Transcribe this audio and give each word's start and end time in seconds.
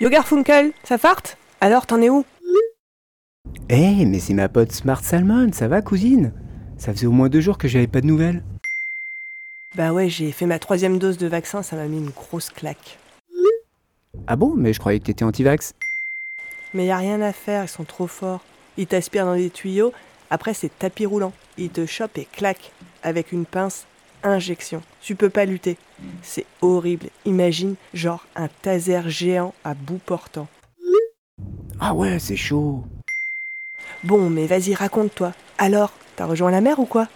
Yo 0.00 0.08
Garfunkel, 0.08 0.72
ça 0.82 0.96
farte? 0.96 1.36
Alors 1.60 1.86
t'en 1.86 2.00
es 2.00 2.08
où? 2.08 2.24
Eh, 3.68 4.06
mais 4.06 4.18
c'est 4.18 4.32
ma 4.32 4.48
pote 4.48 4.72
Smart 4.72 5.04
Salmon, 5.04 5.52
ça 5.52 5.68
va 5.68 5.82
cousine? 5.82 6.32
Ça 6.78 6.94
faisait 6.94 7.06
au 7.06 7.10
moins 7.10 7.28
deux 7.28 7.42
jours 7.42 7.58
que 7.58 7.68
j'avais 7.68 7.86
pas 7.86 8.00
de 8.00 8.06
nouvelles. 8.06 8.42
Bah 9.76 9.92
ouais, 9.92 10.08
j'ai 10.08 10.32
fait 10.32 10.46
ma 10.46 10.58
troisième 10.58 10.98
dose 10.98 11.18
de 11.18 11.26
vaccin, 11.26 11.62
ça 11.62 11.76
m'a 11.76 11.84
mis 11.84 11.98
une 11.98 12.08
grosse 12.08 12.48
claque. 12.48 12.98
Ah 14.26 14.36
bon? 14.36 14.54
Mais 14.56 14.72
je 14.72 14.80
croyais 14.80 15.00
que 15.00 15.04
t'étais 15.04 15.22
anti-vax. 15.22 15.74
Mais 16.72 16.86
y 16.86 16.90
a 16.90 16.96
rien 16.96 17.20
à 17.20 17.34
faire, 17.34 17.64
ils 17.64 17.68
sont 17.68 17.84
trop 17.84 18.06
forts. 18.06 18.40
Ils 18.78 18.86
t'aspirent 18.86 19.26
dans 19.26 19.36
des 19.36 19.50
tuyaux, 19.50 19.92
après 20.30 20.54
c'est 20.54 20.70
tapis 20.78 21.04
roulant. 21.04 21.34
Ils 21.58 21.68
te 21.68 21.84
chopent 21.84 22.16
et 22.16 22.24
claquent. 22.32 22.72
Avec 23.02 23.32
une 23.32 23.44
pince, 23.44 23.84
injection. 24.22 24.82
Tu 25.00 25.14
peux 25.14 25.30
pas 25.30 25.44
lutter. 25.44 25.76
C'est 26.22 26.46
horrible. 26.60 27.08
Imagine, 27.24 27.74
genre 27.94 28.26
un 28.36 28.48
taser 28.62 29.02
géant 29.06 29.54
à 29.64 29.74
bout 29.74 29.98
portant. 30.04 30.48
Ah 31.78 31.94
ouais, 31.94 32.18
c'est 32.18 32.36
chaud. 32.36 32.84
Bon, 34.04 34.30
mais 34.30 34.46
vas-y, 34.46 34.74
raconte-toi. 34.74 35.32
Alors, 35.58 35.92
t'as 36.16 36.26
rejoint 36.26 36.50
la 36.50 36.60
mer 36.60 36.78
ou 36.78 36.86
quoi? 36.86 37.08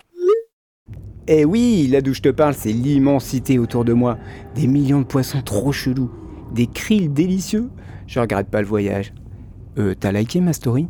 Eh 1.26 1.44
oui, 1.44 1.86
là 1.88 2.02
d'où 2.02 2.12
je 2.12 2.20
te 2.20 2.28
parle, 2.28 2.54
c'est 2.54 2.72
l'immensité 2.72 3.58
autour 3.58 3.84
de 3.84 3.94
moi. 3.94 4.18
Des 4.54 4.66
millions 4.66 5.00
de 5.00 5.06
poissons 5.06 5.40
trop 5.40 5.72
chelous. 5.72 6.10
Des 6.52 6.66
krills 6.66 7.08
délicieux. 7.08 7.70
Je 8.06 8.20
regrette 8.20 8.48
pas 8.48 8.60
le 8.60 8.66
voyage. 8.66 9.14
Euh, 9.78 9.94
t'as 9.98 10.12
liké 10.12 10.40
ma 10.40 10.52
story? 10.52 10.86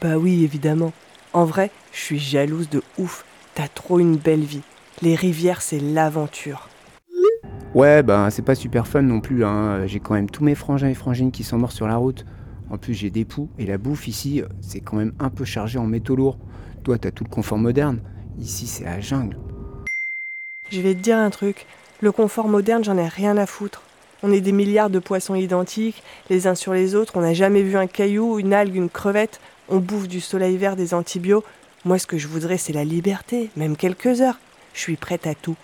Bah 0.00 0.16
oui, 0.16 0.42
évidemment. 0.44 0.92
En 1.32 1.44
vrai, 1.44 1.70
je 1.92 2.00
suis 2.00 2.18
jalouse 2.18 2.68
de 2.68 2.82
ouf. 2.98 3.24
T'as 3.58 3.66
trop 3.66 3.98
une 3.98 4.14
belle 4.14 4.44
vie. 4.44 4.62
Les 5.02 5.16
rivières, 5.16 5.62
c'est 5.62 5.80
l'aventure. 5.80 6.68
Ouais, 7.74 8.04
bah 8.04 8.28
c'est 8.30 8.42
pas 8.42 8.54
super 8.54 8.86
fun 8.86 9.02
non 9.02 9.20
plus. 9.20 9.44
Hein. 9.44 9.84
J'ai 9.84 9.98
quand 9.98 10.14
même 10.14 10.30
tous 10.30 10.44
mes 10.44 10.54
frangins 10.54 10.86
et 10.86 10.94
frangines 10.94 11.32
qui 11.32 11.42
sont 11.42 11.58
morts 11.58 11.72
sur 11.72 11.88
la 11.88 11.96
route. 11.96 12.24
En 12.70 12.78
plus, 12.78 12.94
j'ai 12.94 13.10
des 13.10 13.24
poux 13.24 13.48
et 13.58 13.66
la 13.66 13.76
bouffe 13.76 14.06
ici, 14.06 14.44
c'est 14.60 14.78
quand 14.78 14.96
même 14.96 15.12
un 15.18 15.28
peu 15.28 15.44
chargé 15.44 15.76
en 15.76 15.88
métaux 15.88 16.14
lourds. 16.14 16.38
Toi, 16.84 16.98
t'as 16.98 17.10
tout 17.10 17.24
le 17.24 17.30
confort 17.30 17.58
moderne. 17.58 17.98
Ici, 18.38 18.68
c'est 18.68 18.84
la 18.84 19.00
jungle. 19.00 19.36
Je 20.70 20.80
vais 20.80 20.94
te 20.94 21.00
dire 21.00 21.18
un 21.18 21.30
truc. 21.30 21.66
Le 22.00 22.12
confort 22.12 22.46
moderne, 22.46 22.84
j'en 22.84 22.96
ai 22.96 23.08
rien 23.08 23.36
à 23.36 23.46
foutre. 23.46 23.82
On 24.22 24.30
est 24.30 24.40
des 24.40 24.52
milliards 24.52 24.90
de 24.90 25.00
poissons 25.00 25.34
identiques, 25.34 26.04
les 26.30 26.46
uns 26.46 26.54
sur 26.54 26.74
les 26.74 26.94
autres. 26.94 27.16
On 27.16 27.22
n'a 27.22 27.34
jamais 27.34 27.62
vu 27.62 27.76
un 27.76 27.88
caillou, 27.88 28.38
une 28.38 28.52
algue, 28.52 28.76
une 28.76 28.88
crevette. 28.88 29.40
On 29.68 29.78
bouffe 29.78 30.06
du 30.06 30.20
soleil 30.20 30.56
vert, 30.56 30.76
des 30.76 30.94
antibiotiques. 30.94 31.44
Moi, 31.88 31.98
ce 31.98 32.06
que 32.06 32.18
je 32.18 32.28
voudrais, 32.28 32.58
c'est 32.58 32.74
la 32.74 32.84
liberté, 32.84 33.48
même 33.56 33.74
quelques 33.74 34.20
heures. 34.20 34.38
Je 34.74 34.80
suis 34.80 34.96
prête 34.96 35.26
à 35.26 35.34
tout. 35.34 35.56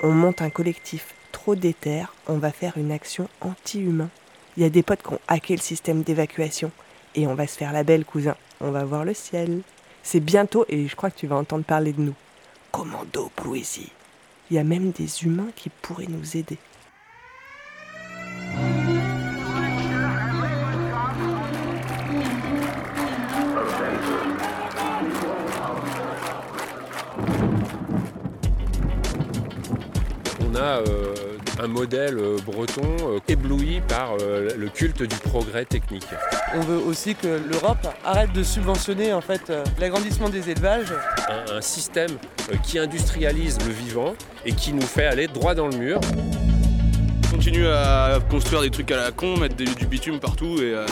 On 0.00 0.12
monte 0.12 0.40
un 0.40 0.50
collectif 0.50 1.16
trop 1.32 1.56
déter, 1.56 2.04
on 2.28 2.38
va 2.38 2.52
faire 2.52 2.78
une 2.78 2.92
action 2.92 3.28
anti-humain. 3.40 4.08
Il 4.56 4.62
y 4.62 4.66
a 4.66 4.70
des 4.70 4.84
potes 4.84 5.02
qui 5.02 5.12
ont 5.12 5.20
hacké 5.26 5.56
le 5.56 5.60
système 5.60 6.04
d'évacuation. 6.04 6.70
Et 7.16 7.26
on 7.26 7.34
va 7.34 7.48
se 7.48 7.58
faire 7.58 7.72
la 7.72 7.82
belle, 7.82 8.04
cousin. 8.04 8.36
On 8.60 8.70
va 8.70 8.84
voir 8.84 9.04
le 9.04 9.14
ciel. 9.14 9.62
C'est 10.04 10.20
bientôt 10.20 10.64
et 10.68 10.86
je 10.86 10.94
crois 10.94 11.10
que 11.10 11.18
tu 11.18 11.26
vas 11.26 11.34
entendre 11.34 11.64
parler 11.64 11.92
de 11.92 12.02
nous. 12.02 12.14
Commando 12.70 13.28
poésie. 13.34 13.90
Il 14.52 14.54
y 14.54 14.60
a 14.60 14.64
même 14.64 14.92
des 14.92 15.24
humains 15.24 15.50
qui 15.56 15.70
pourraient 15.70 16.06
nous 16.06 16.36
aider. 16.36 16.58
Modèle 31.68 32.18
euh, 32.18 32.36
breton 32.44 32.96
euh, 33.02 33.18
ébloui 33.28 33.80
par 33.88 34.16
euh, 34.20 34.48
le 34.56 34.68
culte 34.68 35.02
du 35.02 35.16
progrès 35.16 35.64
technique. 35.64 36.06
On 36.54 36.60
veut 36.60 36.78
aussi 36.78 37.14
que 37.14 37.40
l'Europe 37.50 37.86
arrête 38.04 38.32
de 38.32 38.42
subventionner 38.42 39.12
en 39.12 39.20
fait 39.20 39.52
l'agrandissement 39.78 40.28
des 40.28 40.50
élevages. 40.50 40.92
Un, 41.28 41.56
un 41.56 41.60
système 41.60 42.10
qui 42.62 42.78
industrialise 42.78 43.58
le 43.66 43.72
vivant 43.72 44.14
et 44.46 44.52
qui 44.52 44.72
nous 44.72 44.82
fait 44.82 45.06
aller 45.06 45.26
droit 45.28 45.54
dans 45.54 45.68
le 45.68 45.76
mur. 45.76 46.00
continue 47.30 47.66
à 47.68 48.18
construire 48.30 48.62
des 48.62 48.70
trucs 48.70 48.90
à 48.90 48.96
la 48.96 49.10
con, 49.12 49.36
mettre 49.36 49.56
des- 49.56 49.64
du 49.66 49.86
bitume 49.86 50.18
partout 50.18 50.56
et 50.62 50.74
euh, 50.74 50.86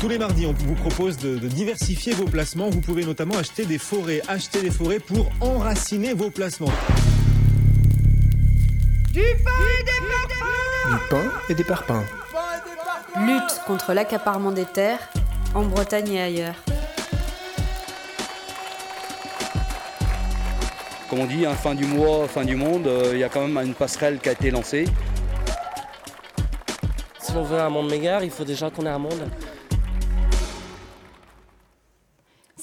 Tous 0.00 0.08
les 0.08 0.18
mardis, 0.18 0.46
on 0.46 0.52
vous 0.52 0.74
propose 0.74 1.16
de, 1.18 1.36
de 1.38 1.48
diversifier 1.48 2.12
vos 2.14 2.24
placements. 2.26 2.70
Vous 2.70 2.80
pouvez 2.80 3.04
notamment 3.04 3.36
acheter 3.36 3.64
des 3.64 3.78
forêts. 3.78 4.22
Acheter 4.28 4.62
des 4.62 4.70
forêts 4.70 5.00
pour 5.00 5.28
enraciner 5.40 6.14
vos 6.14 6.30
placements. 6.30 6.70
Du 9.12 9.22
pain 11.08 11.30
et 11.48 11.54
des 11.54 11.64
parpaings. 11.64 12.04
Lutte 13.20 13.60
contre 13.66 13.92
l'accaparement 13.92 14.52
des 14.52 14.64
terres 14.66 15.10
en 15.54 15.62
Bretagne 15.62 16.12
et 16.12 16.22
ailleurs. 16.22 16.54
Comme 21.08 21.20
on 21.20 21.26
dit, 21.26 21.46
hein, 21.46 21.54
fin 21.54 21.74
du 21.74 21.86
mois, 21.86 22.28
fin 22.28 22.44
du 22.44 22.54
monde, 22.54 22.86
euh, 22.86 23.12
il 23.14 23.18
y 23.18 23.24
a 23.24 23.30
quand 23.30 23.46
même 23.46 23.66
une 23.66 23.74
passerelle 23.74 24.18
qui 24.18 24.28
a 24.28 24.32
été 24.32 24.50
lancée. 24.50 24.84
Si 27.18 27.32
on 27.34 27.42
veut 27.42 27.58
un 27.58 27.70
monde 27.70 27.88
meilleur, 27.88 28.22
il 28.22 28.30
faut 28.30 28.44
déjà 28.44 28.68
qu'on 28.70 28.84
ait 28.84 28.90
un 28.90 28.98
monde. 28.98 29.28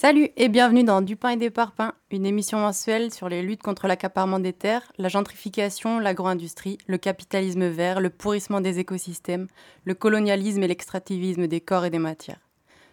Salut 0.06 0.30
et 0.38 0.50
bienvenue 0.50 0.84
dans 0.84 1.02
Du 1.02 1.16
pain 1.16 1.32
et 1.32 1.36
des 1.36 1.50
parpaings, 1.50 1.92
une 2.12 2.28
émission 2.28 2.60
mensuelle 2.60 3.12
sur 3.12 3.28
les 3.28 3.42
luttes 3.42 3.64
contre 3.64 3.88
l'accaparement 3.88 4.38
des 4.38 4.54
terres, 4.54 4.84
la 5.00 5.10
gentrification, 5.10 5.98
l'agro-industrie, 5.98 6.78
le 6.86 7.00
capitalisme 7.00 7.66
vert, 7.66 8.00
le 8.00 8.12
pourrissement 8.12 8.62
des 8.62 8.78
écosystèmes, 8.78 9.48
le 9.84 9.96
colonialisme 9.96 10.62
et 10.62 10.68
l'extractivisme 10.68 11.48
des 11.48 11.60
corps 11.60 11.86
et 11.86 11.90
des 11.90 11.98
matières. 11.98 12.40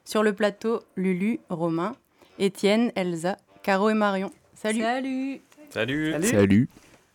Sur 0.06 0.22
le 0.22 0.32
plateau, 0.32 0.80
Lulu, 0.96 1.40
Romain, 1.50 1.92
Étienne, 2.38 2.92
Elsa, 2.96 3.36
Caro 3.62 3.90
et 3.90 3.94
Marion. 3.94 4.30
Salut 4.54 4.80
Salut 4.80 5.42
Salut, 5.68 6.14
Salut. 6.22 6.68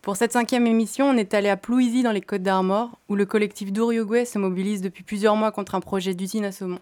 Pour 0.04 0.16
cette 0.16 0.34
cinquième 0.34 0.68
émission, 0.68 1.10
on 1.10 1.18
est 1.18 1.34
allé 1.34 1.50
à 1.50 1.58
Plouisy 1.58 2.04
dans 2.04 2.12
les 2.12 2.22
Côtes 2.22 2.44
d'Armor, 2.44 3.00
où 3.10 3.16
le 3.16 3.26
collectif 3.26 3.74
d'Ouriouguay 3.74 4.26
se 4.26 4.38
mobilise 4.38 4.84
depuis 4.84 5.04
plusieurs 5.04 5.36
mois 5.36 5.52
contre 5.52 5.74
un 5.74 5.80
projet 5.80 6.14
d'usine 6.14 6.46
à 6.46 6.52
saumon. 6.52 6.82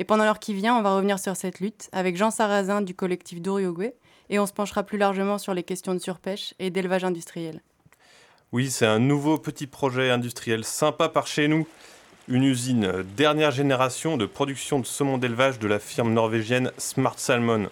Et 0.00 0.04
pendant 0.04 0.24
l'heure 0.24 0.38
qui 0.38 0.54
vient, 0.54 0.74
on 0.76 0.80
va 0.80 0.96
revenir 0.96 1.18
sur 1.18 1.36
cette 1.36 1.60
lutte 1.60 1.90
avec 1.92 2.16
Jean 2.16 2.30
Sarrazin 2.30 2.80
du 2.80 2.94
collectif 2.94 3.42
d'Ouriouguay, 3.42 3.94
et 4.30 4.38
on 4.38 4.46
se 4.46 4.52
penchera 4.54 4.82
plus 4.82 4.96
largement 4.96 5.36
sur 5.36 5.52
les 5.52 5.62
questions 5.62 5.92
de 5.92 5.98
surpêche 5.98 6.54
et 6.58 6.70
d'élevage 6.70 7.04
industriel. 7.04 7.60
Oui, 8.50 8.70
c'est 8.70 8.86
un 8.86 8.98
nouveau 8.98 9.36
petit 9.36 9.66
projet 9.66 10.08
industriel 10.08 10.64
sympa 10.64 11.10
par 11.10 11.26
chez 11.26 11.48
nous. 11.48 11.66
Une 12.28 12.44
usine 12.44 13.04
dernière 13.14 13.50
génération 13.50 14.16
de 14.16 14.24
production 14.24 14.80
de 14.80 14.86
saumon 14.86 15.18
d'élevage 15.18 15.58
de 15.58 15.68
la 15.68 15.78
firme 15.78 16.14
norvégienne 16.14 16.72
Smart 16.78 17.18
Salmon, 17.18 17.68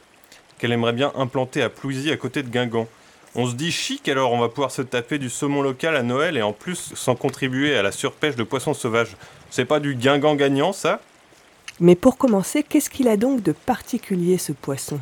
qu'elle 0.59 0.73
aimerait 0.73 0.93
bien 0.93 1.13
implanter 1.15 1.63
à 1.63 1.71
Plouisy 1.71 2.11
à 2.11 2.19
côté 2.19 2.43
de 2.43 2.51
Guingamp. 2.51 2.89
On 3.37 3.47
se 3.47 3.55
dit 3.55 3.73
chic 3.73 4.07
alors, 4.07 4.33
on 4.33 4.39
va 4.39 4.51
pouvoir 4.51 4.71
se 4.71 4.83
taper 4.83 5.19
du 5.19 5.31
saumon 5.31 5.63
local 5.63 5.97
à 5.97 6.03
Noël 6.03 6.37
et 6.37 6.43
en 6.43 6.53
plus 6.53 6.93
sans 6.95 7.17
contribuer 7.17 7.75
à 7.75 7.83
la 7.83 7.91
surpêche 7.91 8.37
de 8.37 8.43
poissons 8.43 8.75
sauvages. 8.75 9.17
C'est 9.49 9.65
pas 9.65 9.81
du 9.81 9.95
Guingamp 9.95 10.35
gagnant 10.35 10.75
ça? 10.75 11.01
Mais 11.81 11.95
pour 11.95 12.19
commencer, 12.19 12.63
qu'est-ce 12.63 12.91
qu'il 12.91 13.09
a 13.09 13.17
donc 13.17 13.43
de 13.43 13.53
particulier 13.53 14.39
ce 14.39 14.53
poisson? 14.53 14.99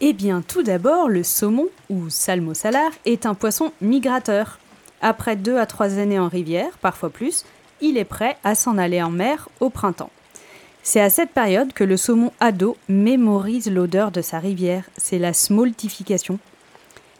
Eh 0.00 0.12
bien, 0.12 0.42
tout 0.46 0.62
d'abord, 0.62 1.08
le 1.08 1.24
saumon, 1.24 1.66
ou 1.90 2.08
salmo 2.08 2.54
salar, 2.54 2.92
est 3.04 3.26
un 3.26 3.34
poisson 3.34 3.72
migrateur. 3.80 4.60
Après 5.00 5.34
deux 5.34 5.56
à 5.58 5.66
trois 5.66 5.98
années 5.98 6.18
en 6.18 6.28
rivière, 6.28 6.78
parfois 6.80 7.10
plus, 7.10 7.44
il 7.80 7.96
est 7.96 8.04
prêt 8.04 8.36
à 8.44 8.54
s'en 8.54 8.78
aller 8.78 9.02
en 9.02 9.10
mer 9.10 9.48
au 9.58 9.70
printemps. 9.70 10.10
C'est 10.84 11.00
à 11.00 11.10
cette 11.10 11.32
période 11.32 11.72
que 11.72 11.84
le 11.84 11.96
saumon 11.96 12.32
ado 12.38 12.76
mémorise 12.88 13.70
l'odeur 13.70 14.12
de 14.12 14.22
sa 14.22 14.38
rivière, 14.38 14.84
c'est 14.96 15.18
la 15.18 15.32
smoltification. 15.32 16.38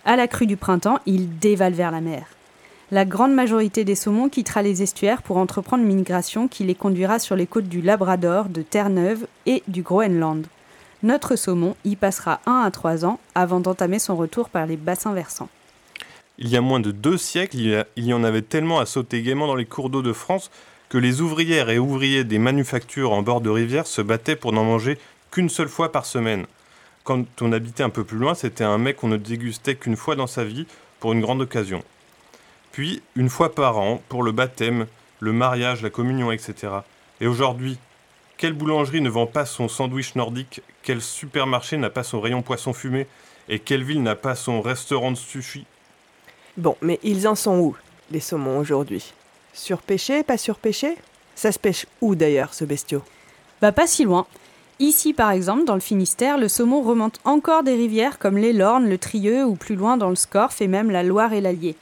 À 0.05 0.17
la 0.17 0.29
crue 0.29 0.47
du 0.47 0.57
printemps, 0.57 1.01
il 1.05 1.39
dévale 1.39 1.75
vers 1.75 1.91
la 1.91 2.01
mer. 2.01 2.27
La 2.90 3.05
grande 3.05 3.35
majorité 3.35 3.85
des 3.85 3.94
saumons 3.94 4.31
quittera 4.31 4.62
les 4.62 4.82
estuaires 4.82 5.20
pour 5.20 5.37
entreprendre 5.37 5.85
une 5.85 5.94
migration 5.94 6.49
qui 6.49 6.64
les 6.64 6.75
conduira 6.75 7.19
sur 7.19 7.37
les 7.37 7.46
côtes 7.46 7.69
du 7.69 7.82
Labrador, 7.82 8.49
de 8.49 8.62
Terre-Neuve 8.62 9.26
et 9.44 9.62
du 9.69 9.82
Groenland. 9.82 10.46
Notre 11.02 11.37
saumon 11.37 11.76
y 11.85 11.96
passera 11.96 12.40
1 12.46 12.62
à 12.62 12.70
3 12.70 13.05
ans 13.05 13.20
avant 13.35 13.61
d'entamer 13.61 13.99
son 13.99 14.17
retour 14.17 14.49
par 14.49 14.64
les 14.64 14.79
bassins 14.79 15.12
versants. 15.12 15.50
Il 16.38 16.49
y 16.49 16.56
a 16.56 16.62
moins 16.62 16.81
de 16.81 16.90
deux 16.90 17.19
siècles, 17.19 17.58
il 17.58 18.05
y, 18.05 18.12
en 18.14 18.25
avait 18.25 18.40
tellement 18.40 18.79
à 18.79 18.87
sauter 18.87 19.20
gaiement 19.20 19.49
dans 19.49 19.55
les 19.55 19.67
cours 19.67 19.90
d'eau 19.90 20.00
de 20.00 20.14
France 20.14 20.50
que 20.88 20.96
les 20.96 21.20
ouvrières 21.20 21.69
et 21.69 21.79
ouvriers 21.79 22.25
des 22.25 22.38
manufactures 22.38 23.12
en 23.12 23.20
bord 23.20 23.43
de 23.43 23.50
rivière 23.50 23.87
se 23.87 24.00
battaient 24.00 24.35
pour 24.35 24.55
n'en 24.55 24.64
manger 24.64 24.96
qu'une 25.31 25.50
seule 25.50 25.69
fois 25.69 25.93
par 25.93 26.06
semaine. 26.06 26.46
Quand 27.05 27.23
on 27.43 27.52
habitait 27.52 27.82
un 27.82 27.90
peu 27.90 28.05
plus 28.05 28.17
loin, 28.17 28.32
c'était 28.32 28.64
un 28.64 28.79
mec 28.79 28.96
qu'on 28.96 29.08
ne 29.08 29.19
dégustait 29.19 29.75
qu'une 29.75 29.96
fois 29.96 30.17
dans 30.17 30.26
sa 30.26 30.44
vie 30.44 30.67
pour 31.00 31.12
une 31.12 31.20
grande 31.20 31.43
occasion. 31.43 31.82
Puis, 32.79 33.03
une 33.17 33.29
fois 33.29 33.57
par 33.57 33.77
an, 33.79 34.01
pour 34.09 34.23
le 34.23 34.31
baptême, 34.31 34.87
le 35.19 35.33
mariage, 35.33 35.83
la 35.83 35.91
communion, 35.91 36.31
etc. 36.31 36.55
Et 37.21 37.27
aujourd'hui, 37.27 37.77
quelle 38.37 38.53
boulangerie 38.53 39.01
ne 39.01 39.11
vend 39.11 39.27
pas 39.27 39.47
son 39.47 39.67
sandwich 39.67 40.15
nordique? 40.15 40.63
Quel 40.85 41.03
supermarché 41.03 41.77
n'a 41.77 41.91
pas 41.91 42.05
son 42.05 42.21
rayon 42.21 42.41
poisson 42.41 42.73
fumé? 42.73 43.09
Et 43.49 43.59
quelle 43.59 43.83
ville 43.83 44.05
n'a 44.05 44.15
pas 44.15 44.37
son 44.37 44.61
restaurant 44.61 45.11
de 45.11 45.17
sushi? 45.17 45.67
Bon, 46.57 46.77
mais 46.81 47.01
ils 47.03 47.27
en 47.27 47.35
sont 47.35 47.59
où, 47.59 47.77
les 48.13 48.21
saumons, 48.21 48.61
aujourd'hui? 48.61 49.13
Surpêché, 49.53 50.23
pas 50.23 50.39
surpêché 50.39 50.95
Ça 51.35 51.51
se 51.51 51.59
pêche 51.59 51.85
où 52.01 52.15
d'ailleurs, 52.15 52.55
ce 52.55 52.65
bestiau? 52.65 53.03
Bah 53.61 53.73
pas 53.73 53.89
si 53.89 54.05
loin. 54.05 54.25
Ici, 54.79 55.15
par 55.15 55.33
exemple, 55.33 55.65
dans 55.65 55.75
le 55.75 55.81
Finistère, 55.81 56.39
le 56.39 56.47
saumon 56.47 56.83
remonte 56.83 57.19
encore 57.25 57.65
des 57.65 57.75
rivières 57.75 58.21
comme 58.21 58.39
les 58.39 58.53
Lornes, 58.53 58.89
le 58.89 58.99
Trieux 58.99 59.45
ou 59.45 59.57
plus 59.57 59.75
loin 59.75 59.97
dans 59.97 60.11
le 60.11 60.15
Scorff 60.15 60.61
et 60.61 60.69
même 60.69 60.93
la 60.93 61.03
Loire 61.03 61.33
et 61.33 61.41
l'Allier. 61.41 61.75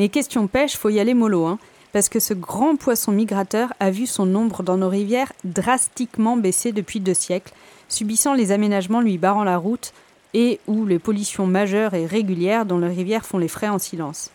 Mais 0.00 0.08
question 0.08 0.46
pêche, 0.46 0.78
faut 0.78 0.88
y 0.88 0.98
aller 0.98 1.12
mollo, 1.12 1.44
hein, 1.44 1.58
parce 1.92 2.08
que 2.08 2.20
ce 2.20 2.32
grand 2.32 2.76
poisson 2.76 3.12
migrateur 3.12 3.74
a 3.80 3.90
vu 3.90 4.06
son 4.06 4.24
nombre 4.24 4.62
dans 4.62 4.78
nos 4.78 4.88
rivières 4.88 5.30
drastiquement 5.44 6.38
baisser 6.38 6.72
depuis 6.72 7.00
deux 7.00 7.12
siècles, 7.12 7.52
subissant 7.90 8.32
les 8.32 8.50
aménagements 8.50 9.02
lui 9.02 9.18
barrant 9.18 9.44
la 9.44 9.58
route 9.58 9.92
et 10.32 10.58
ou 10.66 10.86
les 10.86 10.98
pollutions 10.98 11.46
majeures 11.46 11.92
et 11.92 12.06
régulières 12.06 12.64
dont 12.64 12.78
les 12.78 12.88
rivières 12.88 13.26
font 13.26 13.36
les 13.36 13.46
frais 13.46 13.68
en 13.68 13.78
silence. 13.78 14.30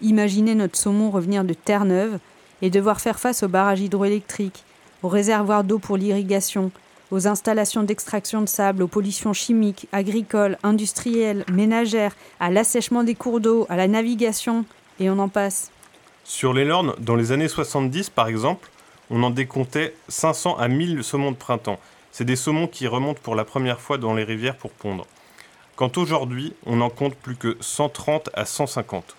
Imaginez 0.00 0.54
notre 0.54 0.78
saumon 0.78 1.10
revenir 1.10 1.44
de 1.44 1.52
Terre-Neuve 1.52 2.18
et 2.62 2.70
devoir 2.70 2.98
faire 3.02 3.20
face 3.20 3.42
aux 3.42 3.48
barrages 3.48 3.82
hydroélectriques, 3.82 4.64
aux 5.02 5.08
réservoirs 5.08 5.64
d'eau 5.64 5.78
pour 5.78 5.98
l'irrigation, 5.98 6.70
aux 7.10 7.28
installations 7.28 7.82
d'extraction 7.82 8.40
de 8.40 8.48
sable, 8.48 8.82
aux 8.82 8.88
pollutions 8.88 9.34
chimiques, 9.34 9.86
agricoles, 9.92 10.56
industrielles, 10.62 11.44
ménagères, 11.52 12.16
à 12.40 12.50
l'assèchement 12.50 13.04
des 13.04 13.14
cours 13.14 13.40
d'eau, 13.40 13.66
à 13.68 13.76
la 13.76 13.86
navigation, 13.86 14.64
et 15.00 15.10
on 15.10 15.18
en 15.18 15.28
passe. 15.28 15.70
Sur 16.24 16.52
les 16.52 16.64
Lornes, 16.64 16.94
dans 16.98 17.16
les 17.16 17.32
années 17.32 17.48
70 17.48 18.10
par 18.10 18.28
exemple, 18.28 18.70
on 19.10 19.22
en 19.22 19.30
décomptait 19.30 19.94
500 20.08 20.56
à 20.56 20.68
1000 20.68 21.04
saumons 21.04 21.32
de 21.32 21.36
printemps. 21.36 21.78
C'est 22.12 22.24
des 22.24 22.36
saumons 22.36 22.68
qui 22.68 22.86
remontent 22.86 23.20
pour 23.22 23.34
la 23.34 23.44
première 23.44 23.80
fois 23.80 23.98
dans 23.98 24.14
les 24.14 24.24
rivières 24.24 24.56
pour 24.56 24.70
pondre. 24.70 25.06
Quand 25.76 25.98
aujourd'hui, 25.98 26.54
on 26.66 26.80
en 26.80 26.90
compte 26.90 27.16
plus 27.16 27.36
que 27.36 27.56
130 27.60 28.30
à 28.34 28.44
150. 28.44 29.16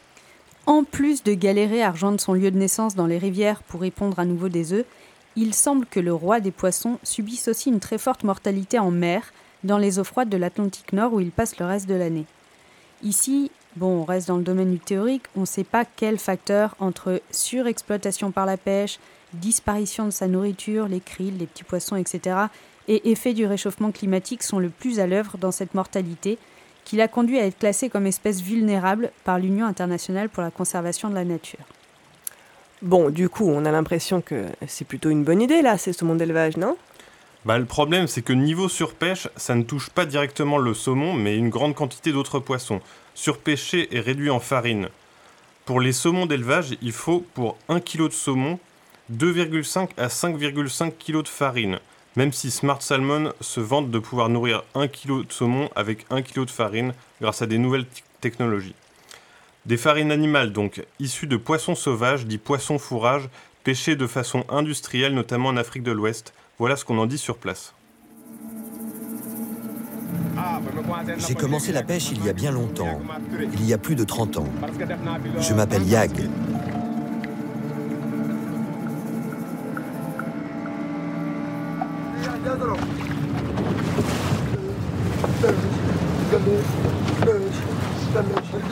En 0.66 0.83
plus 0.83 1.22
de 1.22 1.33
galérer 1.33 1.83
à 1.83 1.92
rejoindre 1.92 2.19
son 2.19 2.33
lieu 2.33 2.50
de 2.50 2.57
naissance 2.57 2.95
dans 2.95 3.06
les 3.06 3.18
rivières 3.18 3.62
pour 3.63 3.86
y 3.86 3.92
pondre 3.92 4.18
à 4.18 4.25
nouveau 4.25 4.50
des 4.50 4.74
œufs, 4.74 4.86
il 5.36 5.54
semble 5.54 5.86
que 5.86 6.00
le 6.00 6.13
roi 6.13 6.39
des 6.39 6.51
poissons 6.51 6.98
subisse 7.04 7.50
aussi 7.50 7.69
une 7.69 7.81
très 7.81 7.98
forte 7.98 8.24
mortalité 8.24 8.80
en 8.80 8.89
mer, 8.89 9.33
dans 9.63 9.77
les 9.77 10.00
eaux 10.00 10.04
froides 10.04 10.30
de 10.30 10.38
l'Atlantique 10.38 10.94
Nord 10.94 11.13
où 11.13 11.19
il 11.19 11.31
passe 11.31 11.60
le 11.60 11.66
reste 11.66 11.88
de 11.88 11.95
l'année. 11.95 12.25
Ici, 13.04 13.51
bon, 13.75 14.01
on 14.01 14.04
reste 14.04 14.27
dans 14.27 14.38
le 14.38 14.44
domaine 14.44 14.72
du 14.72 14.80
théorique, 14.80 15.24
on 15.36 15.42
ne 15.42 15.45
sait 15.45 15.63
pas 15.63 15.86
quel 15.86 16.18
facteur 16.18 16.75
entre 16.80 17.22
surexploitation 17.31 18.31
par 18.31 18.45
la 18.45 18.57
pêche, 18.57 19.00
disparition 19.33 20.06
de 20.06 20.12
sa 20.12 20.27
nourriture, 20.27 20.88
les 20.88 21.00
krill, 21.00 21.38
les 21.38 21.48
petits 21.48 21.63
poissons, 21.63 21.95
etc., 21.95 22.38
et 22.88 23.10
effet 23.10 23.33
du 23.33 23.45
réchauffement 23.45 23.92
climatique 23.92 24.44
sont 24.44 24.60
le 24.60 24.69
plus 24.69 25.00
à 25.00 25.07
l'œuvre 25.07 25.38
dans 25.38 25.51
cette 25.51 25.74
mortalité, 25.74 26.38
qui 26.83 26.98
l'a 26.98 27.07
conduit 27.07 27.39
à 27.39 27.45
être 27.45 27.57
classé 27.57 27.89
comme 27.89 28.06
espèce 28.06 28.42
vulnérable 28.42 29.12
par 29.24 29.39
l'Union 29.39 29.66
internationale 29.66 30.30
pour 30.30 30.44
la 30.44 30.51
conservation 30.51 31.10
de 31.10 31.16
la 31.16 31.25
nature. 31.25 31.66
Bon, 32.83 33.10
du 33.10 33.27
coup, 33.27 33.50
on 33.50 33.66
a 33.66 33.72
l'impression 33.72 34.22
que 34.22 34.45
c'est 34.68 34.86
plutôt 34.86 35.10
une 35.10 35.24
bonne 35.24 35.42
idée, 35.42 35.63
là, 35.63 35.80
c'est 35.80 35.94
ce 35.94 36.06
monde 36.06 36.19
d'élevage, 36.19 36.57
non? 36.57 36.77
Bah, 37.45 37.57
le 37.57 37.66
problème, 37.66 38.07
c'est 38.07 38.22
que 38.22 38.33
niveau 38.33 38.69
surpêche, 38.69 39.27
ça 39.36 39.56
ne 39.56 39.63
touche 39.63 39.89
pas 39.89 40.06
directement 40.06 40.57
le 40.57 40.74
saumon, 40.74 41.13
mais 41.13 41.38
une 41.38 41.50
grande 41.50 41.74
quantité 41.74 42.12
d'autres 42.12 42.39
poissons. 42.39 42.81
Surpêché 43.16 43.88
et 43.96 44.02
réduit 44.02 44.30
en 44.30 44.42
farine. 44.42 44.90
Pour 45.64 45.80
les 45.80 45.94
saumons 45.94 46.26
d'élevage, 46.26 46.76
il 46.82 46.92
faut 46.92 47.26
pour 47.34 47.58
1 47.70 47.80
kg 47.80 48.10
de 48.10 48.14
saumon 48.14 48.60
2,5 49.12 49.90
à 49.98 50.08
5,5 50.08 50.92
kg 50.92 51.24
de 51.24 51.28
farine. 51.28 51.80
Même 52.18 52.34
si 52.34 52.52
Smart 52.52 52.82
Salmon 52.82 53.32
se 53.40 53.62
vante 53.62 53.90
de 53.90 54.00
pouvoir 54.00 54.28
nourrir 54.28 54.64
1 54.76 54.90
kg 54.90 55.26
de 55.26 55.32
saumon 55.32 55.70
avec 55.76 56.06
1 56.10 56.24
kg 56.24 56.46
de 56.46 56.52
farine 56.52 56.94
grâce 57.22 57.42
à 57.42 57.46
des 57.46 57.58
nouvelles 57.58 57.88
technologies. 58.20 58.76
Des 59.66 59.78
farines 59.78 60.12
animales 60.12 60.52
donc, 60.52 60.84
issues 61.00 61.28
de 61.28 61.38
poissons 61.38 61.76
sauvages, 61.76 62.26
dits 62.26 62.38
poissons 62.38 62.80
fourrage, 62.80 63.30
pêchés 63.64 63.96
de 63.96 64.08
façon 64.08 64.44
industrielle 64.50 65.16
notamment 65.16 65.50
en 65.50 65.58
Afrique 65.58 65.84
de 65.84 65.94
l'Ouest. 65.94 66.34
Voilà 66.60 66.76
ce 66.76 66.84
qu'on 66.84 66.98
en 66.98 67.06
dit 67.06 67.18
sur 67.18 67.38
place. 67.38 67.75
J'ai 71.18 71.36
commencé 71.36 71.72
la 71.72 71.84
pêche 71.84 72.12
il 72.12 72.24
y 72.26 72.30
a 72.30 72.34
bien 72.34 72.52
longtemps, 72.52 73.02
il 73.54 73.66
y 73.66 73.74
a 73.74 73.78
plus 73.78 73.96
de 73.96 74.04
30 74.04 74.38
ans. 74.38 74.48
Je 75.40 75.54
m'appelle 75.54 75.84
Yag. 75.84 76.30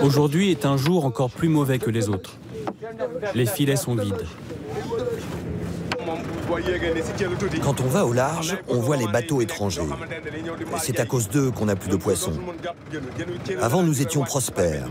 Aujourd'hui 0.01 0.51
est 0.51 0.66
un 0.66 0.78
jour 0.78 1.06
encore 1.06 1.30
plus 1.30 1.50
mauvais 1.50 1.80
que 1.80 1.89
les 1.89 2.10
autres. 2.10 2.38
Les 3.36 3.46
filets 3.46 3.75
sont 3.75 3.96
vides. 3.96 4.25
Quand 7.63 7.81
on 7.81 7.88
va 7.88 8.06
au 8.06 8.13
large, 8.13 8.57
on 8.68 8.77
voit 8.77 8.98
les 8.98 9.07
bateaux 9.07 9.42
étrangers. 9.42 9.81
C'est 10.80 11.00
à 11.00 11.06
cause 11.06 11.30
d'eux 11.30 11.51
qu'on 11.51 11.65
n'a 11.65 11.75
plus 11.75 11.89
de 11.89 11.95
poissons. 11.95 12.33
Avant, 13.62 13.83
nous 13.83 14.01
étions 14.01 14.24
prospères. 14.24 14.88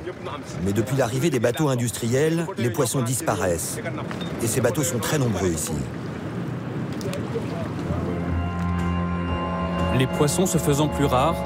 Mais 0.65 0.73
depuis 0.73 0.97
l'arrivée 0.97 1.31
des 1.31 1.41
bateaux 1.41 1.69
industriels, 1.69 2.47
les 2.59 2.71
poissons 2.71 3.03
disparaissent. 3.03 3.79
Et 4.43 4.47
ces 4.47 4.61
bateaux 4.61 4.83
sont 4.85 4.99
très 4.99 5.19
nombreux 5.19 5.49
ici. 5.49 5.73
Les 9.99 10.07
poissons 10.07 10.47
se 10.47 10.59
faisant 10.59 10.89
plus 10.89 11.05
rares, 11.05 11.37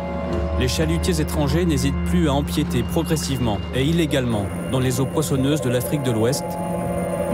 les 0.59 0.69
chalutiers 0.69 1.21
étrangers 1.21 1.67
n'hésitent 1.67 2.05
plus 2.07 2.29
à 2.29 2.33
empiéter 2.33 2.83
progressivement 2.83 3.59
et 3.75 3.85
illégalement 3.85 4.47
dans 4.73 4.79
les 4.81 5.01
eaux 5.01 5.07
poissonneuses 5.07 5.61
de 5.61 5.69
l'Afrique 5.69 6.03
de 6.03 6.11
l'Ouest, 6.13 6.45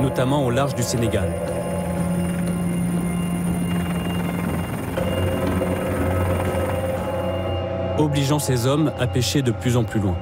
notamment 0.00 0.44
au 0.44 0.50
large 0.50 0.74
du 0.74 0.82
Sénégal. 0.82 1.51
Obligeant 8.02 8.38
ces 8.38 8.66
hommes 8.66 8.92
à 8.98 9.06
pêcher 9.06 9.42
de 9.42 9.50
plus 9.50 9.76
en 9.76 9.84
plus 9.84 10.00
loin. 10.00 10.16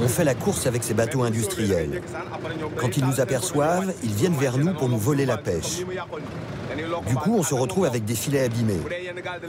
On 0.00 0.08
fait 0.08 0.24
la 0.24 0.34
course 0.34 0.66
avec 0.66 0.84
ces 0.84 0.94
bateaux 0.94 1.22
industriels. 1.22 2.02
Quand 2.76 2.96
ils 2.96 3.04
nous 3.04 3.20
aperçoivent, 3.20 3.92
ils 4.04 4.12
viennent 4.12 4.36
vers 4.36 4.58
nous 4.58 4.74
pour 4.74 4.88
nous 4.88 4.98
voler 4.98 5.26
la 5.26 5.38
pêche. 5.38 5.84
Du 7.06 7.14
coup, 7.16 7.34
on 7.36 7.42
se 7.42 7.54
retrouve 7.54 7.86
avec 7.86 8.04
des 8.04 8.14
filets 8.14 8.44
abîmés. 8.44 8.80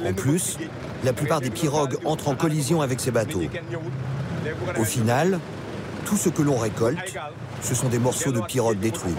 En 0.05 0.13
plus, 0.13 0.57
la 1.03 1.13
plupart 1.13 1.41
des 1.41 1.49
pirogues 1.49 1.97
entrent 2.05 2.29
en 2.29 2.35
collision 2.35 2.81
avec 2.81 2.99
ces 2.99 3.11
bateaux. 3.11 3.43
Au 4.79 4.83
final, 4.83 5.39
tout 6.09 6.17
ce 6.17 6.29
que 6.29 6.41
l'on 6.41 6.57
récolte, 6.57 6.97
ce 7.61 7.75
sont 7.75 7.87
des 7.87 7.99
morceaux 7.99 8.31
de 8.31 8.41
pirogues 8.41 8.79
détruites. 8.79 9.15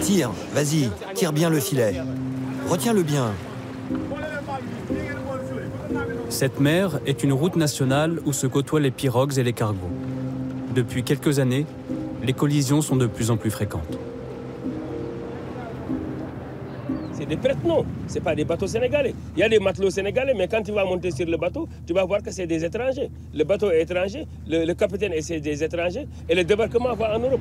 Tire, 0.00 0.30
vas-y, 0.54 0.90
tire 1.14 1.32
bien 1.34 1.50
le 1.50 1.60
filet. 1.60 2.00
Retiens-le 2.68 3.02
bien. 3.02 3.32
Cette 6.30 6.60
mer 6.60 6.98
est 7.04 7.22
une 7.22 7.34
route 7.34 7.56
nationale 7.56 8.20
où 8.24 8.32
se 8.32 8.46
côtoient 8.46 8.80
les 8.80 8.90
pirogues 8.90 9.36
et 9.36 9.42
les 9.42 9.52
cargos. 9.52 9.90
Depuis 10.74 11.02
quelques 11.02 11.40
années, 11.40 11.66
les 12.22 12.32
collisions 12.32 12.80
sont 12.80 12.96
de 12.96 13.06
plus 13.06 13.30
en 13.30 13.36
plus 13.36 13.50
fréquentes. 13.50 13.98
Des 17.30 17.36
prêtres, 17.36 17.64
non. 17.64 17.86
Ce 18.08 18.18
pas 18.18 18.34
des 18.34 18.44
bateaux 18.44 18.66
sénégalais. 18.66 19.14
Il 19.36 19.40
y 19.40 19.42
a 19.44 19.48
des 19.48 19.60
matelots 19.60 19.90
sénégalais, 19.90 20.34
mais 20.36 20.48
quand 20.48 20.62
tu 20.62 20.72
vas 20.72 20.84
monter 20.84 21.12
sur 21.12 21.26
le 21.26 21.36
bateau, 21.36 21.68
tu 21.86 21.92
vas 21.94 22.04
voir 22.04 22.22
que 22.22 22.30
c'est 22.32 22.46
des 22.46 22.64
étrangers. 22.64 23.08
Le 23.32 23.44
bateau 23.44 23.70
est 23.70 23.82
étranger, 23.82 24.26
le, 24.48 24.72
capitaine 24.74 25.12
est 25.12 25.40
des 25.40 25.64
étrangers, 25.64 26.06
et 26.28 26.34
le 26.34 26.42
débarquement 26.44 26.92
va 26.94 27.16
en 27.16 27.20
Europe. 27.20 27.40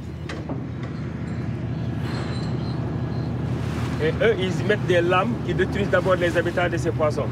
Et 4.01 4.11
eux, 4.23 4.35
ils 4.39 4.65
mettent 4.65 4.85
des 4.87 5.01
lames 5.01 5.33
qui 5.45 5.53
détruisent 5.55 5.89
d'abord 5.89 6.15
les 6.15 6.37
habitants 6.37 6.69
de 6.69 6.77
ces 6.77 6.91
poissons. 6.91 7.25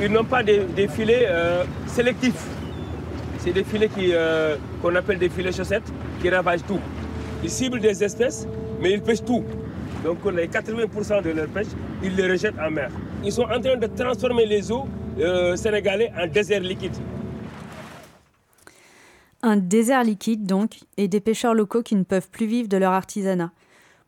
Ils 0.00 0.12
n'ont 0.12 0.24
pas 0.24 0.42
des, 0.42 0.88
filets 0.88 1.26
euh, 1.28 1.64
sélectifs. 1.86 2.44
C'est 3.38 3.52
des 3.52 3.64
filets 3.64 3.90
euh, 3.98 4.56
qu'on 4.82 4.94
appelle 4.94 5.18
des 5.18 5.30
filets 5.30 5.50
chaussettes 5.50 5.90
qui 6.20 6.28
ravagent 6.28 6.64
tout. 6.68 6.78
Ils 7.42 7.50
ciblent 7.50 7.80
des 7.80 8.04
espèces, 8.04 8.46
mais 8.80 8.92
ils 8.92 9.00
pêchent 9.02 9.24
tout. 9.24 9.42
Donc 10.04 10.18
les 10.32 10.48
80% 10.48 11.22
de 11.22 11.30
leur 11.30 11.48
pêche, 11.48 11.68
ils 12.02 12.14
les 12.16 12.30
rejettent 12.30 12.58
en 12.58 12.70
mer. 12.70 12.90
Ils 13.24 13.32
sont 13.32 13.42
en 13.42 13.60
train 13.60 13.76
de 13.76 13.86
transformer 13.86 14.46
les 14.46 14.70
eaux 14.72 14.86
euh, 15.18 15.56
sénégalais 15.56 16.12
en 16.18 16.26
désert 16.26 16.60
liquide. 16.60 16.96
Un 19.42 19.56
désert 19.56 20.04
liquide 20.04 20.44
donc, 20.44 20.80
et 20.96 21.08
des 21.08 21.20
pêcheurs 21.20 21.54
locaux 21.54 21.82
qui 21.82 21.96
ne 21.96 22.04
peuvent 22.04 22.30
plus 22.30 22.46
vivre 22.46 22.68
de 22.68 22.76
leur 22.76 22.92
artisanat 22.92 23.50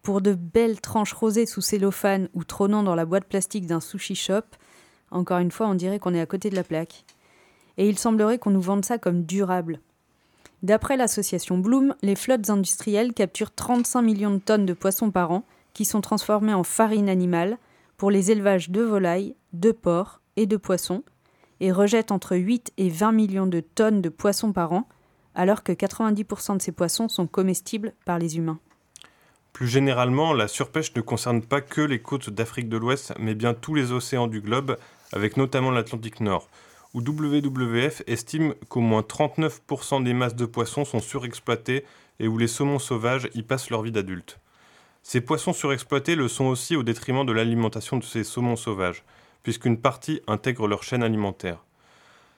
pour 0.03 0.21
de 0.21 0.35
belles 0.35 0.81
tranches 0.81 1.15
rosées 1.15 1.47
sous 1.47 1.63
cellophane 1.63 2.29
ou 2.35 2.45
trônant 2.45 2.83
dans 2.83 2.95
la 2.95 3.07
boîte 3.07 3.25
plastique 3.25 3.67
d'un 3.67 3.81
sushi 3.81 4.15
shop, 4.15 4.43
encore 5.11 5.39
une 5.39 5.51
fois, 5.51 5.69
on 5.69 5.75
dirait 5.75 5.99
qu'on 5.99 6.15
est 6.15 6.21
à 6.21 6.27
côté 6.27 6.51
de 6.51 6.57
la 6.57 6.65
plaque. 6.65 7.05
Et 7.79 7.89
il 7.89 7.99
semblerait 7.99 8.39
qu'on 8.39 8.51
nous 8.51 8.61
vende 8.61 8.85
ça 8.85 8.99
comme 8.99 9.25
durable. 9.25 9.81
D'après 10.63 10.97
l'association 10.97 11.59
Bloom, 11.59 11.95
les 12.03 12.17
flottes 12.17 12.51
industrielles 12.51 13.13
capturent 13.13 13.55
35 13.55 14.03
millions 14.03 14.31
de 14.33 14.39
tonnes 14.39 14.67
de 14.67 14.73
poissons 14.73 15.11
par 15.11 15.31
an 15.31 15.45
qui 15.75 15.85
sont 15.85 16.01
transformés 16.01 16.55
en 16.55 16.65
farine 16.65 17.09
animale 17.09 17.59
pour 17.97 18.11
les 18.11 18.31
élevages 18.31 18.71
de 18.71 18.81
volailles, 18.81 19.37
de 19.53 19.73
porcs 19.73 20.21
et 20.37 20.47
de 20.47 20.57
poissons 20.57 21.03
et 21.61 21.73
rejettent 21.73 22.13
entre 22.13 22.37
8 22.37 22.73
et 22.79 22.89
20 22.89 23.13
millions 23.13 23.47
de 23.47 23.61
tonnes 23.61 24.03
de 24.03 24.09
poissons 24.09 24.53
par 24.53 24.73
an, 24.73 24.89
alors 25.35 25.63
que 25.63 25.73
90% 25.73 26.57
de 26.57 26.63
ces 26.63 26.73
poissons 26.73 27.09
sont 27.09 27.27
comestibles 27.27 27.93
par 28.05 28.19
les 28.19 28.37
humains. 28.37 28.59
Plus 29.53 29.69
généralement, 29.69 30.33
la 30.33 30.49
surpêche 30.49 30.95
ne 30.97 31.01
concerne 31.01 31.43
pas 31.43 31.61
que 31.61 31.81
les 31.81 32.03
côtes 32.03 32.31
d'Afrique 32.31 32.69
de 32.69 32.77
l'Ouest, 32.77 33.15
mais 33.21 33.35
bien 33.35 33.55
tous 33.55 33.75
les 33.75 33.93
océans 33.93 34.27
du 34.27 34.41
globe, 34.41 34.77
avec 35.13 35.37
notamment 35.37 35.71
l'Atlantique 35.71 36.21
Nord, 36.21 36.49
où 36.93 37.01
WWF 37.01 38.03
estime 38.07 38.55
qu'au 38.69 38.81
moins 38.81 39.03
39% 39.03 40.03
des 40.03 40.13
masses 40.13 40.35
de 40.35 40.47
poissons 40.47 40.85
sont 40.85 41.01
surexploitées 41.01 41.85
et 42.19 42.29
où 42.29 42.37
les 42.37 42.49
saumons 42.49 42.79
sauvages 42.79 43.29
y 43.35 43.43
passent 43.43 43.71
leur 43.71 43.83
vie 43.83 43.93
d'adulte. 43.93 44.41
Ces 45.07 45.21
poissons 45.21 45.53
surexploités 45.53 46.17
le 46.17 46.29
sont 46.29 46.47
aussi 46.47 46.77
au 46.77 46.83
détriment 46.83 47.27
de 47.27 47.33
l'alimentation 47.33 47.99
de 47.99 48.05
ces 48.05 48.25
saumons 48.25 48.57
sauvages, 48.57 49.05
puisqu'une 49.43 49.77
partie 49.77 50.23
intègre 50.27 50.67
leur 50.67 50.83
chaîne 50.83 51.03
alimentaire. 51.03 51.63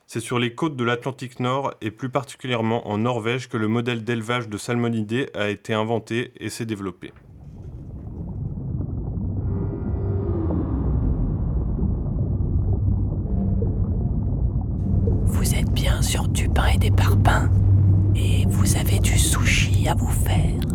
C'est 0.08 0.18
sur 0.18 0.40
les 0.40 0.52
côtes 0.52 0.74
de 0.74 0.82
l'Atlantique 0.82 1.38
Nord 1.38 1.74
et 1.80 1.92
plus 1.92 2.08
particulièrement 2.08 2.88
en 2.88 2.98
Norvège 2.98 3.48
que 3.48 3.56
le 3.56 3.68
modèle 3.68 4.02
d'élevage 4.02 4.48
de 4.48 4.58
salmonidés 4.58 5.30
a 5.32 5.48
été 5.48 5.74
inventé 5.74 6.32
et 6.40 6.50
s'est 6.50 6.66
développé. 6.66 7.12
Vous 15.24 15.54
êtes 15.54 15.70
bien 15.70 16.02
sur 16.02 16.26
du 16.26 16.48
pain 16.48 16.66
et 16.66 16.78
des 16.78 16.90
parpaings 16.90 17.48
et 18.16 18.44
vous 18.48 18.76
avez 18.76 18.98
du 18.98 19.16
sushi 19.16 19.88
à 19.88 19.94
vous 19.94 20.10
faire. 20.10 20.66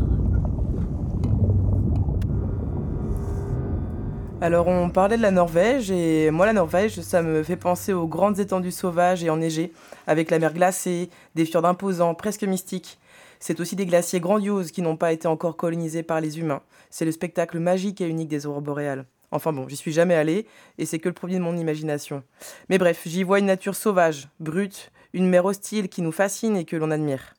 Alors 4.44 4.68
on 4.68 4.90
parlait 4.90 5.18
de 5.18 5.22
la 5.22 5.30
Norvège 5.30 5.92
et 5.92 6.32
moi 6.32 6.48
la 6.48 6.54
Norvège 6.54 7.02
ça 7.02 7.22
me 7.22 7.44
fait 7.44 7.56
penser 7.56 7.94
aux 7.94 8.08
grandes 8.08 8.40
étendues 8.40 8.72
sauvages 8.72 9.24
et 9.24 9.30
enneigées 9.30 9.72
avec 10.08 10.32
la 10.32 10.40
mer 10.40 10.52
glacée, 10.52 11.12
des 11.36 11.46
fjords 11.46 11.68
imposants, 11.68 12.16
presque 12.16 12.42
mystiques. 12.42 12.98
C'est 13.40 13.60
aussi 13.60 13.76
des 13.76 13.86
glaciers 13.86 14.20
grandioses 14.20 14.72
qui 14.72 14.82
n'ont 14.82 14.98
pas 14.98 15.14
été 15.14 15.28
encore 15.28 15.58
colonisés 15.58 16.02
par 16.02 16.22
les 16.22 16.40
humains. 16.40 16.64
C'est 16.90 17.06
le 17.06 17.12
spectacle 17.12 17.60
magique 17.60 18.02
et 18.02 18.08
unique 18.08 18.30
des 18.30 18.48
aurores 18.48 18.64
boréales. 18.64 19.06
Enfin 19.30 19.54
bon, 19.54 19.68
j'y 19.68 19.76
suis 19.76 19.92
jamais 19.92 20.16
allé 20.16 20.48
et 20.80 20.88
c'est 20.88 20.98
que 20.98 21.10
le 21.10 21.14
premier 21.14 21.36
de 21.36 21.44
mon 21.44 21.56
imagination. 21.56 22.24
Mais 22.68 22.80
bref, 22.80 23.04
j'y 23.06 23.22
vois 23.22 23.38
une 23.38 23.46
nature 23.46 23.76
sauvage, 23.76 24.28
brute, 24.40 24.92
une 25.14 25.30
mer 25.30 25.46
hostile 25.46 25.88
qui 25.88 26.02
nous 26.02 26.12
fascine 26.12 26.58
et 26.58 26.66
que 26.66 26.76
l'on 26.76 26.90
admire. 26.90 27.36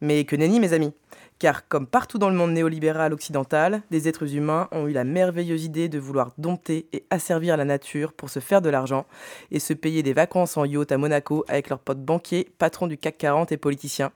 Mais 0.00 0.24
que 0.24 0.34
nenni 0.34 0.60
mes 0.60 0.72
amis 0.72 0.94
car 1.38 1.68
comme 1.68 1.86
partout 1.86 2.18
dans 2.18 2.30
le 2.30 2.36
monde 2.36 2.52
néolibéral 2.52 3.12
occidental, 3.12 3.82
des 3.90 4.08
êtres 4.08 4.34
humains 4.34 4.68
ont 4.72 4.88
eu 4.88 4.92
la 4.92 5.04
merveilleuse 5.04 5.64
idée 5.64 5.88
de 5.88 5.98
vouloir 5.98 6.32
dompter 6.38 6.88
et 6.92 7.04
asservir 7.10 7.56
la 7.56 7.64
nature 7.64 8.12
pour 8.12 8.30
se 8.30 8.40
faire 8.40 8.60
de 8.60 8.70
l'argent 8.70 9.06
et 9.50 9.60
se 9.60 9.72
payer 9.72 10.02
des 10.02 10.12
vacances 10.12 10.56
en 10.56 10.64
yacht 10.64 10.90
à 10.90 10.98
Monaco 10.98 11.44
avec 11.48 11.68
leurs 11.68 11.78
potes 11.78 12.04
banquiers, 12.04 12.48
patrons 12.58 12.88
du 12.88 12.98
CAC 12.98 13.18
40 13.18 13.52
et 13.52 13.56
politiciens. 13.56 14.12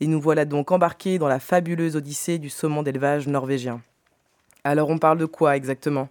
Et 0.00 0.06
nous 0.06 0.20
voilà 0.20 0.44
donc 0.44 0.72
embarqués 0.72 1.18
dans 1.18 1.28
la 1.28 1.38
fabuleuse 1.38 1.96
odyssée 1.96 2.38
du 2.38 2.50
saumon 2.50 2.82
d'élevage 2.82 3.28
norvégien. 3.28 3.80
Alors 4.64 4.88
on 4.88 4.98
parle 4.98 5.18
de 5.18 5.26
quoi 5.26 5.56
exactement? 5.56 6.08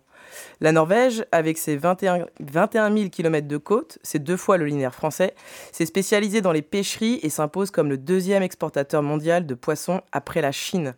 La 0.61 0.71
Norvège, 0.71 1.25
avec 1.31 1.57
ses 1.57 1.77
21, 1.77 2.27
000 2.39 3.09
km 3.09 3.47
de 3.47 3.57
côte, 3.57 3.99
c'est 4.03 4.23
deux 4.23 4.37
fois 4.37 4.57
le 4.57 4.65
linéaire 4.65 4.95
français, 4.95 5.33
s'est 5.71 5.85
spécialisée 5.85 6.41
dans 6.41 6.51
les 6.51 6.61
pêcheries 6.61 7.19
et 7.23 7.29
s'impose 7.29 7.71
comme 7.71 7.89
le 7.89 7.97
deuxième 7.97 8.43
exportateur 8.43 9.03
mondial 9.03 9.45
de 9.45 9.55
poissons 9.55 10.01
après 10.11 10.41
la 10.41 10.51
Chine. 10.51 10.95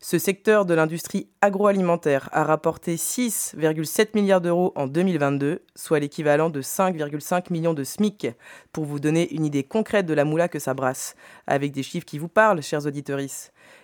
Ce 0.00 0.16
secteur 0.16 0.64
de 0.64 0.74
l'industrie 0.74 1.28
agroalimentaire 1.40 2.28
a 2.30 2.44
rapporté 2.44 2.94
6,7 2.94 4.10
milliards 4.14 4.40
d'euros 4.40 4.72
en 4.76 4.86
2022, 4.86 5.62
soit 5.74 5.98
l'équivalent 5.98 6.50
de 6.50 6.62
5,5 6.62 7.52
millions 7.52 7.74
de 7.74 7.82
SMIC, 7.82 8.28
pour 8.72 8.84
vous 8.84 9.00
donner 9.00 9.28
une 9.34 9.44
idée 9.44 9.64
concrète 9.64 10.06
de 10.06 10.14
la 10.14 10.24
moula 10.24 10.46
que 10.46 10.60
ça 10.60 10.72
brasse, 10.72 11.16
avec 11.48 11.72
des 11.72 11.82
chiffres 11.82 12.06
qui 12.06 12.18
vous 12.18 12.28
parlent, 12.28 12.62
chers 12.62 12.86
auditeurs. 12.86 13.18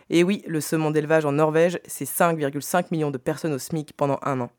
Et 0.08 0.22
oui, 0.22 0.44
le 0.46 0.60
saumon 0.60 0.92
d'élevage 0.92 1.24
en 1.24 1.32
Norvège, 1.32 1.80
c'est 1.84 2.04
5,5 2.04 2.86
millions 2.92 3.10
de 3.10 3.18
personnes 3.18 3.54
au 3.54 3.58
SMIC 3.58 3.92
pendant 3.96 4.20
un 4.22 4.40
an. 4.40 4.50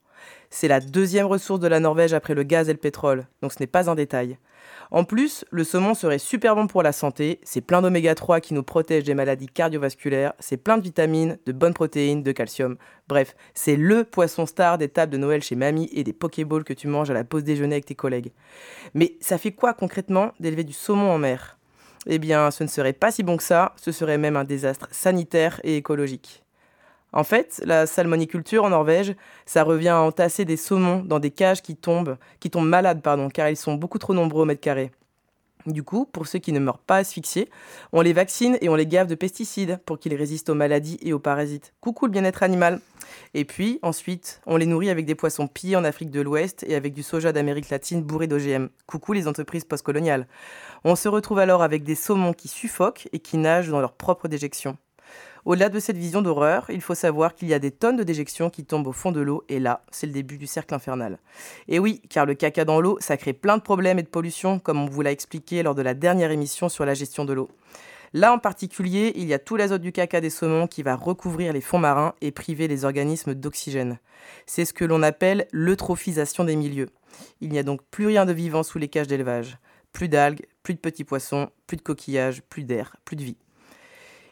C'est 0.49 0.67
la 0.67 0.79
deuxième 0.79 1.25
ressource 1.25 1.59
de 1.59 1.67
la 1.67 1.79
Norvège 1.79 2.13
après 2.13 2.33
le 2.33 2.43
gaz 2.43 2.69
et 2.69 2.73
le 2.73 2.79
pétrole, 2.79 3.27
donc 3.41 3.53
ce 3.53 3.57
n'est 3.59 3.67
pas 3.67 3.89
un 3.89 3.95
détail. 3.95 4.37
En 4.91 5.03
plus, 5.03 5.45
le 5.51 5.63
saumon 5.63 5.93
serait 5.93 6.19
super 6.19 6.55
bon 6.55 6.67
pour 6.67 6.83
la 6.83 6.91
santé, 6.91 7.39
c'est 7.43 7.61
plein 7.61 7.81
d'oméga 7.81 8.15
3 8.15 8.39
qui 8.39 8.53
nous 8.53 8.63
protègent 8.63 9.05
des 9.05 9.13
maladies 9.13 9.47
cardiovasculaires, 9.47 10.33
c'est 10.39 10.57
plein 10.57 10.77
de 10.77 10.83
vitamines, 10.83 11.37
de 11.45 11.51
bonnes 11.51 11.73
protéines, 11.73 12.23
de 12.23 12.31
calcium. 12.31 12.77
Bref, 13.07 13.35
c'est 13.53 13.75
le 13.75 14.03
poisson 14.03 14.45
star 14.45 14.77
des 14.77 14.89
tables 14.89 15.11
de 15.11 15.17
Noël 15.17 15.41
chez 15.41 15.55
mamie 15.55 15.89
et 15.91 16.03
des 16.03 16.13
pokéballs 16.13 16.63
que 16.63 16.73
tu 16.73 16.87
manges 16.87 17.09
à 17.09 17.13
la 17.13 17.23
pause 17.23 17.43
déjeuner 17.43 17.75
avec 17.75 17.85
tes 17.85 17.95
collègues. 17.95 18.31
Mais 18.93 19.17
ça 19.21 19.37
fait 19.37 19.51
quoi 19.51 19.73
concrètement 19.73 20.31
d'élever 20.39 20.63
du 20.63 20.73
saumon 20.73 21.11
en 21.11 21.17
mer? 21.17 21.57
Eh 22.07 22.19
bien, 22.19 22.51
ce 22.51 22.63
ne 22.63 22.69
serait 22.69 22.93
pas 22.93 23.11
si 23.11 23.23
bon 23.23 23.37
que 23.37 23.43
ça, 23.43 23.73
ce 23.77 23.91
serait 23.91 24.19
même 24.19 24.35
un 24.35 24.43
désastre 24.43 24.87
sanitaire 24.91 25.59
et 25.63 25.77
écologique. 25.77 26.44
En 27.15 27.23
fait, 27.23 27.61
la 27.65 27.87
salmoniculture 27.87 28.65
en 28.65 28.69
Norvège, 28.69 29.15
ça 29.45 29.63
revient 29.63 29.87
à 29.87 30.01
entasser 30.01 30.43
des 30.43 30.57
saumons 30.57 31.01
dans 31.01 31.19
des 31.19 31.31
cages 31.31 31.61
qui 31.61 31.77
tombent, 31.77 32.17
qui 32.41 32.49
tombent 32.49 32.67
malades, 32.67 33.01
pardon, 33.01 33.29
car 33.29 33.49
ils 33.49 33.55
sont 33.55 33.75
beaucoup 33.75 33.99
trop 33.99 34.13
nombreux 34.13 34.41
au 34.41 34.45
mètre 34.45 34.59
carré. 34.59 34.91
Du 35.65 35.81
coup, 35.81 36.05
pour 36.05 36.27
ceux 36.27 36.39
qui 36.39 36.51
ne 36.51 36.59
meurent 36.59 36.77
pas 36.77 36.97
asphyxiés, 36.97 37.49
on 37.93 38.01
les 38.01 38.11
vaccine 38.11 38.57
et 38.59 38.67
on 38.67 38.75
les 38.75 38.85
gave 38.85 39.07
de 39.07 39.15
pesticides 39.15 39.79
pour 39.85 39.97
qu'ils 39.97 40.13
résistent 40.13 40.49
aux 40.49 40.55
maladies 40.55 40.99
et 41.01 41.13
aux 41.13 41.19
parasites. 41.19 41.73
Coucou 41.79 42.05
le 42.05 42.11
bien-être 42.11 42.43
animal. 42.43 42.81
Et 43.33 43.45
puis, 43.45 43.79
ensuite, 43.81 44.41
on 44.45 44.57
les 44.57 44.65
nourrit 44.65 44.89
avec 44.89 45.05
des 45.05 45.15
poissons 45.15 45.47
pillés 45.47 45.77
en 45.77 45.85
Afrique 45.85 46.11
de 46.11 46.21
l'Ouest 46.21 46.65
et 46.67 46.75
avec 46.75 46.93
du 46.93 47.01
soja 47.01 47.31
d'Amérique 47.31 47.69
latine 47.69 48.03
bourré 48.03 48.27
d'OGM. 48.27 48.69
Coucou 48.85 49.13
les 49.13 49.27
entreprises 49.27 49.63
postcoloniales. 49.63 50.27
On 50.83 50.95
se 50.95 51.07
retrouve 51.07 51.39
alors 51.39 51.63
avec 51.63 51.83
des 51.83 51.95
saumons 51.95 52.33
qui 52.33 52.49
suffoquent 52.49 53.07
et 53.13 53.19
qui 53.19 53.37
nagent 53.37 53.69
dans 53.69 53.81
leur 53.81 53.93
propre 53.93 54.27
déjection. 54.27 54.77
Au-delà 55.45 55.69
de 55.69 55.79
cette 55.79 55.97
vision 55.97 56.23
d'horreur, 56.23 56.65
il 56.69 56.81
faut 56.81 56.95
savoir 56.95 57.35
qu'il 57.35 57.47
y 57.47 57.53
a 57.53 57.59
des 57.59 57.69
tonnes 57.69 57.97
de 57.97 58.03
déjections 58.03 58.49
qui 58.49 58.65
tombent 58.65 58.87
au 58.87 58.91
fond 58.91 59.11
de 59.11 59.21
l'eau, 59.21 59.43
et 59.47 59.59
là, 59.59 59.83
c'est 59.91 60.07
le 60.07 60.13
début 60.13 60.39
du 60.39 60.47
cercle 60.47 60.73
infernal. 60.73 61.19
Et 61.67 61.77
oui, 61.77 62.01
car 62.09 62.25
le 62.25 62.33
caca 62.33 62.65
dans 62.65 62.81
l'eau, 62.81 62.97
ça 62.99 63.15
crée 63.15 63.33
plein 63.33 63.57
de 63.57 63.61
problèmes 63.61 63.99
et 63.99 64.03
de 64.03 64.07
pollution, 64.07 64.57
comme 64.57 64.81
on 64.81 64.87
vous 64.87 65.03
l'a 65.03 65.11
expliqué 65.11 65.61
lors 65.61 65.75
de 65.75 65.83
la 65.83 65.93
dernière 65.93 66.31
émission 66.31 66.67
sur 66.67 66.83
la 66.83 66.95
gestion 66.95 67.25
de 67.25 67.33
l'eau. 67.33 67.49
Là 68.13 68.31
en 68.31 68.39
particulier, 68.39 69.11
il 69.17 69.27
y 69.27 69.33
a 69.33 69.39
tout 69.39 69.57
l'azote 69.57 69.81
du 69.81 69.91
caca 69.91 70.21
des 70.21 70.29
saumons 70.29 70.67
qui 70.67 70.83
va 70.83 70.95
recouvrir 70.95 71.51
les 71.51 71.59
fonds 71.59 71.79
marins 71.79 72.15
et 72.21 72.31
priver 72.31 72.69
les 72.69 72.85
organismes 72.85 73.33
d'oxygène. 73.33 73.99
C'est 74.45 74.63
ce 74.63 74.71
que 74.71 74.85
l'on 74.85 75.03
appelle 75.03 75.47
l'eutrophisation 75.51 76.45
des 76.45 76.55
milieux. 76.55 76.87
Il 77.41 77.49
n'y 77.49 77.59
a 77.59 77.63
donc 77.63 77.81
plus 77.91 78.07
rien 78.07 78.25
de 78.25 78.31
vivant 78.31 78.63
sous 78.63 78.79
les 78.79 78.87
cages 78.87 79.07
d'élevage. 79.07 79.57
Plus 79.91 80.07
d'algues, 80.07 80.45
plus 80.63 80.73
de 80.73 80.79
petits 80.79 81.03
poissons, 81.03 81.49
plus 81.67 81.77
de 81.77 81.81
coquillages, 81.81 82.41
plus 82.41 82.63
d'air, 82.63 82.95
plus 83.03 83.17
de 83.17 83.23
vie. 83.23 83.37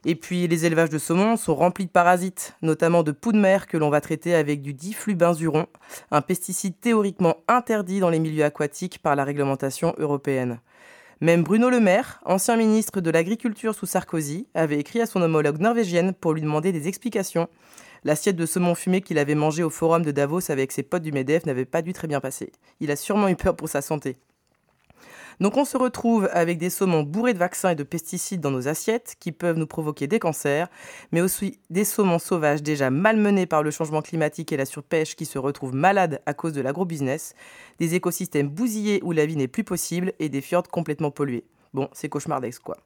Et 0.06 0.16
puis 0.16 0.48
les 0.48 0.66
élevages 0.66 0.90
de 0.90 0.98
saumon 0.98 1.38
sont 1.38 1.56
remplis 1.56 1.86
de 1.86 1.92
parasites, 1.92 2.56
notamment 2.62 3.04
de 3.04 3.12
poux 3.12 3.32
de 3.32 3.40
mer 3.40 3.68
que 3.68 3.78
l'on 3.78 3.90
va 3.90 4.02
traiter 4.02 4.36
avec 4.36 4.62
du 4.62 4.74
diflubenzuron, 4.74 5.68
un 6.12 6.22
pesticide 6.22 6.80
théoriquement 6.80 7.38
interdit 7.48 8.02
dans 8.02 8.10
les 8.10 8.20
milieux 8.20 8.44
aquatiques 8.44 9.00
par 9.00 9.16
la 9.16 9.24
réglementation 9.24 9.96
européenne. 9.98 10.60
Même 11.22 11.44
Bruno 11.44 11.70
Le 11.70 11.80
Maire, 11.80 12.20
ancien 12.26 12.58
ministre 12.58 13.00
de 13.00 13.10
l'Agriculture 13.10 13.74
sous 13.74 13.86
Sarkozy, 13.86 14.48
avait 14.56 14.80
écrit 14.80 15.00
à 15.00 15.06
son 15.06 15.22
homologue 15.22 15.60
norvégienne 15.60 16.14
pour 16.14 16.34
lui 16.34 16.42
demander 16.42 16.74
des 16.74 16.90
explications. 16.90 17.48
L'assiette 18.04 18.36
de 18.36 18.46
saumon 18.46 18.76
fumé 18.76 19.00
qu'il 19.00 19.18
avait 19.18 19.36
mangé 19.36 19.64
au 19.64 19.70
forum 19.70 20.04
de 20.04 20.12
Davos 20.12 20.52
avec 20.52 20.74
ses 20.74 20.84
potes 20.84 21.04
du 21.04 21.14
MEDEF 21.14 21.46
n'avait 21.46 21.64
pas 21.64 21.82
dû 21.82 21.94
très 21.94 22.10
bien 22.10 22.20
passer. 22.20 22.52
Il 22.82 22.92
a 22.92 22.98
sûrement 22.98 23.30
eu 23.30 23.38
peur 23.38 23.56
pour 23.56 23.70
sa 23.70 23.82
santé. 23.82 24.18
Donc 25.40 25.58
on 25.58 25.66
se 25.66 25.78
retrouve 25.78 26.30
avec 26.32 26.58
des 26.58 26.70
saumons 26.70 27.04
bourrés 27.04 27.34
de 27.34 27.40
vaccins 27.40 27.72
et 27.72 27.76
de 27.76 27.84
pesticides 27.84 28.42
dans 28.42 28.52
nos 28.52 28.68
assiettes 28.68 29.16
qui 29.20 29.32
peuvent 29.32 29.58
nous 29.58 29.68
provoquer 29.68 30.08
des 30.08 30.20
cancers, 30.20 30.70
mais 31.12 31.22
aussi 31.22 31.60
des 31.70 31.86
saumons 31.86 32.20
sauvages 32.20 32.64
déjà 32.64 32.90
malmenés 32.90 33.46
par 33.46 33.64
le 33.64 33.72
changement 33.72 34.02
climatique 34.02 34.52
et 34.52 34.58
la 34.58 34.66
surpêche 34.66 35.16
qui 35.16 35.26
se 35.26 35.40
retrouvent 35.40 35.76
malades 35.76 36.22
à 36.26 36.34
cause 36.34 36.54
de 36.54 36.62
l'agro-business, 36.62 37.34
des 37.80 37.96
écosystèmes 37.96 38.50
bousillés 38.50 39.00
où 39.04 39.12
la 39.12 39.26
vie 39.26 39.36
n'est 39.36 39.48
plus 39.48 39.64
possible 39.64 40.14
et 40.20 40.30
des 40.30 40.42
fjords 40.42 40.68
complètement 40.68 41.12
pollués. 41.12 41.46
Bon, 41.74 41.90
c'est 41.94 42.10
cauchemardesque 42.10 42.62
quoi. 42.62 42.78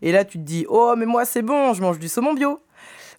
Et 0.00 0.12
là 0.12 0.24
tu 0.24 0.38
te 0.38 0.44
dis 0.44 0.64
"Oh, 0.68 0.94
mais 0.96 1.06
moi 1.06 1.24
c'est 1.24 1.42
bon, 1.42 1.74
je 1.74 1.82
mange 1.82 1.98
du 1.98 2.08
saumon 2.08 2.32
bio." 2.32 2.60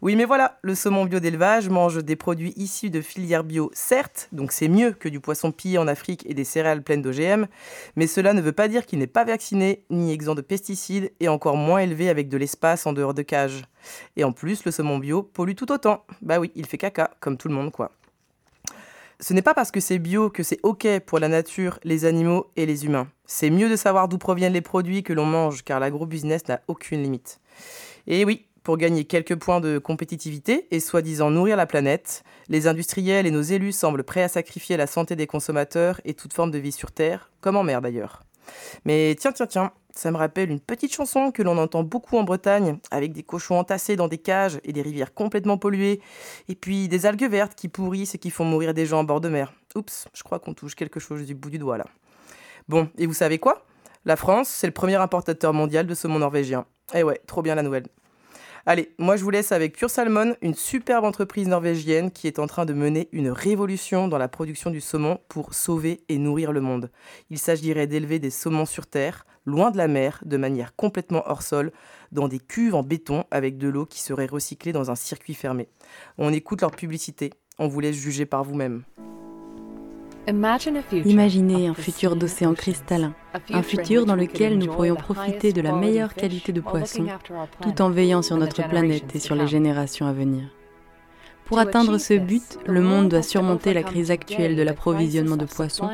Oui, 0.01 0.15
mais 0.15 0.25
voilà, 0.25 0.57
le 0.63 0.73
saumon 0.73 1.05
bio 1.05 1.19
d'élevage 1.19 1.69
mange 1.69 2.03
des 2.03 2.15
produits 2.15 2.53
issus 2.55 2.89
de 2.89 3.01
filières 3.01 3.43
bio, 3.43 3.69
certes, 3.75 4.29
donc 4.31 4.51
c'est 4.51 4.67
mieux 4.67 4.93
que 4.93 5.07
du 5.07 5.19
poisson 5.19 5.51
pillé 5.51 5.77
en 5.77 5.87
Afrique 5.87 6.25
et 6.27 6.33
des 6.33 6.43
céréales 6.43 6.81
pleines 6.81 7.03
d'OGM, 7.03 7.45
mais 7.95 8.07
cela 8.07 8.33
ne 8.33 8.41
veut 8.41 8.51
pas 8.51 8.67
dire 8.67 8.87
qu'il 8.87 8.97
n'est 8.97 9.05
pas 9.05 9.25
vacciné, 9.25 9.83
ni 9.91 10.11
exempt 10.11 10.33
de 10.33 10.41
pesticides, 10.41 11.11
et 11.19 11.27
encore 11.27 11.55
moins 11.55 11.81
élevé 11.81 12.09
avec 12.09 12.29
de 12.29 12.37
l'espace 12.37 12.87
en 12.87 12.93
dehors 12.93 13.13
de 13.13 13.21
cage. 13.21 13.61
Et 14.15 14.23
en 14.23 14.31
plus, 14.31 14.65
le 14.65 14.71
saumon 14.71 14.97
bio 14.97 15.21
pollue 15.21 15.53
tout 15.53 15.71
autant. 15.71 16.03
Bah 16.23 16.39
oui, 16.39 16.51
il 16.55 16.65
fait 16.65 16.79
caca, 16.79 17.11
comme 17.19 17.37
tout 17.37 17.47
le 17.47 17.53
monde, 17.53 17.71
quoi. 17.71 17.91
Ce 19.19 19.35
n'est 19.35 19.43
pas 19.43 19.53
parce 19.53 19.69
que 19.69 19.79
c'est 19.79 19.99
bio 19.99 20.31
que 20.31 20.41
c'est 20.41 20.59
ok 20.63 20.87
pour 21.05 21.19
la 21.19 21.27
nature, 21.27 21.77
les 21.83 22.05
animaux 22.05 22.47
et 22.55 22.65
les 22.65 22.85
humains. 22.85 23.07
C'est 23.27 23.51
mieux 23.51 23.69
de 23.69 23.75
savoir 23.75 24.07
d'où 24.07 24.17
proviennent 24.17 24.53
les 24.53 24.61
produits 24.61 25.03
que 25.03 25.13
l'on 25.13 25.27
mange, 25.27 25.63
car 25.63 25.79
l'agro-business 25.79 26.47
n'a 26.47 26.61
aucune 26.67 27.03
limite. 27.03 27.39
Et 28.07 28.25
oui, 28.25 28.47
pour 28.63 28.77
gagner 28.77 29.05
quelques 29.05 29.35
points 29.35 29.59
de 29.59 29.77
compétitivité 29.77 30.67
et 30.71 30.79
soi-disant 30.79 31.31
nourrir 31.31 31.57
la 31.57 31.65
planète, 31.65 32.23
les 32.47 32.67
industriels 32.67 33.25
et 33.25 33.31
nos 33.31 33.41
élus 33.41 33.71
semblent 33.71 34.03
prêts 34.03 34.23
à 34.23 34.27
sacrifier 34.27 34.77
la 34.77 34.87
santé 34.87 35.15
des 35.15 35.27
consommateurs 35.27 35.99
et 36.05 36.13
toute 36.13 36.33
forme 36.33 36.51
de 36.51 36.59
vie 36.59 36.71
sur 36.71 36.91
Terre, 36.91 37.31
comme 37.41 37.57
en 37.57 37.63
mer 37.63 37.81
d'ailleurs. 37.81 38.23
Mais 38.85 39.15
tiens, 39.19 39.31
tiens, 39.31 39.47
tiens, 39.47 39.71
ça 39.93 40.11
me 40.11 40.17
rappelle 40.17 40.51
une 40.51 40.59
petite 40.59 40.93
chanson 40.93 41.31
que 41.31 41.43
l'on 41.43 41.57
entend 41.57 41.83
beaucoup 41.83 42.17
en 42.17 42.23
Bretagne, 42.23 42.77
avec 42.91 43.13
des 43.13 43.23
cochons 43.23 43.57
entassés 43.59 43.95
dans 43.95 44.07
des 44.07 44.17
cages 44.17 44.59
et 44.63 44.73
des 44.73 44.81
rivières 44.81 45.13
complètement 45.13 45.57
polluées, 45.57 46.01
et 46.47 46.55
puis 46.55 46.87
des 46.87 47.05
algues 47.05 47.29
vertes 47.29 47.55
qui 47.55 47.67
pourrissent 47.67 48.15
et 48.15 48.19
qui 48.19 48.29
font 48.29 48.45
mourir 48.45 48.73
des 48.73 48.85
gens 48.85 48.99
en 48.99 49.03
bord 49.03 49.21
de 49.21 49.29
mer. 49.29 49.53
Oups, 49.75 50.07
je 50.13 50.23
crois 50.23 50.39
qu'on 50.39 50.53
touche 50.53 50.75
quelque 50.75 50.99
chose 50.99 51.25
du 51.25 51.35
bout 51.35 51.49
du 51.49 51.57
doigt 51.57 51.77
là. 51.77 51.85
Bon, 52.67 52.89
et 52.97 53.05
vous 53.05 53.13
savez 53.13 53.39
quoi? 53.39 53.65
La 54.05 54.15
France, 54.15 54.49
c'est 54.49 54.67
le 54.67 54.73
premier 54.73 54.95
importateur 54.95 55.53
mondial 55.53 55.87
de 55.87 55.93
saumon 55.93 56.19
norvégien. 56.19 56.65
Eh 56.93 57.03
ouais, 57.03 57.21
trop 57.27 57.41
bien 57.41 57.55
la 57.55 57.63
nouvelle. 57.63 57.87
Allez, 58.67 58.93
moi 58.99 59.15
je 59.15 59.23
vous 59.23 59.31
laisse 59.31 59.51
avec 59.51 59.75
Pure 59.75 59.89
Salmon, 59.89 60.35
une 60.43 60.53
superbe 60.53 61.03
entreprise 61.03 61.47
norvégienne 61.47 62.11
qui 62.11 62.27
est 62.27 62.37
en 62.37 62.45
train 62.45 62.65
de 62.65 62.73
mener 62.73 63.09
une 63.11 63.29
révolution 63.29 64.07
dans 64.07 64.19
la 64.19 64.27
production 64.27 64.69
du 64.69 64.81
saumon 64.81 65.19
pour 65.29 65.55
sauver 65.55 66.03
et 66.09 66.19
nourrir 66.19 66.51
le 66.51 66.61
monde. 66.61 66.91
Il 67.31 67.39
s'agirait 67.39 67.87
d'élever 67.87 68.19
des 68.19 68.29
saumons 68.29 68.67
sur 68.67 68.85
terre, 68.85 69.25
loin 69.45 69.71
de 69.71 69.77
la 69.77 69.87
mer, 69.87 70.21
de 70.25 70.37
manière 70.37 70.75
complètement 70.75 71.23
hors 71.25 71.41
sol, 71.41 71.71
dans 72.11 72.27
des 72.27 72.39
cuves 72.39 72.75
en 72.75 72.83
béton 72.83 73.23
avec 73.31 73.57
de 73.57 73.67
l'eau 73.67 73.87
qui 73.87 73.99
serait 73.99 74.27
recyclée 74.27 74.73
dans 74.73 74.91
un 74.91 74.95
circuit 74.95 75.33
fermé. 75.33 75.67
On 76.19 76.31
écoute 76.31 76.61
leur 76.61 76.71
publicité, 76.71 77.31
on 77.57 77.67
vous 77.67 77.79
laisse 77.79 77.95
juger 77.95 78.27
par 78.27 78.43
vous-même. 78.43 78.83
Imaginez 80.27 81.67
un 81.67 81.73
futur 81.73 82.15
d'océan 82.15 82.53
cristallin, 82.53 83.13
un 83.51 83.63
futur 83.63 84.05
dans 84.05 84.15
lequel 84.15 84.57
nous 84.57 84.67
pourrions 84.67 84.95
profiter 84.95 85.51
de 85.51 85.61
la 85.61 85.73
meilleure 85.73 86.13
qualité 86.13 86.51
de 86.51 86.61
poisson 86.61 87.07
tout 87.61 87.81
en 87.81 87.89
veillant 87.89 88.21
sur 88.21 88.37
notre 88.37 88.67
planète 88.67 89.15
et 89.15 89.19
sur 89.19 89.35
les 89.35 89.47
générations 89.47 90.05
à 90.05 90.13
venir. 90.13 90.43
Pour 91.45 91.59
atteindre 91.59 91.97
ce 91.97 92.13
but, 92.13 92.59
le 92.65 92.81
monde 92.81 93.09
doit 93.09 93.23
surmonter 93.23 93.73
la 93.73 93.83
crise 93.83 94.11
actuelle 94.11 94.55
de 94.55 94.61
l'approvisionnement 94.61 95.37
de 95.37 95.45
poissons 95.45 95.89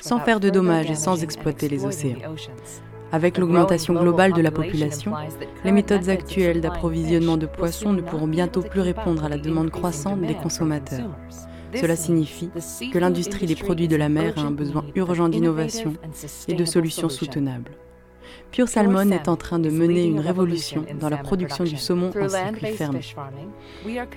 sans 0.00 0.20
faire 0.20 0.40
de 0.40 0.48
dommages 0.48 0.90
et 0.90 0.94
sans 0.94 1.22
exploiter 1.22 1.68
les 1.68 1.84
océans. 1.84 2.18
Avec 3.10 3.36
l'augmentation 3.36 3.92
globale 3.92 4.32
de 4.32 4.40
la 4.40 4.50
population, 4.50 5.12
les 5.64 5.72
méthodes 5.72 6.08
actuelles 6.08 6.62
d'approvisionnement 6.62 7.36
de 7.36 7.44
poissons 7.44 7.92
ne 7.92 8.00
pourront 8.00 8.26
bientôt 8.26 8.62
plus 8.62 8.80
répondre 8.80 9.24
à 9.24 9.28
la 9.28 9.36
demande 9.36 9.70
croissante 9.70 10.22
des 10.22 10.34
consommateurs. 10.34 11.10
Cela 11.74 11.96
signifie 11.96 12.50
que 12.92 12.98
l'industrie 12.98 13.46
des 13.46 13.56
produits 13.56 13.88
de 13.88 13.96
la 13.96 14.08
mer 14.08 14.34
a 14.36 14.42
un 14.42 14.50
besoin 14.50 14.84
urgent 14.94 15.28
d'innovation 15.28 15.94
et 16.48 16.54
de 16.54 16.64
solutions 16.64 17.08
soutenables. 17.08 17.72
Pure 18.50 18.68
Salmon 18.68 19.10
est 19.10 19.28
en 19.28 19.36
train 19.36 19.58
de 19.58 19.70
mener 19.70 20.04
une 20.04 20.20
révolution 20.20 20.84
dans 21.00 21.08
la 21.08 21.16
production 21.16 21.64
du 21.64 21.76
saumon 21.76 22.10
en 22.10 22.28
circuit 22.28 22.72
fermé. 22.72 23.00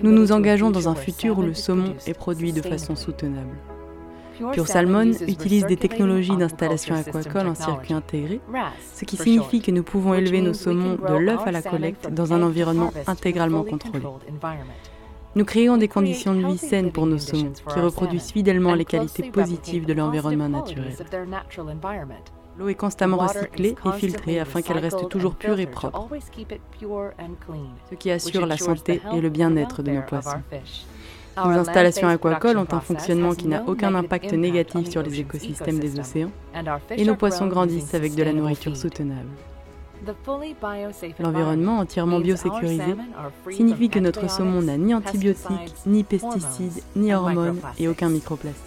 Nous 0.02 0.12
nous 0.12 0.32
engageons 0.32 0.72
dans 0.72 0.90
un 0.90 0.96
futur 0.96 1.40
où 1.40 1.42
le 1.42 1.54
saumon 1.54 1.94
est 2.06 2.14
produit 2.14 2.52
de 2.52 2.62
façon 2.62 2.96
soutenable. 2.96 3.56
Pure 4.52 4.68
Salmon 4.68 5.12
utilise 5.28 5.66
des 5.66 5.78
technologies 5.78 6.36
d'installation 6.36 6.96
aquacole 6.96 7.48
en 7.48 7.56
circuit 7.56 7.94
intégré, 7.94 8.42
ce 8.94 9.06
qui 9.06 9.16
signifie 9.16 9.62
que 9.62 9.72
nous 9.72 9.84
pouvons 9.84 10.14
élever 10.14 10.42
nos 10.42 10.54
saumons 10.54 10.96
de 10.96 11.16
l'œuf 11.16 11.48
à 11.48 11.52
la 11.52 11.62
collecte 11.62 12.12
dans 12.12 12.34
un 12.34 12.44
environnement 12.44 12.92
intégralement 13.08 13.64
contrôlé. 13.64 14.06
Nous 15.36 15.44
créons 15.44 15.76
des 15.76 15.90
conditions 15.90 16.34
de 16.34 16.48
vie 16.48 16.58
saines 16.58 16.92
pour 16.92 17.06
nos 17.06 17.18
saumons, 17.18 17.52
qui 17.52 17.80
reproduisent 17.80 18.32
fidèlement 18.32 18.74
les 18.74 18.86
qualités 18.86 19.30
positives 19.32 19.86
de 19.86 19.92
l'environnement 19.92 20.48
naturel. 20.48 20.96
L'eau 22.58 22.70
est 22.70 22.76
constamment 22.76 23.18
recyclée 23.18 23.76
et 23.86 23.92
filtrée 24.00 24.40
afin 24.40 24.62
qu'elle 24.62 24.78
reste 24.78 25.10
toujours 25.10 25.36
pure 25.36 25.60
et 25.60 25.68
propre, 25.68 26.08
ce 27.90 27.96
qui 27.96 28.12
assure 28.12 28.46
la 28.46 28.58
santé 28.58 29.02
et 29.14 29.20
le 29.20 29.30
bien-être 29.30 29.84
de 29.84 29.92
nos 29.92 30.04
poissons. 30.04 30.42
Nos 31.38 31.52
installations 31.52 32.08
aquacoles 32.08 32.58
ont 32.58 32.68
un 32.72 32.80
fonctionnement 32.80 33.36
qui 33.36 33.50
n'a 33.50 33.64
aucun 33.68 33.94
impact 33.94 34.32
négatif 34.32 34.90
sur 34.90 35.04
les 35.04 35.20
écosystèmes 35.20 35.80
des 35.80 36.00
océans 36.00 36.32
et 36.92 37.04
nos 37.04 37.16
poissons 37.16 37.48
grandissent 37.48 37.94
avec 37.94 38.16
de 38.16 38.24
la 38.24 38.32
nourriture 38.32 38.78
soutenable. 38.78 39.28
L'environnement 41.20 41.80
entièrement 41.80 42.20
biosécurisé 42.20 42.96
signifie 43.52 43.90
que 43.90 44.00
notre 44.00 44.30
saumon 44.30 44.62
n'a 44.62 44.78
ni 44.78 44.94
antibiotiques, 44.94 45.74
ni 45.86 46.04
pesticides, 46.04 46.84
ni 46.96 47.14
hormones 47.14 47.60
et 47.80 47.88
aucun 47.88 48.10
microplastique. 48.10 48.64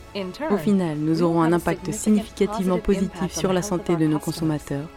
Au 0.51 0.57
final, 0.57 0.98
nous 0.98 1.22
aurons 1.22 1.42
un 1.42 1.53
impact 1.53 1.92
significativement 1.92 2.79
positif 2.79 3.33
sur 3.33 3.53
la 3.53 3.62
santé 3.62 3.96
de 3.96 4.07
nos 4.07 4.18
consommateurs, 4.18 4.88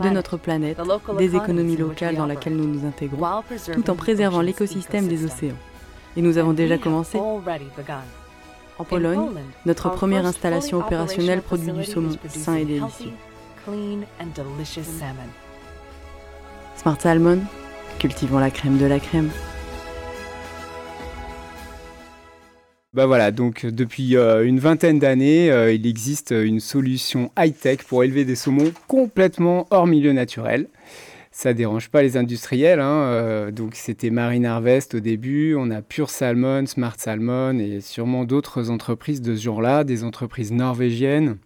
de 0.00 0.08
notre 0.08 0.36
planète, 0.36 0.80
des 1.18 1.36
économies 1.36 1.76
locales 1.76 2.16
dans 2.16 2.26
lesquelles 2.26 2.56
nous 2.56 2.66
nous 2.66 2.86
intégrons, 2.86 3.42
tout 3.72 3.90
en 3.90 3.94
préservant 3.94 4.40
l'écosystème 4.40 5.08
des 5.08 5.24
océans. 5.24 5.56
Et 6.16 6.22
nous 6.22 6.38
avons 6.38 6.52
déjà 6.52 6.78
commencé. 6.78 7.18
En 8.78 8.84
Pologne, 8.84 9.28
notre 9.66 9.90
première 9.90 10.24
installation 10.24 10.78
opérationnelle 10.78 11.42
produit 11.42 11.72
du 11.72 11.84
saumon 11.84 12.16
sain 12.28 12.54
et 12.54 12.64
délicieux. 12.64 13.12
Smart 16.80 16.98
Salmon, 16.98 17.40
cultivons 17.98 18.38
la 18.38 18.50
crème 18.50 18.78
de 18.78 18.86
la 18.86 18.98
crème. 18.98 19.28
Bah 22.94 23.04
voilà, 23.04 23.32
donc 23.32 23.66
depuis 23.66 24.16
euh, 24.16 24.46
une 24.46 24.60
vingtaine 24.60 24.98
d'années, 24.98 25.50
euh, 25.50 25.74
il 25.74 25.86
existe 25.86 26.30
une 26.30 26.58
solution 26.58 27.32
high-tech 27.38 27.80
pour 27.86 28.02
élever 28.02 28.24
des 28.24 28.34
saumons 28.34 28.72
complètement 28.88 29.66
hors 29.68 29.86
milieu 29.86 30.14
naturel. 30.14 30.68
Ça 31.32 31.52
dérange 31.52 31.90
pas 31.90 32.00
les 32.00 32.16
industriels, 32.16 32.80
hein, 32.80 33.02
euh, 33.02 33.50
donc 33.50 33.74
c'était 33.74 34.08
Marine 34.08 34.46
Harvest 34.46 34.94
au 34.94 35.00
début, 35.00 35.54
on 35.54 35.70
a 35.70 35.82
Pure 35.82 36.08
Salmon, 36.08 36.64
Smart 36.64 36.96
Salmon 36.96 37.58
et 37.58 37.82
sûrement 37.82 38.24
d'autres 38.24 38.70
entreprises 38.70 39.20
de 39.20 39.36
ce 39.36 39.42
genre-là, 39.42 39.84
des 39.84 40.02
entreprises 40.02 40.50
norvégiennes. 40.50 41.36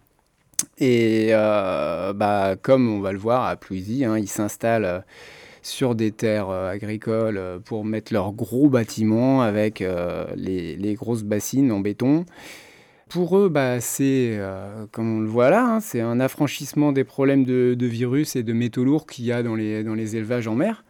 Et 0.77 1.29
euh, 1.31 2.13
bah, 2.13 2.55
comme 2.61 2.89
on 2.89 2.99
va 2.99 3.11
le 3.11 3.17
voir 3.17 3.45
à 3.45 3.55
Plouisy, 3.55 4.05
hein, 4.05 4.17
ils 4.17 4.27
s'installent 4.27 4.85
euh, 4.85 4.99
sur 5.61 5.95
des 5.95 6.11
terres 6.11 6.49
euh, 6.49 6.69
agricoles 6.71 7.61
pour 7.65 7.85
mettre 7.85 8.13
leurs 8.13 8.33
gros 8.33 8.69
bâtiments 8.69 9.41
avec 9.41 9.83
les, 10.35 10.95
grosses 10.95 11.23
bassines 11.23 11.71
en 11.71 11.79
béton. 11.79 12.25
Pour 13.07 13.37
eux, 13.37 13.49
bah, 13.49 13.79
c'est, 13.81 14.39
comme 14.91 15.17
on 15.17 15.19
le 15.21 15.27
voit 15.27 15.49
là, 15.49 15.75
hein, 15.75 15.79
c'est 15.79 16.01
un 16.01 16.19
affranchissement 16.19 16.91
des 16.91 17.03
problèmes 17.03 17.45
de, 17.45 17.85
virus 17.85 18.35
et 18.35 18.43
de 18.43 18.51
métaux 18.51 18.83
lourds 18.83 19.05
qu'il 19.05 19.25
y 19.25 19.31
a 19.31 19.43
dans 19.43 19.55
les, 19.55 19.83
dans 19.83 19.93
les 19.93 20.15
élevages 20.15 20.47
en 20.47 20.55
mer. 20.55 20.83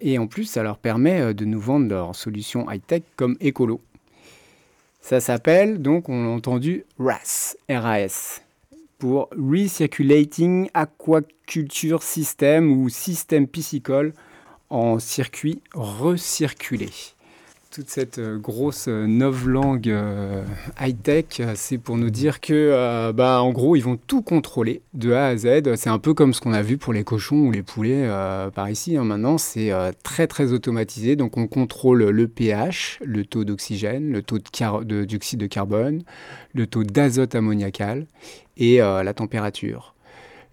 et 0.00 0.18
en 0.18 0.26
plus, 0.26 0.44
ça 0.44 0.62
leur 0.62 0.78
permet 0.78 1.34
de 1.34 1.44
nous 1.44 1.60
vendre 1.60 1.88
leurs 1.88 2.16
solutions 2.16 2.68
high-tech 2.70 3.02
comme 3.16 3.36
écolo. 3.40 3.80
Ça 5.08 5.20
s'appelle, 5.20 5.80
donc 5.80 6.08
on 6.08 6.24
l'a 6.24 6.30
entendu, 6.30 6.84
RAS, 6.98 7.56
RAS, 7.70 8.40
pour 8.98 9.28
Recirculating 9.30 10.68
Aquaculture 10.74 12.02
System 12.02 12.72
ou 12.72 12.88
système 12.88 13.46
piscicole 13.46 14.14
en 14.68 14.98
circuit 14.98 15.62
recirculé 15.74 16.90
toute 17.76 17.90
cette 17.90 18.18
euh, 18.18 18.38
grosse 18.38 18.88
euh, 18.88 19.06
novlangue 19.06 19.90
euh, 19.90 20.42
high-tech, 20.80 21.42
c'est 21.56 21.76
pour 21.76 21.98
nous 21.98 22.08
dire 22.08 22.40
que, 22.40 23.12
bah, 23.12 23.42
en 23.42 23.52
gros, 23.52 23.76
ils 23.76 23.82
vont 23.82 23.98
tout 23.98 24.22
contrôler 24.22 24.80
de 24.94 25.12
A 25.12 25.26
à 25.26 25.36
Z. 25.36 25.74
C'est 25.76 25.90
un 25.90 25.98
peu 25.98 26.14
comme 26.14 26.32
ce 26.32 26.40
qu'on 26.40 26.54
a 26.54 26.62
vu 26.62 26.78
pour 26.78 26.94
les 26.94 27.04
cochons 27.04 27.36
ou 27.36 27.50
les 27.50 27.62
poulets 27.62 28.08
par 28.54 28.70
ici. 28.70 28.96
Hein. 28.96 29.04
Maintenant, 29.04 29.36
c'est 29.36 29.72
très 30.02 30.26
très 30.26 30.52
automatisé. 30.52 31.16
Donc, 31.16 31.36
on 31.36 31.46
contrôle 31.46 32.04
le 32.04 32.28
pH, 32.28 32.98
le 33.04 33.26
taux 33.26 33.44
d'oxygène, 33.44 34.10
le 34.10 34.22
taux 34.22 34.38
de, 34.38 34.84
de 34.84 35.04
dioxyde 35.04 35.40
de 35.40 35.46
carbone, 35.46 36.02
le 36.54 36.66
taux 36.66 36.84
d'azote 36.84 37.34
ammoniacal 37.34 38.06
et 38.56 38.78
la 38.78 39.14
température. 39.14 39.95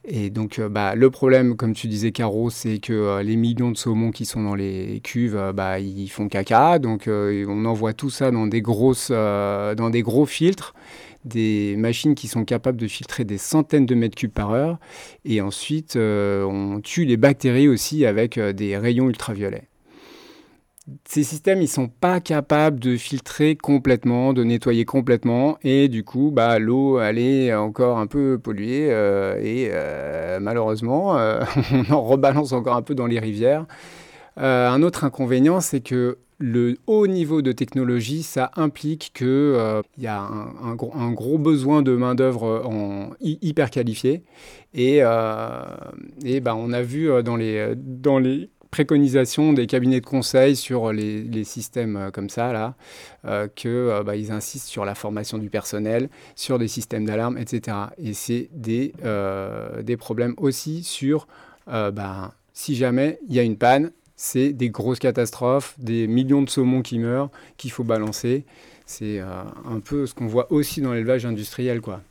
Et 0.05 0.29
donc, 0.29 0.59
euh, 0.59 0.67
bah, 0.67 0.95
le 0.95 1.09
problème, 1.09 1.55
comme 1.55 1.73
tu 1.73 1.87
disais, 1.87 2.11
Caro, 2.11 2.49
c'est 2.49 2.79
que 2.79 2.91
euh, 2.91 3.23
les 3.23 3.37
millions 3.37 3.71
de 3.71 3.77
saumons 3.77 4.11
qui 4.11 4.25
sont 4.25 4.43
dans 4.43 4.55
les 4.55 4.99
cuves, 5.01 5.37
euh, 5.37 5.53
bah, 5.53 5.79
ils 5.79 6.09
font 6.09 6.27
caca. 6.27 6.77
Donc, 6.79 7.07
on 7.07 7.65
envoie 7.65 7.93
tout 7.93 8.09
ça 8.09 8.29
dans 8.31 8.47
des, 8.47 8.61
grosses, 8.61 9.11
dans 9.11 9.89
des 9.89 10.01
gros 10.01 10.25
filtres, 10.25 10.73
des 11.23 11.75
machines 11.77 12.15
qui 12.15 12.27
sont 12.27 12.43
capables 12.43 12.77
de 12.77 12.87
filtrer 12.87 13.23
des 13.23 13.37
centaines 13.37 13.85
de 13.85 13.95
mètres 13.95 14.15
cubes 14.15 14.31
par 14.31 14.51
heure. 14.51 14.77
Et 15.23 15.41
ensuite, 15.41 15.95
on 15.95 16.81
tue 16.83 17.05
les 17.05 17.17
bactéries 17.17 17.69
aussi 17.69 18.05
avec 18.05 18.39
des 18.39 18.77
rayons 18.77 19.07
ultraviolets 19.07 19.69
ces 21.05 21.23
systèmes, 21.23 21.61
ils 21.61 21.69
sont 21.69 21.87
pas 21.87 22.19
capables 22.19 22.79
de 22.79 22.97
filtrer 22.97 23.55
complètement, 23.55 24.33
de 24.33 24.43
nettoyer 24.43 24.83
complètement, 24.83 25.57
et 25.63 25.87
du 25.87 26.03
coup, 26.03 26.31
bah, 26.31 26.59
l'eau, 26.59 26.99
elle 26.99 27.19
est 27.19 27.53
encore 27.53 27.99
un 27.99 28.07
peu 28.07 28.37
polluée, 28.37 28.91
euh, 28.91 29.39
et 29.41 29.69
euh, 29.71 30.39
malheureusement, 30.41 31.17
euh, 31.17 31.41
on 31.71 31.93
en 31.93 32.01
rebalance 32.03 32.51
encore 32.51 32.75
un 32.75 32.81
peu 32.81 32.95
dans 32.95 33.07
les 33.07 33.19
rivières. 33.19 33.65
un 34.35 34.83
autre 34.83 35.05
inconvénient, 35.05 35.61
c'est 35.61 35.81
que 35.81 36.17
le 36.39 36.75
haut 36.87 37.07
niveau 37.07 37.41
de 37.41 37.53
technologie, 37.53 38.21
ça 38.21 38.51
implique 38.57 39.11
qu'il 39.13 39.55
y 39.97 40.07
a 40.07 40.19
un, 40.19 41.11
gros 41.13 41.37
besoin 41.37 41.81
de 41.81 41.95
main-d'œuvre 41.95 43.15
hyper 43.21 43.69
qualifiée. 43.69 44.23
Et, 44.73 44.97
et 44.97 46.39
bah, 46.41 46.55
on 46.57 46.73
a 46.73 46.81
vu 46.81 47.09
dans 47.23 47.37
les, 47.37 47.73
dans 47.77 48.19
les 48.19 48.49
préconisation 48.73 49.53
des 49.53 49.67
cabinets 49.67 50.01
de 50.01 50.05
conseil 50.05 50.55
sur 50.55 50.91
les, 50.91 51.43
systèmes 51.43 51.95
euh, 51.95 52.09
comme 52.09 52.27
ça, 52.27 52.51
là, 52.51 52.73
euh, 53.23 53.47
qu'ils 53.53 54.01
bah, 54.03 54.15
ils 54.15 54.31
insistent 54.31 54.67
sur 54.67 54.83
la 54.83 54.95
formation 54.95 55.37
du 55.37 55.51
personnel, 55.51 56.09
sur 56.35 56.57
des 56.57 56.67
systèmes 56.67 57.05
d'alarme, 57.05 57.37
etc. 57.37 57.77
Et 57.99 58.15
c'est 58.15 58.49
des, 58.51 58.93
des 59.83 59.97
problèmes 59.97 60.33
aussi 60.37 60.81
sur, 60.81 61.27
bah, 61.67 62.33
si 62.53 62.75
jamais 62.75 63.19
il 63.29 63.35
y 63.35 63.39
a 63.39 63.43
une 63.43 63.57
panne, 63.57 63.91
c'est 64.15 64.53
des 64.53 64.71
grosses 64.71 64.97
catastrophes, 64.97 65.75
des 65.77 66.07
millions 66.07 66.41
de 66.41 66.49
saumons 66.49 66.81
qui 66.81 66.97
meurent, 66.97 67.29
qu'il 67.57 67.71
faut 67.71 67.83
balancer. 67.83 68.43
C'est 68.87 69.19
un 69.19 69.79
peu 69.85 70.07
ce 70.07 70.15
qu'on 70.15 70.25
voit 70.25 70.51
aussi 70.51 70.81
dans 70.81 70.93
l'élevage 70.93 71.27
industriel, 71.27 71.79
quoi. 71.79 72.01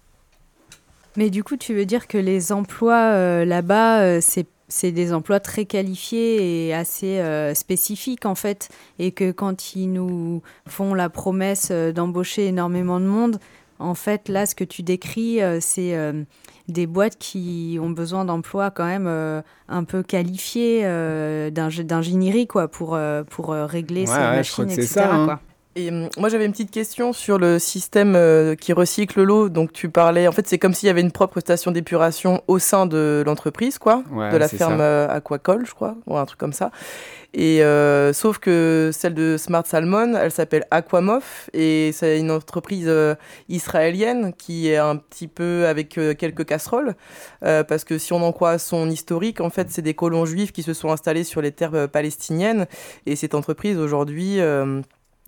Mais 1.17 1.29
du 1.29 1.43
coup, 1.43 1.57
tu 1.57 1.75
veux 1.75 1.85
dire 1.85 2.07
que 2.07 2.19
les 2.19 2.53
emplois 2.53 3.45
là-bas, 3.45 4.21
c'est 4.21 4.47
c'est 4.73 4.91
des 4.91 5.13
emplois 5.13 5.39
très 5.39 5.67
qualifiés 5.67 6.69
et 6.69 6.75
assez 6.75 7.21
euh, 7.21 7.55
spécifiques 7.55 8.25
en 8.25 8.35
fait, 8.35 8.71
et 8.99 9.13
que 9.13 9.31
quand 9.31 9.77
ils 9.77 9.93
nous 9.93 10.41
font 10.67 10.95
la 10.95 11.11
promesse 11.11 11.69
euh, 11.71 11.93
d'embaucher 11.93 12.47
énormément 12.47 12.99
de 12.99 13.05
monde, 13.05 13.39
en 13.79 13.95
fait 13.95 14.31
là 14.31 14.47
ce 14.47 14.55
que 14.55 14.65
tu 14.65 14.83
décris, 14.83 15.43
euh, 15.43 15.59
c'est 15.61 15.95
des 16.69 16.87
boîtes 16.87 17.19
qui 17.19 17.79
ont 17.83 17.91
besoin 17.91 18.25
d'emplois 18.25 18.71
quand 18.71 18.87
même 18.87 19.43
un 19.69 19.85
peu 19.85 20.03
qualifiés 20.03 20.83
d'ingénierie 21.51 22.47
quoi 22.47 22.69
pour 22.69 22.99
pour 23.29 23.49
régler 23.51 24.07
ces 24.07 24.13
machines, 24.13 24.71
etc. 24.71 24.87
Ça, 24.87 25.15
hein. 25.15 25.41
Et 25.75 25.89
hum, 25.89 26.09
moi 26.19 26.29
j'avais 26.29 26.45
une 26.45 26.53
petite 26.53 26.71
question 26.71 27.13
sur 27.13 27.39
le 27.39 27.59
système 27.59 28.15
euh, 28.15 28.55
qui 28.55 28.73
recycle 28.73 29.23
l'eau. 29.23 29.49
Donc 29.49 29.73
tu 29.73 29.89
parlais, 29.89 30.29
en 30.29 30.33
fait 30.33 30.47
c'est 30.47 30.59
comme 30.59 30.75
s'il 30.75 30.87
y 30.87 30.91
avait 30.91 31.01
une 31.01 31.13
propre 31.13 31.41
station 31.41 31.71
d'épuration 31.71 32.43
au 32.47 32.59
sein 32.59 32.87
de 32.87 33.23
l'entreprise, 33.25 33.79
quoi, 33.79 34.03
de 34.11 34.37
la 34.37 34.49
ferme 34.49 34.81
euh, 34.81 35.09
aquacole, 35.09 35.65
je 35.67 35.73
crois, 35.73 35.97
ou 36.07 36.17
un 36.17 36.27
truc 36.27 36.39
comme 36.39 36.53
ça. 36.53 36.71
Et 37.35 37.65
euh, 37.65 38.13
sauf 38.13 38.39
que 38.39 38.91
celle 38.93 39.15
de 39.15 39.39
Smart 39.39 39.67
Salmon, 39.67 40.15
elle 40.15 40.31
s'appelle 40.31 40.67
Aquamof. 40.71 41.49
Et 41.55 41.91
c'est 41.95 42.21
une 42.21 42.31
entreprise 42.31 42.91
israélienne 43.49 44.35
qui 44.37 44.69
est 44.69 44.77
un 44.77 44.97
petit 44.97 45.29
peu 45.29 45.67
avec 45.67 45.99
quelques 46.19 46.45
casseroles. 46.45 46.95
Parce 47.41 47.85
que 47.85 47.97
si 47.97 48.13
on 48.13 48.23
en 48.23 48.33
croit 48.33 48.59
son 48.59 48.91
historique, 48.91 49.41
en 49.41 49.49
fait 49.49 49.71
c'est 49.71 49.81
des 49.81 49.95
colons 49.95 50.27
juifs 50.27 50.53
qui 50.53 50.63
se 50.63 50.75
sont 50.75 50.93
installés 50.93 51.25
sur 51.25 51.41
les 51.41 51.53
terres 51.53 51.89
palestiniennes. 51.91 52.67
Et 53.07 53.17
cette 53.17 53.35
entreprise 53.35 53.79
aujourd'hui 53.79 54.39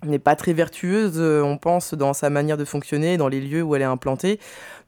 n'est 0.07 0.19
pas 0.19 0.35
très 0.35 0.53
vertueuse, 0.53 1.13
euh, 1.17 1.41
on 1.41 1.57
pense, 1.57 1.93
dans 1.93 2.13
sa 2.13 2.29
manière 2.29 2.57
de 2.57 2.65
fonctionner, 2.65 3.17
dans 3.17 3.27
les 3.27 3.41
lieux 3.41 3.63
où 3.63 3.75
elle 3.75 3.81
est 3.81 3.85
implantée. 3.85 4.39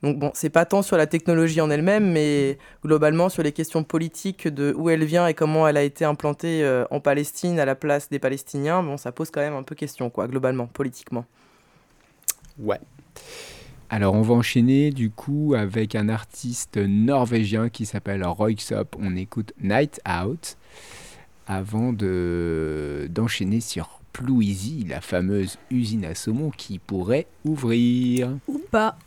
Donc 0.03 0.19
bon, 0.19 0.32
c'est 0.34 0.49
pas 0.49 0.65
tant 0.65 0.82
sur 0.82 0.97
la 0.97 1.08
technologie 1.08 1.62
en 1.62 1.69
elle-même, 1.69 2.12
mais 2.12 2.58
globalement 2.84 3.30
sur 3.30 3.43
les 3.43 3.51
questions 3.51 3.84
politiques 3.84 4.47
de 4.47 4.73
où 4.77 4.89
elle 4.89 5.03
vient 5.06 5.27
et 5.27 5.34
comment 5.34 5.67
elle 5.67 5.77
a 5.77 5.84
été 5.84 6.06
implantée 6.06 6.63
euh, 6.63 6.86
en 6.91 6.99
Palestine 6.99 7.60
à 7.60 7.65
la 7.65 7.75
place 7.75 8.10
des 8.10 8.19
Palestiniens. 8.19 8.84
Bon, 8.84 8.97
ça 8.97 9.12
pose 9.12 9.32
quand 9.32 9.41
même 9.41 9.56
un 9.56 9.63
peu 9.63 9.75
question, 9.75 10.10
quoi, 10.10 10.27
globalement, 10.27 10.67
politiquement. 10.67 11.25
Ouais. 12.60 12.80
Alors 13.89 14.15
on 14.15 14.21
va 14.21 14.34
enchaîner 14.34 14.91
du 14.91 15.10
coup 15.10 15.53
avec 15.58 15.95
un 15.95 16.10
artiste 16.10 16.75
norvégien 16.75 17.69
qui 17.69 17.86
s'appelle 17.86 18.25
Royksop. 18.25 18.97
On 18.99 19.15
écoute 19.15 19.53
Night 19.62 20.01
Out 20.06 20.58
avant 21.47 21.93
de 21.93 23.08
d'enchaîner 23.10 23.62
sur 23.62 24.01
Louisie, 24.21 24.86
la 24.88 25.01
fameuse 25.01 25.58
usine 25.69 26.06
à 26.06 26.15
saumon 26.15 26.49
qui 26.49 26.80
pourrait 26.80 27.27
ouvrir. 27.45 28.38
Ou 28.47 28.60
pas. 28.71 28.97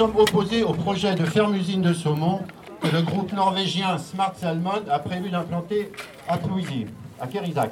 Sommes 0.00 0.16
opposés 0.16 0.62
au 0.62 0.72
projet 0.72 1.14
de 1.14 1.26
ferme-usine 1.26 1.82
de 1.82 1.92
saumon 1.92 2.40
que 2.80 2.88
le 2.88 3.02
groupe 3.02 3.34
norvégien 3.34 3.98
Smart 3.98 4.32
Salmon 4.34 4.82
a 4.90 4.98
prévu 4.98 5.28
d'implanter 5.28 5.92
à 6.26 6.38
Plouisy, 6.38 6.86
à 7.20 7.26
Kérizac, 7.26 7.70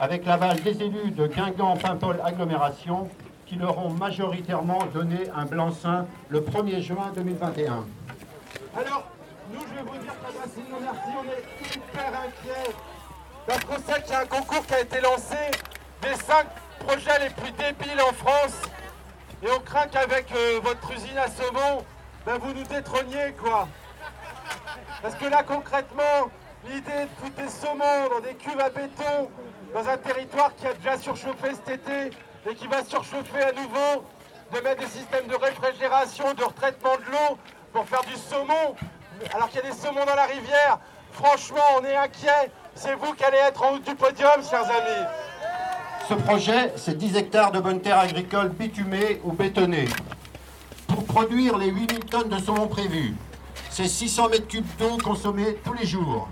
avec 0.00 0.26
l'aval 0.26 0.60
des 0.62 0.82
élus 0.82 1.12
de 1.12 1.28
Guingamp-Paimpol 1.28 2.20
Agglomération 2.24 3.08
qui 3.46 3.54
leur 3.54 3.78
ont 3.78 3.90
majoritairement 3.90 4.80
donné 4.92 5.30
un 5.32 5.44
blanc-seing 5.44 6.06
le 6.28 6.40
1er 6.40 6.80
juin 6.80 7.12
2021. 7.14 7.84
Alors, 8.76 9.04
nous, 9.54 9.60
je 9.60 9.74
vais 9.76 9.82
vous 9.82 9.98
dire 10.02 10.14
qu'à 10.20 10.32
merci, 10.40 10.60
on 10.74 11.24
est 11.24 11.76
hyper 11.76 12.20
inquiets 12.20 12.74
parce 13.46 13.64
qu'on 13.64 13.76
sait 13.76 14.02
qu'il 14.02 14.10
y 14.10 14.16
a 14.16 14.22
un 14.22 14.26
concours 14.26 14.66
qui 14.66 14.74
a 14.74 14.80
été 14.80 15.00
lancé 15.00 15.36
des 16.02 16.16
cinq 16.16 16.46
projets 16.80 17.20
les 17.20 17.30
plus 17.30 17.52
débiles 17.52 18.00
en 18.00 18.12
France 18.12 18.60
et 19.42 19.50
on 19.50 19.60
craint 19.60 19.86
qu'avec 19.86 20.32
euh, 20.32 20.60
votre 20.62 20.90
usine 20.92 21.18
à 21.18 21.28
saumon, 21.28 21.84
ben 22.26 22.38
vous 22.38 22.52
nous 22.52 22.64
détrôniez, 22.64 23.34
quoi. 23.40 23.68
Parce 25.02 25.14
que 25.14 25.26
là, 25.26 25.42
concrètement, 25.42 26.30
l'idée 26.68 27.04
de 27.04 27.08
foutre 27.20 27.36
des 27.36 28.10
dans 28.10 28.20
des 28.20 28.34
cuves 28.34 28.60
à 28.60 28.70
béton, 28.70 29.30
dans 29.72 29.88
un 29.88 29.96
territoire 29.96 30.54
qui 30.56 30.66
a 30.66 30.74
déjà 30.74 30.98
surchauffé 30.98 31.54
cet 31.54 31.80
été 31.80 32.16
et 32.48 32.54
qui 32.54 32.66
va 32.66 32.84
surchauffer 32.84 33.42
à 33.42 33.52
nouveau, 33.52 34.04
de 34.52 34.60
mettre 34.60 34.80
des 34.80 34.88
systèmes 34.88 35.26
de 35.26 35.36
réfrigération, 35.36 36.34
de 36.34 36.42
retraitement 36.42 36.96
de 36.96 37.12
l'eau 37.12 37.38
pour 37.72 37.86
faire 37.86 38.02
du 38.02 38.16
saumon, 38.16 38.74
alors 39.34 39.48
qu'il 39.48 39.60
y 39.62 39.66
a 39.66 39.70
des 39.70 39.76
saumons 39.76 40.04
dans 40.04 40.14
la 40.14 40.24
rivière. 40.24 40.78
Franchement, 41.12 41.64
on 41.78 41.84
est 41.84 41.96
inquiet. 41.96 42.50
C'est 42.74 42.94
vous 42.94 43.12
qui 43.14 43.24
allez 43.24 43.38
être 43.38 43.62
en 43.62 43.74
haut 43.74 43.78
du 43.78 43.94
podium, 43.94 44.42
chers 44.48 44.64
amis. 44.64 45.06
Ce 46.08 46.14
projet, 46.14 46.72
c'est 46.76 46.96
10 46.96 47.16
hectares 47.16 47.52
de 47.52 47.60
bonnes 47.60 47.82
terres 47.82 47.98
agricoles 47.98 48.48
bitumées 48.48 49.20
ou 49.24 49.32
bétonnées. 49.32 49.90
Pour 50.86 51.04
produire 51.04 51.58
les 51.58 51.68
8000 51.68 51.98
tonnes 52.00 52.30
de 52.30 52.38
saumon 52.38 52.66
prévues, 52.66 53.14
c'est 53.68 53.88
600 53.88 54.30
mètres 54.30 54.48
cubes 54.48 54.64
d'eau 54.78 54.96
consommés 55.04 55.58
tous 55.62 55.74
les 55.74 55.84
jours, 55.84 56.28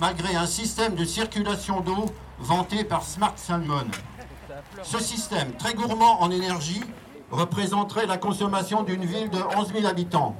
malgré 0.00 0.34
un 0.34 0.46
système 0.46 0.96
de 0.96 1.04
circulation 1.04 1.80
d'eau 1.80 2.06
vanté 2.40 2.82
par 2.82 3.04
Smart 3.04 3.34
Salmon. 3.36 3.86
Ce 4.82 4.98
système, 4.98 5.52
très 5.52 5.74
gourmand 5.74 6.20
en 6.20 6.32
énergie, 6.32 6.82
représenterait 7.30 8.06
la 8.06 8.16
consommation 8.16 8.82
d'une 8.82 9.04
ville 9.04 9.30
de 9.30 9.38
11 9.56 9.74
000 9.74 9.86
habitants. 9.86 10.34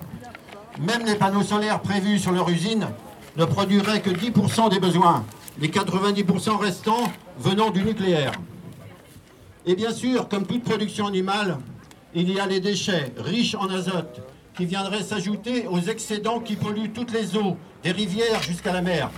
Même 0.81 1.07
les 1.07 1.15
panneaux 1.15 1.45
solaires 1.45 1.79
prévus 1.79 2.19
sur 2.19 2.33
leur 2.33 2.49
usine 2.49 2.89
ne 3.37 3.45
produiraient 3.45 4.01
que 4.01 4.11
10% 4.11 4.69
des 4.71 4.81
besoins, 4.81 5.25
les 5.61 5.69
90% 5.69 6.57
restants 6.57 7.05
venant 7.39 7.71
du 7.71 7.85
nucléaire. 7.85 8.33
Et 9.67 9.75
bien 9.75 9.93
sûr, 9.93 10.29
comme 10.29 10.47
toute 10.47 10.63
production 10.63 11.07
animale, 11.07 11.57
il 12.15 12.31
y 12.31 12.39
a 12.39 12.47
les 12.47 12.61
déchets 12.61 13.13
riches 13.17 13.55
en 13.55 13.69
azote 13.69 14.21
qui 14.57 14.67
viendraient 14.67 15.03
s'ajouter 15.03 15.67
aux 15.67 15.81
excédents 15.81 16.41
qui 16.41 16.57
polluent 16.57 16.93
toutes 16.93 17.13
les 17.13 17.37
eaux, 17.37 17.57
des 17.83 17.93
rivières 17.93 18.43
jusqu'à 18.43 18.73
la 18.73 18.83
mer. 18.83 19.11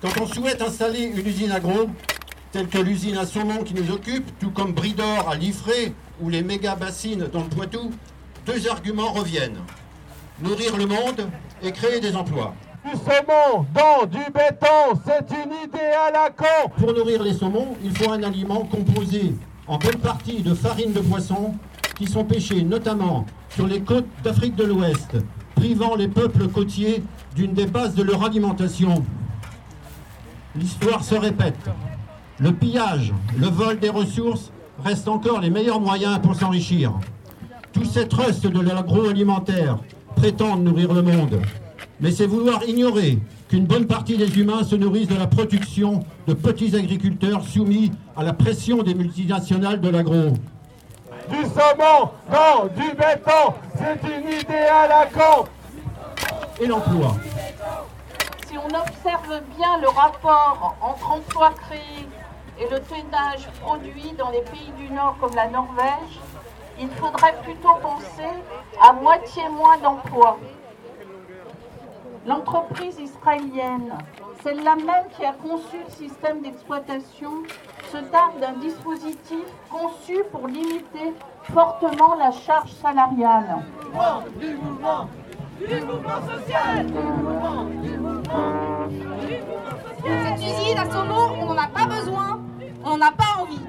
Quand 0.00 0.20
on 0.20 0.26
souhaite 0.26 0.62
installer 0.62 1.02
une 1.02 1.26
usine 1.26 1.50
agro, 1.50 1.90
telle 2.52 2.68
que 2.68 2.78
l'usine 2.78 3.16
à 3.16 3.26
saumon 3.26 3.64
qui 3.64 3.74
nous 3.74 3.90
occupe, 3.90 4.38
tout 4.38 4.50
comme 4.50 4.72
Bridor 4.72 5.28
à 5.28 5.34
Liffré 5.34 5.94
ou 6.20 6.30
les 6.30 6.42
méga 6.42 6.76
bassines 6.76 7.26
dans 7.32 7.42
le 7.42 7.48
Poitou, 7.48 7.90
deux 8.46 8.68
arguments 8.68 9.12
reviennent. 9.12 9.58
Nourrir 10.40 10.76
le 10.76 10.86
monde 10.86 11.28
et 11.62 11.72
créer 11.72 12.00
des 12.00 12.14
emplois. 12.14 12.54
Du 12.84 12.92
saumon 12.92 13.66
dans 13.74 14.06
du 14.06 14.24
béton, 14.32 14.98
c'est 15.04 15.34
une 15.34 15.52
idée 15.68 15.92
à 16.08 16.10
la 16.10 16.30
con 16.30 16.70
Pour 16.78 16.94
nourrir 16.94 17.22
les 17.22 17.34
saumons, 17.34 17.76
il 17.84 17.94
faut 17.94 18.10
un 18.10 18.22
aliment 18.22 18.64
composé 18.64 19.34
en 19.66 19.76
bonne 19.76 19.98
partie 19.98 20.40
de 20.40 20.54
farine 20.54 20.92
de 20.92 21.00
poisson 21.00 21.54
qui 21.96 22.06
sont 22.06 22.24
pêchés 22.24 22.62
notamment 22.62 23.26
sur 23.50 23.66
les 23.66 23.82
côtes 23.82 24.08
d'Afrique 24.24 24.56
de 24.56 24.64
l'Ouest, 24.64 25.16
privant 25.54 25.94
les 25.94 26.08
peuples 26.08 26.48
côtiers 26.48 27.02
d'une 27.36 27.52
des 27.52 27.66
bases 27.66 27.94
de 27.94 28.02
leur 28.02 28.24
alimentation. 28.24 29.04
L'histoire 30.56 31.04
se 31.04 31.14
répète. 31.14 31.68
Le 32.38 32.54
pillage, 32.54 33.12
le 33.36 33.48
vol 33.48 33.78
des 33.78 33.90
ressources 33.90 34.52
restent 34.82 35.08
encore 35.08 35.40
les 35.40 35.50
meilleurs 35.50 35.80
moyens 35.80 36.18
pour 36.20 36.34
s'enrichir. 36.34 36.94
Tous 37.74 37.84
ces 37.84 38.08
trusts 38.08 38.46
de 38.46 38.60
l'agroalimentaire 38.60 39.78
prétendent 40.16 40.64
nourrir 40.64 40.94
le 40.94 41.02
monde. 41.02 41.40
Mais 42.00 42.10
c'est 42.10 42.26
vouloir 42.26 42.62
ignorer 42.64 43.18
qu'une 43.48 43.66
bonne 43.66 43.86
partie 43.86 44.16
des 44.16 44.38
humains 44.38 44.64
se 44.64 44.74
nourrissent 44.74 45.08
de 45.08 45.18
la 45.18 45.26
production 45.26 46.00
de 46.26 46.32
petits 46.32 46.74
agriculteurs 46.74 47.42
soumis 47.44 47.92
à 48.16 48.24
la 48.24 48.32
pression 48.32 48.82
des 48.82 48.94
multinationales 48.94 49.80
de 49.80 49.88
l'agro. 49.90 50.32
Du 51.28 51.42
saumon 51.42 52.10
dans 52.30 52.66
du 52.74 52.88
béton, 52.94 53.54
c'est 53.76 54.00
une 54.08 54.28
idée 54.28 54.54
à 54.54 54.88
la 54.88 55.06
con 55.06 55.44
Et 56.60 56.66
l'emploi 56.66 57.16
Si 58.46 58.56
on 58.56 58.66
observe 58.66 59.42
bien 59.56 59.78
le 59.82 59.88
rapport 59.88 60.76
entre 60.80 61.12
emplois 61.12 61.52
créés 61.66 62.08
et 62.58 62.64
le 62.64 62.80
tonnage 62.80 63.48
produit 63.60 64.12
dans 64.18 64.30
les 64.30 64.42
pays 64.42 64.72
du 64.78 64.92
Nord 64.92 65.16
comme 65.20 65.34
la 65.34 65.48
Norvège, 65.48 66.18
il 66.80 66.88
faudrait 66.90 67.36
plutôt 67.42 67.74
penser 67.82 68.30
à 68.82 68.92
moitié 68.92 69.42
moins 69.50 69.76
d'emplois. 69.78 70.38
L'entreprise 72.26 72.98
israélienne, 72.98 73.96
celle-là 74.42 74.76
même 74.76 75.08
qui 75.16 75.24
a 75.24 75.32
conçu 75.32 75.76
le 75.86 75.90
système 75.90 76.42
d'exploitation, 76.42 77.30
se 77.90 77.96
tarde 77.96 78.38
d'un 78.40 78.52
dispositif 78.60 79.44
conçu 79.70 80.22
pour 80.30 80.46
limiter 80.46 81.14
fortement 81.44 82.14
la 82.16 82.30
charge 82.30 82.72
salariale. 82.72 83.64
Du 84.38 84.54
mouvement, 84.54 85.08
du 85.58 85.80
mouvement 85.80 86.20
social, 86.28 86.86
du 86.86 86.92
mouvement, 86.92 87.64
du 87.64 87.98
mouvement, 87.98 88.88
du 89.18 89.38
mouvement 89.38 89.76
social. 89.88 90.26
Cette 90.26 90.46
usine 90.46 90.78
à 90.78 90.90
saumon, 90.90 91.36
on 91.40 91.46
n'en 91.46 91.62
a 91.62 91.68
pas 91.68 91.86
besoin, 91.86 92.40
on 92.84 92.98
n'en 92.98 93.06
a 93.06 93.12
pas 93.12 93.40
envie. 93.40 93.60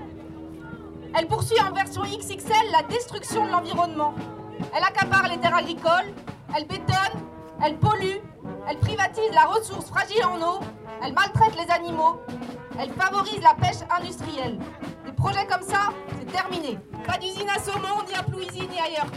Elle 1.17 1.27
poursuit 1.27 1.59
en 1.61 1.73
version 1.73 2.01
XXL 2.01 2.71
la 2.73 2.83
destruction 2.83 3.45
de 3.45 3.51
l'environnement. 3.51 4.13
Elle 4.75 4.83
accapare 4.83 5.29
les 5.29 5.37
terres 5.37 5.55
agricoles, 5.55 6.13
elle 6.55 6.65
bétonne, 6.67 7.21
elle 7.63 7.77
pollue, 7.77 8.17
elle 8.69 8.77
privatise 8.77 9.31
la 9.33 9.45
ressource 9.45 9.87
fragile 9.87 10.23
en 10.25 10.41
eau, 10.41 10.59
elle 11.03 11.13
maltraite 11.13 11.55
les 11.55 11.71
animaux, 11.73 12.19
elle 12.79 12.91
favorise 12.91 13.41
la 13.41 13.53
pêche 13.55 13.81
industrielle. 13.97 14.57
Des 15.05 15.11
projets 15.11 15.45
comme 15.47 15.61
ça, 15.61 15.89
c'est 16.19 16.31
terminé. 16.31 16.77
Pas 17.05 17.17
d'usine 17.17 17.49
à 17.49 17.59
saumon, 17.59 18.03
ni 18.07 18.13
à 18.15 18.23
Plouisy, 18.23 18.67
ni 18.67 18.79
ailleurs. 18.79 19.07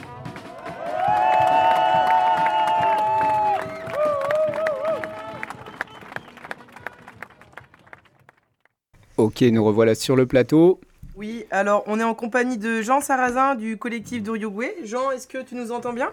Ok, 9.16 9.42
nous 9.42 9.64
revoilà 9.64 9.94
sur 9.94 10.16
le 10.16 10.26
plateau. 10.26 10.80
Oui, 11.16 11.46
alors 11.52 11.84
on 11.86 12.00
est 12.00 12.04
en 12.04 12.14
compagnie 12.14 12.58
de 12.58 12.82
Jean 12.82 13.00
Sarrazin 13.00 13.54
du 13.54 13.78
collectif 13.78 14.22
d'Uruguay. 14.22 14.74
Jean, 14.82 15.12
est-ce 15.12 15.28
que 15.28 15.38
tu 15.38 15.54
nous 15.54 15.70
entends 15.70 15.92
bien? 15.92 16.10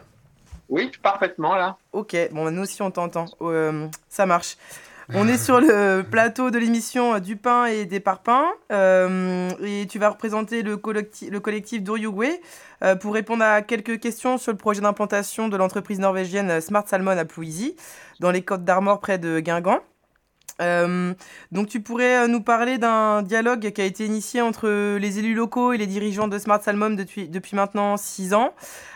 Oui, 0.72 0.90
parfaitement 1.04 1.56
là. 1.56 1.78
Ok, 1.92 2.16
bon, 2.32 2.50
nous 2.50 2.64
aussi 2.64 2.82
on 2.82 2.90
t'entend. 2.90 3.26
Euh, 3.42 3.88
ça 4.10 4.26
marche. 4.26 4.58
On 5.14 5.28
est 5.28 5.38
sur 5.38 5.60
le 5.60 6.04
plateau 6.10 6.52
de 6.52 6.58
l'émission 6.58 7.20
Du 7.20 7.36
pain 7.36 7.66
et 7.66 7.86
des 7.86 8.00
parpaings. 8.00 8.48
Euh, 8.72 9.50
et 9.62 9.86
tu 9.88 10.00
vas 10.00 10.10
représenter 10.10 10.62
le, 10.62 10.78
collectif, 10.78 11.30
le 11.30 11.42
collectif 11.42 11.84
d'Uruguay 11.84 12.40
euh, 12.84 12.96
pour 12.96 13.14
répondre 13.14 13.44
à 13.44 13.62
quelques 13.62 14.00
questions 14.00 14.38
sur 14.38 14.54
le 14.54 14.58
projet 14.58 14.80
d'implantation 14.80 15.50
de 15.50 15.58
l'entreprise 15.58 16.00
norvégienne 16.00 16.62
Smart 16.62 16.88
Salmon 16.88 17.18
à 17.18 17.26
Plouisy, 17.26 17.76
dans 18.22 18.32
les 18.32 18.42
Côtes 18.42 18.64
d'Armor 18.64 19.02
près 19.02 19.18
de 19.18 19.42
Guingamp. 19.42 19.82
Euh, 20.62 21.14
donc 21.52 21.68
tu 21.68 21.82
pourrais 21.82 22.28
nous 22.28 22.42
parler 22.42 22.78
d'un 22.78 23.24
dialogue 23.24 23.72
qui 23.72 23.82
a 23.82 23.86
été 23.86 24.06
initié 24.06 24.42
entre 24.42 24.98
les 24.98 25.20
élus 25.20 25.34
locaux 25.34 25.74
et 25.74 25.78
les 25.78 25.88
dirigeants 25.88 26.28
de 26.28 26.38
Smart 26.38 26.62
Salmon 26.62 26.92
depuis, 26.92 27.28
depuis 27.28 27.56
maintenant 27.56 27.98
six 27.98 28.34
ans, 28.34 28.54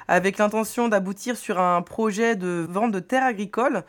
avec 0.07 0.37
l'intention 0.37 0.87
d'aboutir 0.87 1.37
sur 1.37 1.59
un 1.59 1.81
projet 1.81 2.35
de 2.35 2.65
vente 2.69 2.91
de 2.91 2.99
terres 2.99 3.23
agricoles 3.23 3.83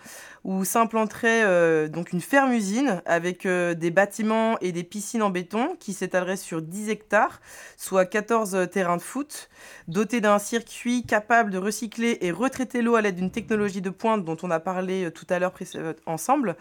où 0.44 0.64
s'implanterait 0.64 1.42
euh, 1.42 1.88
donc 1.88 2.12
une 2.12 2.20
ferme-usine 2.20 3.02
avec 3.04 3.46
euh, 3.46 3.74
des 3.74 3.90
bâtiments 3.90 4.56
et 4.60 4.70
des 4.70 4.84
piscines 4.84 5.22
en 5.22 5.30
béton 5.30 5.76
qui 5.80 5.92
s'étaleraient 5.92 6.36
sur 6.36 6.62
10 6.62 6.88
hectares, 6.88 7.40
soit 7.76 8.06
14 8.06 8.68
terrains 8.70 8.96
de 8.96 9.02
foot, 9.02 9.48
dotés 9.88 10.20
d'un 10.20 10.38
circuit 10.38 11.04
capable 11.04 11.50
de 11.50 11.58
recycler 11.58 12.18
et 12.20 12.30
retraiter 12.30 12.80
l'eau 12.80 12.94
à 12.94 13.02
l'aide 13.02 13.16
d'une 13.16 13.32
technologie 13.32 13.80
de 13.80 13.90
pointe 13.90 14.24
dont 14.24 14.36
on 14.42 14.50
a 14.50 14.60
parlé 14.60 15.10
tout 15.10 15.26
à 15.30 15.40
l'heure 15.40 15.54
ensemble, 16.06 16.56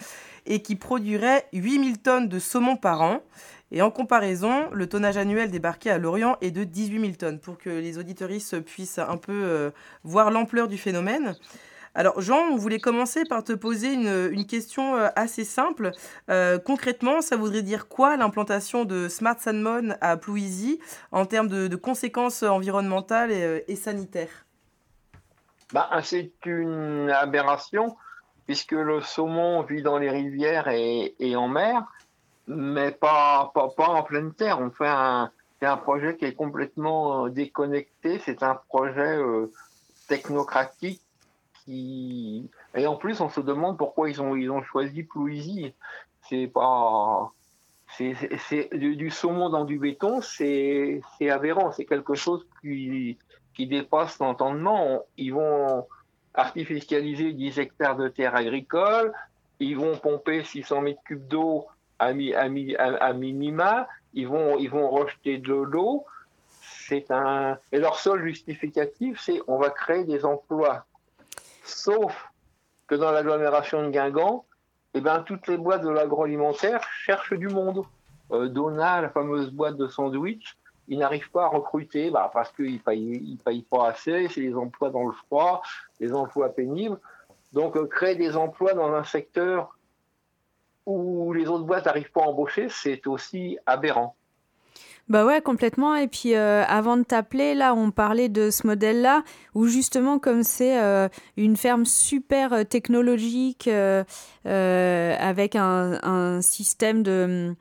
et 0.48 0.62
qui 0.62 0.76
produirait 0.76 1.48
8000 1.54 2.00
tonnes 2.00 2.28
de 2.28 2.40
saumon 2.40 2.78
par 2.78 3.02
an. 3.02 3.22
Et 3.72 3.82
en 3.82 3.90
comparaison, 3.90 4.70
le 4.72 4.88
tonnage 4.88 5.18
annuel 5.18 5.50
débarqué 5.50 5.90
à 5.90 5.98
Lorient 5.98 6.38
est 6.42 6.52
de 6.52 6.64
18 6.64 7.00
000 7.00 7.14
tonnes, 7.14 7.40
pour 7.40 7.58
que 7.58 7.70
les 7.70 7.98
auditoristes 7.98 8.60
puissent 8.60 9.00
un 9.00 9.18
peu 9.18 9.34
euh, 9.34 9.72
voir 10.04 10.30
l'ampleur 10.30 10.68
du 10.68 10.78
phénomène. 10.78 11.36
Alors 11.96 12.22
Jean, 12.22 12.50
on 12.52 12.58
voulait 12.58 12.80
commencer 12.80 13.24
par 13.24 13.44
te 13.44 13.54
poser 13.54 13.94
une, 13.94 14.46
question 14.46 14.96
euh, 14.96 15.08
assez 15.16 15.46
simple. 15.46 15.92
Euh, 16.30 16.60
concrètement, 16.60 17.22
ça 17.22 17.38
voudrait 17.38 17.64
dire 17.64 17.88
quoi 17.88 18.18
l'implantation 18.18 18.86
de 18.86 19.08
Smart 19.08 19.40
Salmon 19.40 19.96
à 20.02 20.18
Plouisy 20.18 20.80
en 21.12 21.26
termes 21.26 21.48
de, 21.48 21.76
conséquences 21.76 22.44
environnementales 22.44 23.32
et, 23.32 23.76
sanitaires? 23.76 24.46
Bah, 25.74 25.90
C'est 26.04 26.34
une 26.46 27.10
aberration 27.10 27.96
puisque 28.46 28.74
le 28.74 29.02
saumon 29.02 29.64
vit 29.64 29.82
dans 29.82 29.98
les 29.98 30.12
rivières 30.12 30.68
et 30.68 31.36
en 31.36 31.48
mer 31.48 31.84
mais 32.48 32.92
pas, 32.92 33.52
pas, 33.54 33.70
pas, 33.70 33.88
en 33.88 34.04
pleine 34.04 34.34
terre. 34.34 34.60
On 34.60 34.72
fait 34.72 34.88
un, 34.88 35.32
c'est 35.60 35.68
un 35.68 35.78
projet 35.78 36.16
qui 36.16 36.26
est 36.26 36.36
complètement 36.36 37.28
déconnecté. 37.30 38.20
C'est 38.20 38.44
un 38.44 38.56
projet 38.56 39.18
euh, 39.18 39.52
technocratique 40.08 41.02
qui, 41.64 42.50
et 42.76 42.88
en 42.88 42.96
plus, 42.96 43.22
on 43.22 43.30
se 43.30 43.42
demande 43.42 43.78
pourquoi 43.78 44.10
ils 44.10 44.22
ont, 44.22 44.36
ils 44.36 44.52
ont 44.52 44.62
choisi 44.64 45.04
Plouisy. 45.04 45.74
C'est 46.30 46.48
pas, 46.48 47.32
c'est, 47.98 48.16
c'est 48.48 48.70
du, 48.76 48.96
du, 48.96 49.10
saumon 49.10 49.50
dans 49.50 49.66
du 49.66 49.80
béton, 49.80 50.22
c'est, 50.22 51.02
c'est 51.18 51.30
aberrant. 51.30 51.72
C'est 51.72 51.86
quelque 51.86 52.16
chose 52.16 52.46
qui, 52.62 53.18
qui 53.56 53.68
dépasse 53.68 54.20
l'entendement. 54.20 55.04
Ils 55.18 55.34
vont 55.34 55.88
artificialiser 56.34 57.34
10 57.34 57.60
hectares 57.60 57.96
de 57.96 58.10
terres 58.10 58.36
agricoles. 58.36 59.14
Ils 59.60 59.78
vont 59.78 59.98
pomper 59.98 60.44
600 60.44 60.82
mètres 60.82 61.04
cubes 61.06 61.28
d'eau 61.28 61.66
à, 62.00 62.14
mi, 62.14 62.34
à, 62.34 62.48
mi, 62.50 62.76
à, 62.76 62.96
à, 62.98 63.14
minima, 63.14 63.88
ils 64.14 64.28
vont, 64.28 64.58
ils 64.58 64.70
vont 64.70 64.90
rejeter 64.90 65.38
de 65.38 65.54
l'eau. 65.54 66.06
Un 67.10 67.58
et 67.72 67.80
leur 67.80 67.98
seul 67.98 68.24
justificatif, 68.24 69.20
c'est 69.20 69.42
on 69.48 69.58
va 69.58 69.72
créer 69.72 70.04
des 70.04 70.24
emplois. 70.24 70.86
Sauf 71.64 72.30
que 72.86 72.94
dans 72.94 73.12
l'agglomération 73.12 73.82
de 73.82 73.90
Guingamp, 73.90 74.46
eh 74.94 75.02
ben 75.02 75.24
toutes 75.24 75.48
les 75.48 75.58
boîtes 75.58 75.82
de 75.82 75.90
l'agroalimentaire 75.90 76.84
cherchent 76.84 77.34
du 77.34 77.48
monde. 77.48 77.84
euh, 78.32 78.48
Dona, 78.50 79.02
la 79.02 79.10
fameuse 79.10 79.50
boîte 79.52 79.78
de 79.78 79.88
sandwich, 79.88 80.58
ils 80.88 81.00
n'arrivent 81.00 81.32
pas 81.32 81.46
à 81.46 81.48
recruter 81.48 82.12
bah, 82.12 82.30
parce 82.32 82.52
qu'ils 82.52 82.74
ne 82.74 82.78
payent, 82.78 83.40
payent 83.44 83.64
pas 83.64 83.88
assez, 83.88 84.28
c'est 84.28 84.42
des 84.42 84.56
emplois 84.56 84.92
dans 84.92 85.08
le 85.08 85.14
froid, 85.14 85.64
des 86.00 86.14
emplois 86.14 86.50
pénibles. 86.50 87.00
Donc 87.52 87.76
euh, 87.78 87.88
créer 87.88 88.16
des 88.16 88.38
emplois 88.38 88.74
dans 88.74 88.94
un 88.94 89.04
secteur 89.04 89.75
où 90.86 91.34
les 91.34 91.48
autres 91.48 91.66
boîtes 91.66 91.86
n'arrivent 91.86 92.12
pas 92.12 92.24
à 92.24 92.28
embaucher, 92.28 92.68
c'est 92.70 93.06
aussi 93.08 93.58
aberrant. 93.66 94.16
Bah 95.08 95.24
ouais, 95.24 95.40
complètement. 95.40 95.96
Et 95.96 96.08
puis 96.08 96.34
euh, 96.34 96.64
avant 96.68 96.98
de 96.98 97.04
t'appeler, 97.04 97.54
là, 97.54 97.76
on 97.76 97.92
parlait 97.92 98.28
de 98.28 98.50
ce 98.50 98.66
modèle-là, 98.66 99.24
où 99.54 99.68
justement, 99.68 100.18
comme 100.18 100.42
c'est 100.42 100.82
euh, 100.82 101.10
une 101.38 101.58
ferme 101.58 101.86
super 101.86 102.54
euh, 102.54 102.64
technologique, 102.64 103.70
avec 104.46 105.56
un, 105.56 106.40
système 106.42 107.04
de, 107.04 107.56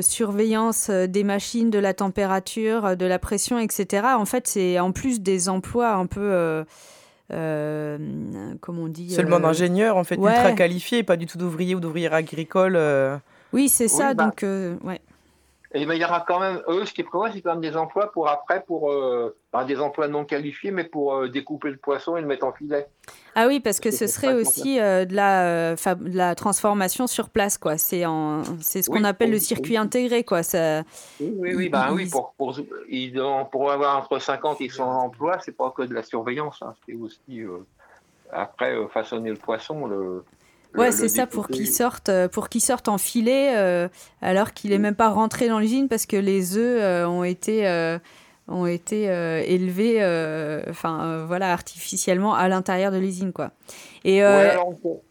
surveillance 0.00 0.90
des 0.90 1.24
machines, 1.24 1.70
de 1.70 1.78
la 1.78 1.92
température, 1.92 2.96
de 2.96 3.06
la 3.06 3.18
pression, 3.18 3.58
etc. 3.58 4.06
En 4.16 4.26
fait, 4.26 4.46
c'est 4.46 4.78
en 4.78 4.92
plus 4.92 5.20
des 5.20 5.48
emplois 5.48 5.92
un 5.94 6.06
peu... 6.06 6.64
euh, 7.32 7.98
comment 8.60 8.82
on 8.82 8.88
dit 8.88 9.10
Seulement 9.10 9.36
euh, 9.36 9.40
d'ingénieurs, 9.40 9.96
en 9.96 10.04
fait, 10.04 10.16
ouais. 10.16 10.30
ultra 10.30 10.52
qualifiés, 10.52 11.02
pas 11.02 11.16
du 11.16 11.26
tout 11.26 11.38
d'ouvriers 11.38 11.74
ou 11.74 11.80
d'ouvrières 11.80 12.14
agricoles. 12.14 12.76
euh. 12.76 13.16
Oui, 13.52 13.68
c'est 13.68 13.88
ça. 13.88 14.14
Bah. 14.14 14.26
Donc, 14.26 14.42
euh, 14.42 14.76
ouais. 14.84 15.00
Et 15.76 15.84
ben, 15.86 15.94
il 15.94 16.00
y 16.00 16.04
aura 16.04 16.20
quand 16.20 16.38
même, 16.38 16.62
eux, 16.68 16.84
ce 16.84 16.92
qu'ils 16.92 17.04
prévoient, 17.04 17.32
c'est 17.32 17.40
quand 17.42 17.50
même 17.50 17.60
des 17.60 17.76
emplois 17.76 18.12
pour 18.12 18.28
après, 18.28 18.62
pour 18.62 18.92
euh, 18.92 19.36
bah, 19.52 19.64
des 19.64 19.80
emplois 19.80 20.06
non 20.06 20.24
qualifiés, 20.24 20.70
mais 20.70 20.84
pour 20.84 21.14
euh, 21.16 21.28
découper 21.28 21.68
le 21.70 21.76
poisson 21.78 22.16
et 22.16 22.20
le 22.20 22.28
mettre 22.28 22.46
en 22.46 22.52
filet. 22.52 22.86
Ah 23.34 23.48
oui, 23.48 23.58
parce 23.58 23.80
que 23.80 23.90
ce 23.90 24.06
serait 24.06 24.34
aussi 24.34 24.78
euh, 24.78 25.04
de, 25.04 25.16
la, 25.16 25.74
fab- 25.74 26.04
de 26.08 26.16
la 26.16 26.36
transformation 26.36 27.08
sur 27.08 27.28
place, 27.28 27.58
quoi. 27.58 27.76
C'est 27.76 28.02
ce 28.02 28.88
qu'on 28.88 28.98
Oui, 29.02 29.04
appelle 29.04 29.30
le 29.30 29.38
oui, 29.38 29.40
circuit 29.42 29.76
intégré, 29.76 30.22
quoi. 30.22 30.44
Ça, 30.44 30.82
Oui, 31.20 31.34
oui, 31.56 31.68
ils- 31.72 31.92
oui 31.92 32.08
pour, 32.08 32.34
pour, 32.38 32.56
ils 32.88 33.20
ont- 33.20 33.44
pour 33.44 33.72
avoir 33.72 33.98
entre 33.98 34.20
50 34.20 34.60
et 34.60 34.68
100 34.68 34.88
emplois, 34.88 35.40
c'est 35.40 35.56
pas 35.56 35.70
que 35.76 35.82
de 35.82 35.92
la 35.92 36.04
surveillance, 36.04 36.58
hein, 36.62 36.72
c'est 36.86 36.94
aussi 36.94 37.42
après 38.30 38.76
façonner 38.90 39.30
le 39.30 39.36
poisson. 39.36 39.86
Le- 39.88 40.24
Ouais, 40.76 40.92
c'est 40.92 41.08
ça 41.08 41.26
pour 41.26 41.48
qu'ils 41.48 41.68
sortent, 41.68 42.08
euh, 42.08 42.28
pour 42.28 42.48
qu'ils 42.48 42.60
sortent 42.60 42.88
en 42.88 42.98
filet, 42.98 43.56
euh, 43.56 43.88
alors 44.20 44.52
qu'il 44.52 44.72
est 44.72 44.78
même 44.78 44.94
pas 44.94 45.08
rentré 45.08 45.48
dans 45.48 45.58
l'usine 45.58 45.88
parce 45.88 46.06
que 46.06 46.16
les 46.16 46.56
œufs 46.56 46.82
euh, 46.82 47.06
ont 47.06 47.24
été 47.24 47.68
euh, 47.68 47.98
ont 48.48 48.66
été 48.66 49.04
élevés, 49.04 50.04
enfin 50.68 51.24
voilà, 51.24 51.50
artificiellement 51.52 52.34
à 52.34 52.46
l'intérieur 52.48 52.92
de 52.92 52.98
l'usine, 52.98 53.32
quoi. 53.32 53.52
Et 54.04 54.20
Ouais, 54.20 54.50
alors, 54.50 54.74
pour, 54.78 55.02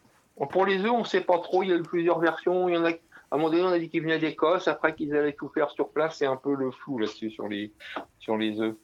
pour 0.50 0.66
les 0.68 0.82
œufs, 0.82 0.92
on 0.92 1.00
ne 1.00 1.06
sait 1.06 1.22
pas 1.22 1.40
trop. 1.40 1.64
Il 1.64 1.70
y 1.70 1.74
a 1.74 1.76
eu 1.76 1.82
plusieurs 1.82 2.20
versions. 2.20 2.70
Il 2.70 2.76
y 2.76 2.78
en 2.78 2.86
a, 2.86 2.90
à 2.90 2.94
un 3.32 3.38
moment 3.38 3.50
donné, 3.50 3.64
on 3.64 3.72
a 3.72 3.80
dit 3.80 3.90
qu'ils 3.90 4.04
venaient 4.04 4.20
d'Écosse. 4.20 4.68
Après 4.68 4.94
qu'ils 4.94 5.16
allaient 5.16 5.34
tout 5.34 5.50
faire 5.50 5.72
sur 5.72 5.90
place, 5.90 6.18
c'est 6.20 6.28
un 6.28 6.36
peu 6.36 6.54
le 6.54 6.70
flou 6.70 7.00
là-dessus 7.00 7.32
sur 7.32 7.48
les, 7.48 7.74
sur 8.20 8.38
les 8.38 8.62
œufs. 8.62 8.76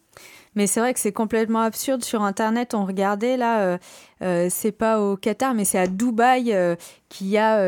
Mais 0.56 0.68
c'est 0.68 0.80
vrai 0.80 0.94
que 0.94 1.00
c'est 1.00 1.12
complètement 1.12 1.62
absurde. 1.62 2.04
Sur 2.04 2.24
Internet, 2.24 2.74
on 2.74 2.86
regardait, 2.86 3.38
là, 3.38 3.62
euh, 3.62 3.78
euh, 4.24 4.48
c'est 4.50 4.72
pas 4.72 5.00
au 5.00 5.16
Qatar, 5.16 5.54
mais 5.54 5.64
c'est 5.64 5.78
à 5.78 5.88
Dubaï 5.88 6.54
euh, 6.54 6.76
qu'il 7.08 7.28
y 7.28 7.38
a 7.38 7.64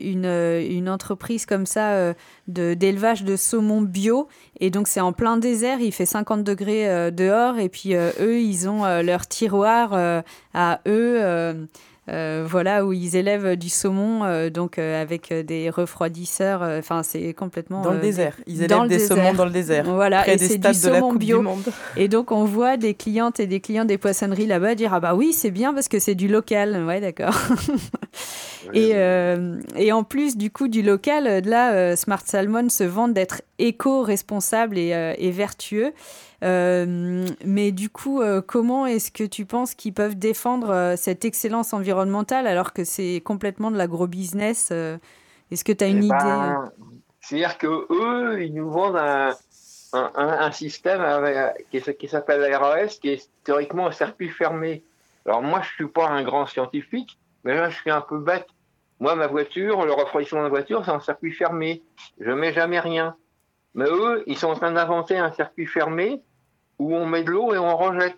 une, 0.00 0.88
entreprise 0.88 1.46
comme 1.46 1.66
ça 1.66 2.14
d'élevage 2.48 3.24
de, 3.24 3.36
saumon 3.36 3.82
bio. 3.82 4.28
Et 4.60 4.70
donc, 4.70 4.88
c'est 4.88 5.00
en 5.00 5.12
plein 5.12 5.36
désert, 5.36 5.80
il 5.80 5.92
fait 5.92 6.06
50 6.06 6.44
degrés 6.44 7.10
dehors. 7.10 7.58
Et 7.58 7.68
puis, 7.68 7.94
eux, 7.94 8.40
ils 8.40 8.68
ont 8.68 8.84
leur 9.02 9.26
tiroir 9.26 10.22
à 10.52 10.80
eux. 10.86 11.66
Euh, 12.10 12.44
voilà 12.46 12.84
où 12.84 12.92
ils 12.92 13.16
élèvent 13.16 13.56
du 13.56 13.68
saumon 13.70 14.24
euh, 14.24 14.50
donc 14.50 14.78
euh, 14.78 15.00
avec 15.00 15.32
des 15.32 15.70
refroidisseurs 15.70 16.62
euh, 16.62 16.78
enfin 16.78 17.02
c'est 17.02 17.32
complètement 17.32 17.80
Dans 17.80 17.92
le 17.92 17.98
euh, 17.98 18.00
désert. 18.02 18.36
Ils 18.46 18.62
élèvent 18.62 18.82
des 18.82 18.98
désert. 18.98 19.16
saumons 19.16 19.32
dans 19.32 19.46
le 19.46 19.50
désert, 19.50 19.84
voilà 19.84 20.20
près 20.22 20.34
et 20.34 20.36
des 20.36 20.46
c'est 20.48 20.58
stades 20.58 20.74
du 20.74 20.80
de 20.82 20.88
la 20.88 20.94
saumon 20.98 21.10
Coupe 21.10 21.18
du 21.20 21.26
bio 21.26 21.40
Monde. 21.42 21.64
et 21.96 22.08
donc 22.08 22.30
on 22.30 22.44
voit 22.44 22.76
des 22.76 22.92
clientes 22.94 23.40
et 23.40 23.46
des 23.46 23.60
clients 23.60 23.86
des 23.86 23.96
poissonneries 23.98 24.46
là-bas 24.46 24.74
dire 24.74 24.92
ah 24.92 25.00
bah 25.00 25.14
oui 25.14 25.32
c'est 25.32 25.50
bien 25.50 25.72
parce 25.72 25.88
que 25.88 25.98
c'est 25.98 26.14
du 26.14 26.28
local 26.28 26.84
ouais 26.84 27.00
d'accord 27.00 27.34
et, 28.74 28.90
euh, 28.94 29.58
et 29.76 29.92
en 29.92 30.04
plus 30.04 30.36
du 30.36 30.50
coup 30.50 30.68
du 30.68 30.82
local 30.82 31.42
là 31.44 31.72
euh, 31.72 31.96
Smart 31.96 32.22
Salmon 32.24 32.68
se 32.68 32.84
vante 32.84 33.14
d'être 33.14 33.42
éco-responsable 33.58 34.78
et, 34.78 34.92
euh, 34.94 35.14
et 35.18 35.30
vertueux 35.30 35.92
Euh, 36.33 36.33
mais 36.46 37.72
du 37.72 37.88
coup 37.88 38.20
euh, 38.20 38.42
comment 38.42 38.86
est-ce 38.86 39.10
que 39.10 39.24
tu 39.24 39.46
penses 39.46 39.74
qu'ils 39.74 39.94
peuvent 39.94 40.16
défendre 40.16 40.70
euh, 40.70 40.96
cette 40.96 41.24
excellence 41.24 41.72
environnementale 41.72 42.46
alors 42.46 42.72
que 42.72 42.84
c'est 42.84 43.22
complètement 43.24 43.70
de 43.70 43.76
l'agro-business 43.76 44.68
euh, 44.72 44.98
est-ce 45.50 45.64
que 45.64 45.72
tu 45.72 45.84
as 45.84 45.88
une 45.88 46.02
Eh 46.02 46.06
idée? 46.06 46.14
ben, 46.16 46.72
C'est-à-dire 47.20 47.58
que 47.58 47.66
eux, 47.66 48.42
ils 48.42 48.52
nous 48.54 48.70
vendent 48.70 48.96
un, 48.96 49.30
un, 49.92 50.10
un- 50.14 50.38
un 50.40 50.52
système 50.52 51.00
avec- 51.02 51.66
qui, 51.70 51.80
qui 51.96 52.08
s'appelle 52.08 52.40
la 52.40 52.58
RAS, 52.58 52.98
qui 53.00 53.10
est 53.10 53.28
théoriquement 53.44 53.86
un 53.86 53.92
circuit 53.92 54.30
fermé. 54.30 54.82
Alors 55.26 55.42
moi, 55.42 55.60
je 55.62 55.68
suis 55.74 55.86
pas 55.86 56.08
un 56.08 56.22
grand 56.24 56.46
scientifique, 56.46 57.18
mais 57.44 57.54
là, 57.54 57.68
je 57.70 57.76
suis 57.76 57.90
un 57.90 58.00
peu 58.00 58.18
bête. 58.18 58.46
Moi, 59.00 59.14
ma 59.16 59.26
voiture, 59.26 59.84
le 59.84 59.92
refroidissement 59.92 60.40
de 60.40 60.44
la 60.44 60.50
voiture, 60.50 60.82
c'est 60.84 60.90
un 60.90 61.00
circuit 61.00 61.32
fermé. 61.32 61.82
Je 62.18 62.30
mets 62.30 62.52
jamais 62.52 62.80
rien. 62.80 63.14
Mais 63.74 63.84
eux, 63.86 64.24
ils 64.26 64.38
sont 64.38 64.48
en 64.48 64.54
train 64.54 64.72
d'inventer 64.72 65.18
un 65.18 65.30
circuit 65.32 65.66
fermé 65.66 66.22
où 66.78 66.94
on 66.94 67.06
met 67.06 67.22
de 67.22 67.30
l'eau 67.30 67.54
et 67.54 67.58
on 67.58 67.76
rejette. 67.76 68.16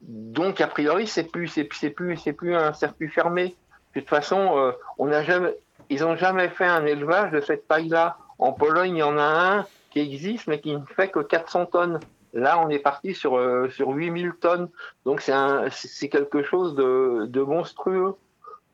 Donc, 0.00 0.60
a 0.60 0.66
priori, 0.68 1.06
c'est 1.06 1.24
plus, 1.24 1.48
c'est, 1.48 1.68
c'est 1.72 1.90
plus, 1.90 2.16
c'est 2.16 2.32
plus 2.32 2.54
un 2.54 2.72
circuit 2.72 3.08
fermé. 3.08 3.56
De 3.94 4.00
toute 4.00 4.08
façon, 4.08 4.56
euh, 4.58 4.72
on 4.98 5.06
n'a 5.06 5.22
jamais, 5.24 5.54
ils 5.90 6.00
n'ont 6.02 6.16
jamais 6.16 6.48
fait 6.48 6.66
un 6.66 6.84
élevage 6.86 7.32
de 7.32 7.40
cette 7.40 7.66
taille-là. 7.66 8.16
En 8.38 8.52
Pologne, 8.52 8.96
il 8.96 9.00
y 9.00 9.02
en 9.02 9.18
a 9.18 9.22
un 9.22 9.66
qui 9.90 10.00
existe, 10.00 10.46
mais 10.46 10.60
qui 10.60 10.74
ne 10.76 10.84
fait 10.84 11.08
que 11.08 11.20
400 11.20 11.66
tonnes. 11.66 12.00
Là, 12.34 12.60
on 12.60 12.68
est 12.68 12.78
parti 12.78 13.14
sur, 13.14 13.36
euh, 13.38 13.68
sur 13.70 13.88
8000 13.88 14.34
tonnes. 14.40 14.68
Donc, 15.04 15.20
c'est, 15.20 15.32
un, 15.32 15.64
c'est 15.70 16.08
quelque 16.08 16.42
chose 16.42 16.74
de, 16.76 17.24
de 17.26 17.40
monstrueux. 17.40 18.14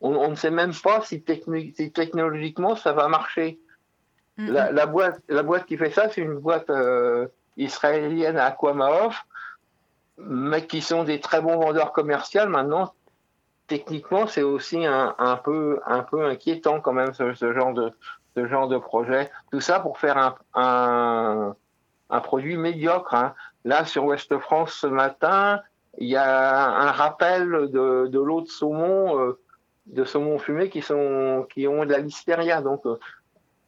On, 0.01 0.13
on 0.15 0.29
ne 0.29 0.35
sait 0.35 0.51
même 0.51 0.73
pas 0.83 1.01
si, 1.01 1.19
techni- 1.19 1.73
si 1.73 1.91
technologiquement 1.91 2.75
ça 2.75 2.91
va 2.93 3.07
marcher. 3.07 3.57
La, 4.37 4.71
la 4.73 4.85
boîte, 4.85 5.21
la 5.29 5.41
boîte 5.43 5.65
qui 5.65 5.77
fait 5.77 5.89
ça, 5.91 6.09
c'est 6.09 6.19
une 6.21 6.35
boîte 6.35 6.69
euh, 6.69 7.27
israélienne 7.57 8.37
à 8.37 8.55
mais 10.17 10.65
qui 10.65 10.81
sont 10.81 11.03
des 11.03 11.19
très 11.19 11.41
bons 11.41 11.57
vendeurs 11.57 11.91
commerciaux. 11.91 12.47
Maintenant, 12.47 12.93
techniquement, 13.67 14.27
c'est 14.27 14.43
aussi 14.43 14.85
un, 14.85 15.41
peu, 15.43 15.79
inquiétant 15.85 16.81
quand 16.81 16.93
même 16.93 17.13
ce, 17.13 17.33
ce 17.33 17.53
genre 17.53 17.73
de, 17.73 18.77
projet. 18.77 19.29
Tout 19.51 19.61
ça 19.61 19.79
pour 19.79 19.97
faire 19.97 20.35
un, 20.53 21.55
produit 22.23 22.57
médiocre. 22.57 23.13
hein. 23.13 23.33
Là, 23.63 23.85
sur 23.85 24.05
Ouest 24.05 24.37
France 24.39 24.73
ce 24.73 24.87
matin, 24.87 25.61
il 25.97 26.07
y 26.07 26.15
a 26.15 26.69
un 26.69 26.91
rappel 26.91 27.49
de, 27.49 28.07
de 28.07 28.19
l'eau 28.19 28.41
de 28.41 28.47
saumon, 28.47 29.19
euh, 29.19 29.39
de 29.87 30.03
saumon 30.03 30.37
fumé 30.37 30.69
qui 30.69 30.83
ont 30.91 31.45
de 31.49 31.91
la 31.91 31.99
listeria. 31.99 32.61
Donc, 32.61 32.85
euh, 32.85 32.99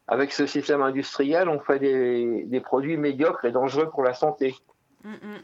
avec 0.08 0.32
ce 0.32 0.46
système 0.46 0.82
industriel, 0.82 1.50
on 1.50 1.60
fait 1.60 1.80
des, 1.80 2.44
des 2.46 2.60
produits 2.62 2.98
médiocres 2.98 3.44
et 3.46 3.52
dangereux 3.52 3.90
pour 3.90 4.04
la 4.04 4.14
santé. 4.14 4.56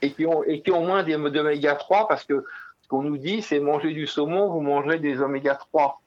Et 0.01 0.11
qui 0.11 0.25
ont, 0.25 0.43
et 0.43 0.61
qui 0.61 0.71
ont 0.71 0.85
moins 0.85 1.03
des- 1.03 1.15
d'oméga 1.17 1.75
3 1.75 2.07
parce 2.07 2.23
que 2.23 2.43
ce 2.81 2.87
qu'on 2.87 3.01
nous 3.01 3.17
dit, 3.17 3.41
c'est 3.41 3.59
manger 3.59 3.91
du 3.93 4.07
saumon, 4.07 4.49
vous 4.49 4.61
mangez 4.61 4.99
des 4.99 5.21
oméga 5.21 5.55
3. 5.55 6.01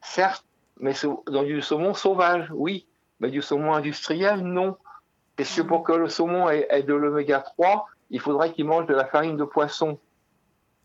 Certes, 0.00 0.44
mais 0.80 0.92
dans 1.28 1.42
du 1.42 1.62
saumon 1.62 1.94
sauvage, 1.94 2.48
oui. 2.52 2.86
Mais 3.20 3.30
du 3.30 3.42
saumon 3.42 3.74
industriel, 3.74 4.40
non. 4.40 4.76
Parce 5.36 5.54
que 5.56 5.62
pour 5.62 5.82
que 5.84 5.92
le 5.92 6.08
saumon 6.08 6.50
ait, 6.50 6.66
ait 6.70 6.82
de 6.82 6.94
l'oméga 6.94 7.40
3, 7.40 7.86
il 8.10 8.20
faudrait 8.20 8.52
qu'il 8.52 8.64
mange 8.66 8.86
de 8.86 8.94
la 8.94 9.06
farine 9.06 9.36
de 9.36 9.44
poisson 9.44 9.98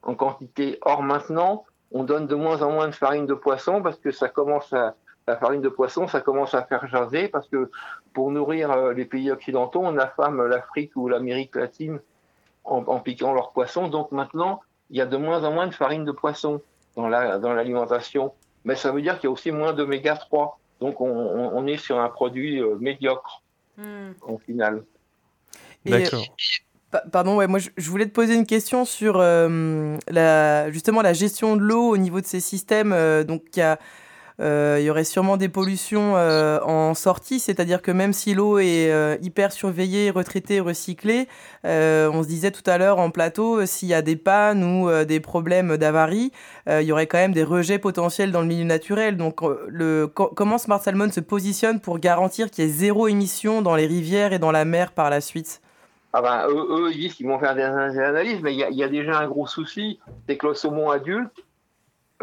en 0.03 0.15
quantité. 0.15 0.78
Or, 0.84 1.01
maintenant, 1.03 1.65
on 1.91 2.03
donne 2.03 2.28
de 2.28 2.36
moins 2.36 2.61
en 2.61 2.71
moins 2.71 2.88
de 2.88 2.95
farine 2.95 3.25
de 3.25 3.34
poisson 3.34 3.82
parce 3.82 3.97
que 3.97 4.11
ça 4.11 4.30
commence 4.30 4.71
à, 4.73 4.95
la 5.28 5.36
farine 5.38 5.61
de 5.61 5.69
poisson, 5.69 6.07
ça 6.07 6.21
commence 6.21 6.53
à 6.53 6.63
faire 6.63 6.88
jaser 6.88 7.28
parce 7.28 7.47
que 7.49 7.69
pour 8.13 8.32
nourrir 8.32 8.71
euh, 8.71 8.93
les 8.93 9.05
pays 9.05 9.30
occidentaux, 9.30 9.82
on 9.84 9.97
affame 9.97 10.45
l'Afrique 10.47 10.91
ou 10.95 11.09
l'Amérique 11.09 11.55
latine 11.55 11.99
en, 12.63 12.84
en 12.88 12.99
piquant 12.99 13.34
leurs 13.34 13.51
poissons. 13.51 13.89
Donc 13.89 14.11
maintenant, 14.11 14.61
il 14.89 14.97
y 14.97 15.01
a 15.01 15.05
de 15.05 15.17
moins 15.17 15.43
en 15.43 15.51
moins 15.51 15.67
de 15.67 15.73
farine 15.73 16.05
de 16.05 16.11
poisson 16.13 16.61
dans 16.95 17.09
la 17.09 17.38
dans 17.39 17.53
l'alimentation. 17.53 18.34
Mais 18.65 18.75
ça 18.75 18.91
veut 18.91 19.01
dire 19.01 19.15
qu'il 19.19 19.25
y 19.25 19.28
a 19.28 19.32
aussi 19.32 19.51
moins 19.51 19.73
d'oméga 19.73 20.15
3. 20.15 20.59
Donc 20.80 21.01
on, 21.01 21.09
on- 21.09 21.51
on 21.57 21.67
est 21.67 21.78
sur 21.78 21.99
un 21.99 22.09
produit 22.09 22.61
euh, 22.61 22.75
médiocre 22.80 23.41
au 24.21 24.38
final. 24.38 24.84
Et, 25.86 25.91
euh, 26.13 26.19
pa- 26.91 27.03
Pardon, 27.11 27.36
ouais, 27.38 27.47
moi 27.47 27.59
je, 27.59 27.69
je 27.78 27.89
voulais 27.89 28.05
te 28.05 28.11
poser 28.13 28.34
une 28.36 28.45
question 28.45 28.86
sur 28.86 29.17
euh, 29.19 29.97
la, 30.09 30.71
justement 30.71 31.01
la 31.01 31.13
gestion 31.13 31.55
de 31.57 31.61
l'eau 31.61 31.89
au 31.89 31.97
niveau 31.97 32.21
de 32.21 32.25
ces 32.25 32.39
systèmes. 32.39 32.93
euh, 32.93 33.23
donc 33.23 33.43
il 33.55 33.59
y 33.59 33.61
a 33.61 33.78
il 34.39 34.83
y 34.83 34.89
aurait 34.89 35.03
sûrement 35.03 35.38
des 35.38 35.49
pollutions 35.49 36.13
en 36.13 36.93
sortie, 36.93 37.39
c'est-à-dire 37.39 37.81
que 37.81 37.91
même 37.91 38.13
si 38.13 38.33
l'eau 38.33 38.59
est 38.59 39.17
hyper 39.21 39.51
surveillée, 39.51 40.11
retraitée, 40.11 40.59
recyclée, 40.59 41.27
on 41.63 42.23
se 42.23 42.27
disait 42.27 42.51
tout 42.51 42.67
à 42.69 42.77
l'heure 42.77 42.99
en 42.99 43.09
plateau, 43.09 43.65
s'il 43.65 43.89
y 43.89 43.93
a 43.93 44.01
des 44.01 44.15
pannes 44.15 44.63
ou 44.63 45.05
des 45.05 45.19
problèmes 45.19 45.77
d'avarie, 45.77 46.31
il 46.67 46.83
y 46.83 46.91
aurait 46.91 47.07
quand 47.07 47.17
même 47.17 47.33
des 47.33 47.43
rejets 47.43 47.79
potentiels 47.79 48.31
dans 48.31 48.41
le 48.41 48.47
milieu 48.47 48.65
naturel. 48.65 49.17
Donc, 49.17 49.41
comment 50.13 50.57
Smart 50.57 50.81
Salmon 50.81 51.11
se 51.11 51.19
positionne 51.19 51.79
pour 51.79 51.99
garantir 51.99 52.51
qu'il 52.51 52.65
y 52.65 52.67
ait 52.67 52.71
zéro 52.71 53.07
émission 53.07 53.61
dans 53.61 53.75
les 53.75 53.88
rivières 53.88 54.33
et 54.33 54.39
dans 54.39 54.51
la 54.51 54.65
mer 54.65 54.91
par 54.91 55.09
la 55.09 55.21
suite? 55.21 55.61
Ah 56.13 56.21
ben, 56.21 56.47
eux, 56.49 56.89
ils 56.91 56.99
disent 56.99 57.13
qu'ils 57.13 57.27
vont 57.27 57.38
faire 57.38 57.53
des, 57.53 57.61
analyses, 57.61 58.41
mais 58.41 58.53
il 58.53 58.59
y, 58.59 58.83
a 58.83 58.88
déjà 58.88 59.19
un 59.19 59.27
gros 59.27 59.45
souci, 59.45 59.99
c'est 60.27 60.38
que 60.38 60.47
le 60.47 60.53
saumon 60.53 60.89
adulte, 60.89 61.31
euh, 61.38 61.47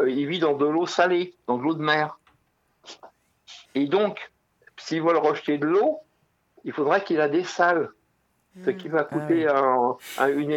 il 0.05 0.27
vit 0.27 0.39
dans 0.39 0.53
de 0.53 0.65
l'eau 0.65 0.85
salée, 0.85 1.35
dans 1.47 1.57
de 1.57 1.63
l'eau 1.63 1.73
de 1.73 1.83
mer. 1.83 2.19
Et 3.75 3.87
donc, 3.87 4.31
s'ils 4.77 5.01
veulent 5.01 5.17
rejeter 5.17 5.57
de 5.57 5.65
l'eau, 5.65 5.99
il 6.63 6.73
faudrait 6.73 7.03
qu'il 7.03 7.21
a 7.21 7.29
des 7.29 7.43
salles, 7.43 7.89
ce 8.63 8.69
qui 8.69 8.87
va 8.87 9.03
hmm. 9.03 9.07
coûter 9.07 9.47
ah 9.47 10.29
une, 10.29 10.51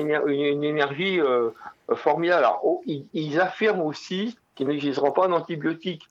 énergie 0.65 1.21
euh, 1.21 1.51
formidable. 1.95 2.45
Alors, 2.45 2.61
oh, 2.65 2.83
ils, 2.87 3.41
affirment 3.41 3.83
aussi 3.83 4.39
qu'ils 4.55 4.69
n'utiliseront 4.69 5.13
pas 5.13 5.29
d'antibiotiques. 5.29 6.09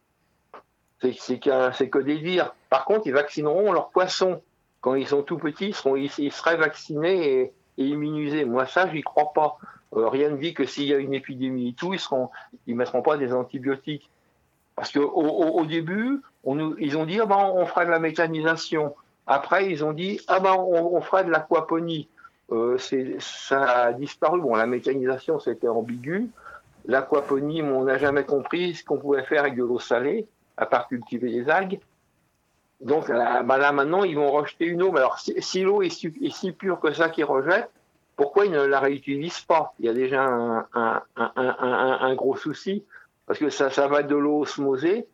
C'est 1.02 1.40
que 1.40 2.00
des 2.00 2.18
dires. 2.18 2.54
Par 2.70 2.86
contre, 2.86 3.08
ils 3.08 3.14
vaccineront 3.14 3.72
leurs 3.72 3.90
poissons 3.90 4.42
quand 4.82 4.96
ils 4.96 5.08
sont 5.08 5.24
tout 5.24 5.38
petits, 5.38 5.76
ils, 5.96 6.32
seraient 6.32 6.58
vaccinés 6.58 7.54
et, 7.78 7.84
immunisés. 7.84 8.46
Moi, 8.46 8.66
ça, 8.66 8.90
j'y 8.90 9.02
crois 9.02 9.34
pas. 9.34 9.58
Euh, 9.96 10.10
rien 10.10 10.30
ne 10.30 10.38
dit 10.38 10.54
que 10.54 10.66
s'il 10.66 10.86
y 10.86 10.94
a 10.94 10.98
une 10.98 11.14
épidémie 11.14 11.70
et 11.70 11.74
tout, 11.74 11.94
ils 11.94 12.02
ils 12.66 12.76
mettront 12.76 13.02
pas 13.02 13.18
des 13.18 13.34
antibiotiques. 13.34 14.10
Parce 14.76 14.92
qu'au 14.92 15.02
au, 15.02 15.66
début, 15.66 16.22
ils 16.78 16.98
ont 16.98 17.06
dit, 17.06 17.20
ah 17.20 17.26
ben, 17.26 17.52
on 17.56 17.66
fera 17.66 17.86
de 17.86 17.90
la 17.90 18.00
mécanisation. 18.00 18.96
Après, 19.26 19.72
ils 19.72 19.84
ont 19.84 19.94
dit, 19.94 20.22
ah 20.28 20.40
ben, 20.40 20.54
on, 20.54 20.96
on 20.96 21.02
fera 21.02 21.24
de 21.24 21.32
l'aquaponie. 21.32 22.08
Euh, 22.52 22.78
ça 23.20 23.64
a 23.64 23.94
disparu. 23.94 24.42
Bon, 24.42 24.56
la 24.56 24.68
mécanisation, 24.68 25.40
c'était 25.40 25.68
ambigu. 25.68 26.30
L'aquaponie, 26.86 27.62
on 27.62 27.84
n'a 27.84 27.98
jamais 27.98 28.24
compris 28.24 28.76
ce 28.76 28.86
qu'on 28.86 28.98
pouvait 28.98 29.24
faire 29.24 29.42
avec 29.42 29.56
de 29.56 29.64
l'eau 29.64 29.80
salée, 29.80 30.28
à 30.56 30.66
part 30.66 30.88
cultiver 30.88 31.32
des 31.32 31.50
algues. 31.50 31.80
Donc 32.80 33.10
là, 33.10 33.42
là, 33.42 33.72
maintenant, 33.72 34.04
ils 34.04 34.16
vont 34.16 34.32
rejeter 34.32 34.66
une 34.66 34.84
eau. 34.84 34.92
Mais 34.92 35.00
alors, 35.00 35.20
si, 35.20 35.62
l'eau 35.64 35.82
est, 35.82 35.90
si 35.90 36.52
pure 36.52 36.80
que 36.80 36.94
ça 36.94 37.10
qu'ils 37.10 37.26
rejettent, 37.26 37.72
pourquoi 38.18 38.46
ils 38.46 38.52
ne 38.52 38.66
la 38.66 38.80
réutilisent 38.80 39.42
pas? 39.42 39.74
Il 39.80 39.86
y 39.86 39.90
a 39.90 39.94
déjà 39.94 40.24
un, 40.74 42.16
gros 42.16 42.36
souci, 42.36 42.84
parce 43.28 43.40
que 43.40 43.50
ça, 43.50 43.88
va 43.88 44.04
de 44.04 44.16
l'eau 44.16 44.42
osmosée, 44.42 45.08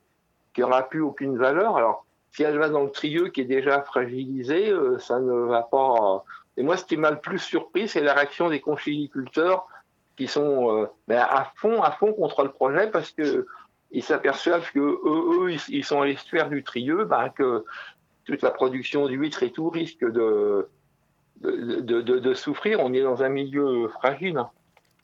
qui 0.53 0.61
n'aura 0.61 0.87
plus 0.87 1.01
aucune 1.01 1.37
valeur. 1.37 1.75
Alors, 1.77 2.05
si 2.31 2.43
elle 2.43 2.57
va 2.57 2.69
dans 2.69 2.83
le 2.83 2.89
trieux 2.89 3.27
qui 3.27 3.41
est 3.41 3.45
déjà 3.45 3.81
fragilisé, 3.81 4.69
euh, 4.69 4.97
ça 4.99 5.19
ne 5.19 5.33
va 5.33 5.63
pas. 5.63 6.23
Et 6.57 6.63
moi, 6.63 6.77
ce 6.77 6.85
qui 6.85 6.95
m'a 6.95 7.11
le 7.11 7.19
plus 7.19 7.39
surpris, 7.39 7.87
c'est 7.87 8.01
la 8.01 8.13
réaction 8.13 8.49
des 8.49 8.61
conchiliculteurs 8.61 9.67
qui 10.15 10.27
sont 10.27 10.71
euh, 10.71 10.85
ben, 11.07 11.19
à 11.19 11.51
fond, 11.55 11.81
à 11.81 11.91
fond 11.91 12.13
contre 12.13 12.43
le 12.43 12.51
projet, 12.51 12.89
parce 12.89 13.11
que 13.11 13.45
ils 13.91 14.03
s'aperçoivent 14.03 14.71
que 14.71 14.79
eux, 14.79 15.51
eux, 15.51 15.57
ils 15.69 15.83
sont 15.83 16.01
à 16.01 16.05
l'estuaire 16.05 16.49
du 16.49 16.63
Trieux, 16.63 17.05
ben, 17.05 17.29
que 17.29 17.65
toute 18.25 18.41
la 18.41 18.51
production 18.51 19.07
d'huîtres 19.07 19.43
et 19.43 19.51
tout 19.51 19.69
risque 19.69 20.03
de 20.09 20.67
de, 21.43 22.01
de, 22.01 22.19
de, 22.19 22.33
souffrir. 22.33 22.79
On 22.79 22.93
est 22.93 23.01
dans 23.01 23.23
un 23.23 23.29
milieu 23.29 23.87
fragile. 23.89 24.41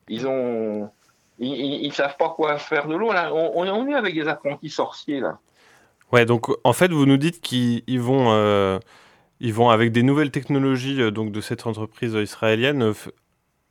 Ils 0.08 0.28
ont, 0.28 0.90
ils, 1.38 1.86
ils, 1.86 1.94
savent 1.94 2.18
pas 2.18 2.30
quoi 2.30 2.58
faire 2.58 2.88
de 2.88 2.96
l'eau. 2.96 3.12
Là, 3.12 3.34
on, 3.34 3.52
on, 3.56 3.88
est 3.88 3.94
avec 3.94 4.16
des 4.16 4.28
apprentis 4.28 4.70
sorciers 4.70 5.20
là. 5.20 5.40
Ouais, 6.12 6.26
donc 6.26 6.48
en 6.64 6.74
fait, 6.74 6.92
vous 6.92 7.06
nous 7.06 7.18
dites 7.18 7.40
qu'ils 7.42 8.02
vont, 8.02 8.32
euh, 8.32 8.80
ils 9.40 9.54
vont 9.54 9.70
avec 9.70 9.92
des 9.92 10.02
nouvelles 10.02 10.32
technologies 10.32 11.02
euh, 11.02 11.12
donc 11.12 11.32
de 11.32 11.42
cette 11.42 11.68
entreprise 11.68 12.14
israélienne 12.14 12.94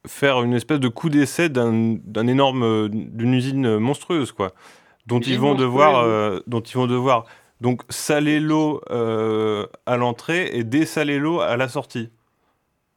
faire 0.07 0.43
une 0.43 0.55
espèce 0.55 0.79
de 0.79 0.89
coup 0.89 1.09
d'essai 1.09 1.49
d'un 1.49 2.27
énorme, 2.29 2.89
d'une 2.89 3.35
usine 3.35 3.79
monstrueuse, 3.79 4.31
quoi 4.31 4.53
dont 5.09 5.21
ils 5.21 5.41
vont 5.41 5.55
devoir, 5.55 6.05
euh, 6.05 6.41
dont 6.47 6.61
ils 6.61 6.75
vont 6.75 6.87
devoir 6.87 7.25
donc 7.61 7.83
saler 7.89 8.39
l'eau 8.39 8.83
euh, 8.91 9.66
à 9.87 9.97
l'entrée 9.97 10.51
et 10.53 10.64
dessaler 10.64 11.19
l'eau 11.19 11.41
à 11.41 11.57
la 11.57 11.69
sortie. 11.69 12.11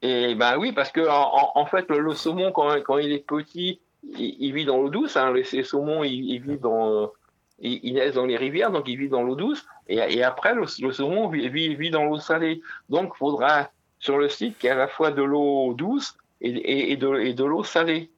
Et 0.01 0.35
ben 0.35 0.57
oui, 0.57 0.71
parce 0.71 0.91
que 0.91 1.01
en, 1.07 1.65
fait, 1.65 1.89
le, 1.89 2.13
saumon, 2.13 2.51
quand, 2.51 2.73
quand, 2.81 2.97
il 2.97 3.11
est 3.11 3.25
petit, 3.25 3.79
il, 4.17 4.53
vit 4.53 4.65
dans 4.65 4.77
l'eau 4.77 4.89
douce. 4.89 5.15
Hein. 5.15 5.31
Les, 5.33 5.63
saumons, 5.63 6.03
ils, 6.03 6.39
vivent 6.39 6.59
dans, 6.59 7.11
ils, 7.59 7.93
naissent 7.93 8.15
dans 8.15 8.25
les 8.25 8.37
rivières, 8.37 8.71
donc 8.71 8.87
ils 8.87 8.97
vivent 8.97 9.11
dans 9.11 9.23
l'eau 9.23 9.35
douce. 9.35 9.65
Et, 9.87 10.23
après, 10.23 10.55
le, 10.55 10.65
saumon 10.65 11.27
vit, 11.29 11.49
vit, 11.49 11.91
dans 11.91 12.05
l'eau 12.05 12.17
salée. 12.17 12.61
Donc, 12.89 13.11
il 13.15 13.17
faudra 13.17 13.69
sur 13.99 14.17
le 14.17 14.29
site 14.29 14.57
qu'il 14.57 14.67
y 14.67 14.69
ait 14.69 14.75
à 14.75 14.77
la 14.77 14.87
fois 14.87 15.11
de 15.11 15.21
l'eau 15.21 15.75
douce 15.75 16.17
et, 16.41 16.91
et 16.91 16.97
de 16.97 17.43
l'eau 17.43 17.63
salée. 17.63 18.09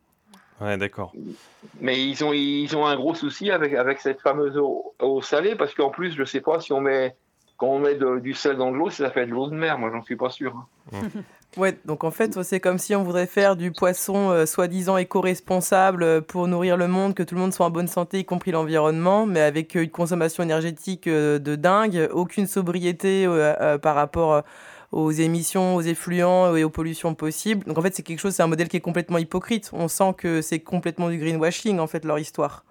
Ouais, 0.62 0.78
d'accord. 0.78 1.12
Mais 1.82 2.02
ils 2.02 2.24
ont, 2.24 2.32
ils 2.32 2.76
ont 2.78 2.86
un 2.86 2.96
gros 2.96 3.16
souci 3.16 3.52
avec, 3.52 3.74
avec 3.74 4.00
cette 4.00 4.22
fameuse 4.22 4.58
eau, 4.58 5.22
salée, 5.22 5.56
parce 5.56 5.74
qu'en 5.74 5.90
plus, 5.90 6.16
je 6.16 6.24
sais 6.24 6.42
pas 6.42 6.60
si 6.60 6.72
on 6.72 6.82
met, 6.82 7.16
quand 7.58 7.68
on 7.68 7.80
met 7.80 7.96
du 8.22 8.34
sel 8.34 8.58
dans 8.58 8.72
de 8.72 8.78
l'eau, 8.78 8.90
ça 8.90 9.12
fait 9.12 9.26
de 9.26 9.32
l'eau 9.32 9.48
de 9.48 9.56
mer, 9.56 9.78
moi 9.78 9.90
j'en 9.92 10.02
suis 10.02 10.16
pas 10.16 10.30
sûr. 10.30 10.56
Hein. 10.94 11.02
Ouais, 11.56 11.78
donc 11.86 12.04
en 12.04 12.10
fait, 12.10 12.42
c'est 12.42 12.60
comme 12.60 12.80
si 12.80 12.96
on 12.96 13.04
voudrait 13.04 13.28
faire 13.28 13.56
du 13.56 13.72
poisson 13.72 14.32
euh, 14.32 14.48
soi-disant 14.48 14.98
éco-responsable 14.98 16.02
euh, 16.02 16.20
pour 16.20 16.48
nourrir 16.48 16.78
le 16.78 16.88
monde, 16.88 17.14
que 17.14 17.22
tout 17.22 17.36
le 17.36 17.42
monde 17.42 17.54
soit 17.54 17.68
en 17.68 17.70
bonne 17.70 17.88
santé, 17.88 18.20
y 18.20 18.26
compris 18.26 18.50
l'environnement, 18.50 19.28
mais 19.28 19.42
avec 19.42 19.76
euh, 19.76 19.84
une 19.84 19.92
consommation 19.92 20.42
énergétique 20.42 21.08
de 21.08 21.56
dingue, 21.56 22.10
aucune 22.12 22.48
sobriété 22.48 23.28
par 23.82 23.96
rapport 23.96 24.44
aux 24.92 25.12
émissions, 25.12 25.76
aux 25.76 25.82
effluents 25.82 26.56
et 26.56 26.64
aux 26.64 26.70
pollutions 26.70 27.14
possibles. 27.14 27.66
Donc 27.66 27.78
en 27.78 27.82
fait, 27.82 27.94
c'est 27.94 28.04
quelque 28.04 28.20
chose, 28.20 28.34
c'est 28.34 28.44
un 28.44 28.48
modèle 28.48 28.68
qui 28.68 28.78
est 28.78 28.82
complètement 28.82 29.20
hypocrite. 29.20 29.70
On 29.74 29.88
sent 29.88 30.14
que 30.18 30.42
c'est 30.42 30.60
complètement 30.60 31.10
du 31.10 31.18
greenwashing, 31.18 31.80
en 31.80 31.88
fait, 31.88 32.04
leur 32.06 32.18
histoire. 32.18 32.64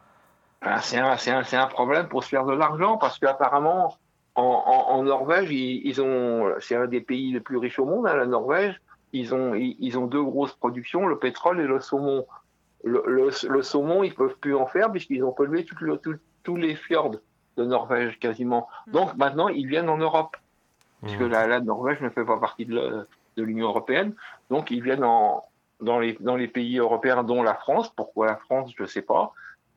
Ah, 0.62 0.80
c'est 0.80 0.98
un, 0.98 1.16
un, 1.16 1.42
un, 1.52 1.66
problème 1.66 2.08
pour 2.08 2.24
se 2.24 2.28
faire 2.28 2.44
de 2.44 2.54
l'argent 2.54 2.96
parce 2.96 3.18
qu'apparemment, 3.18 3.96
en, 4.34 4.42
en, 4.42 5.02
Norvège, 5.02 5.50
ils, 5.50 6.00
ont, 6.00 6.54
c'est 6.60 6.76
un 6.76 6.86
des 6.86 7.00
pays 7.00 7.32
les 7.32 7.40
plus 7.40 7.58
riches 7.58 7.78
au 7.78 7.84
monde, 7.84 8.06
hein, 8.06 8.16
la 8.16 8.26
Norvège. 8.26 8.80
Ils 9.12 9.34
ont, 9.34 9.54
ils, 9.54 9.98
ont 9.98 10.06
deux 10.06 10.22
grosses 10.22 10.54
productions, 10.54 11.06
le 11.06 11.18
pétrole 11.18 11.60
et 11.60 11.66
le 11.66 11.80
saumon. 11.80 12.26
Le, 12.82 13.04
le, 13.06 13.62
saumon, 13.62 14.02
ils 14.02 14.14
peuvent 14.14 14.36
plus 14.40 14.54
en 14.54 14.66
faire 14.66 14.90
puisqu'ils 14.90 15.22
ont 15.22 15.32
pollué 15.32 15.66
tous 16.42 16.56
les 16.56 16.74
fjords 16.74 17.10
de 17.56 17.64
Norvège 17.64 18.18
quasiment. 18.18 18.68
Mm. 18.86 18.92
Donc 18.92 19.16
maintenant, 19.16 19.48
ils 19.48 19.66
viennent 19.66 19.90
en 19.90 19.98
Europe 19.98 20.36
puisque 21.02 21.20
mmh. 21.20 21.28
la, 21.28 21.60
Norvège 21.60 22.00
ne 22.00 22.08
fait 22.08 22.24
pas 22.24 22.38
partie 22.38 22.64
de 22.64 23.06
l'Union 23.36 23.66
européenne. 23.66 24.14
Donc 24.50 24.70
ils 24.70 24.82
viennent 24.82 25.04
en, 25.04 25.44
dans, 25.80 25.98
les, 25.98 26.16
dans 26.20 26.36
les 26.36 26.48
pays 26.48 26.78
européens, 26.78 27.24
dont 27.24 27.42
la 27.42 27.54
France. 27.54 27.90
Pourquoi 27.94 28.26
la 28.26 28.36
France, 28.36 28.72
je 28.76 28.82
ne 28.82 28.88
sais 28.88 29.02
pas. 29.02 29.32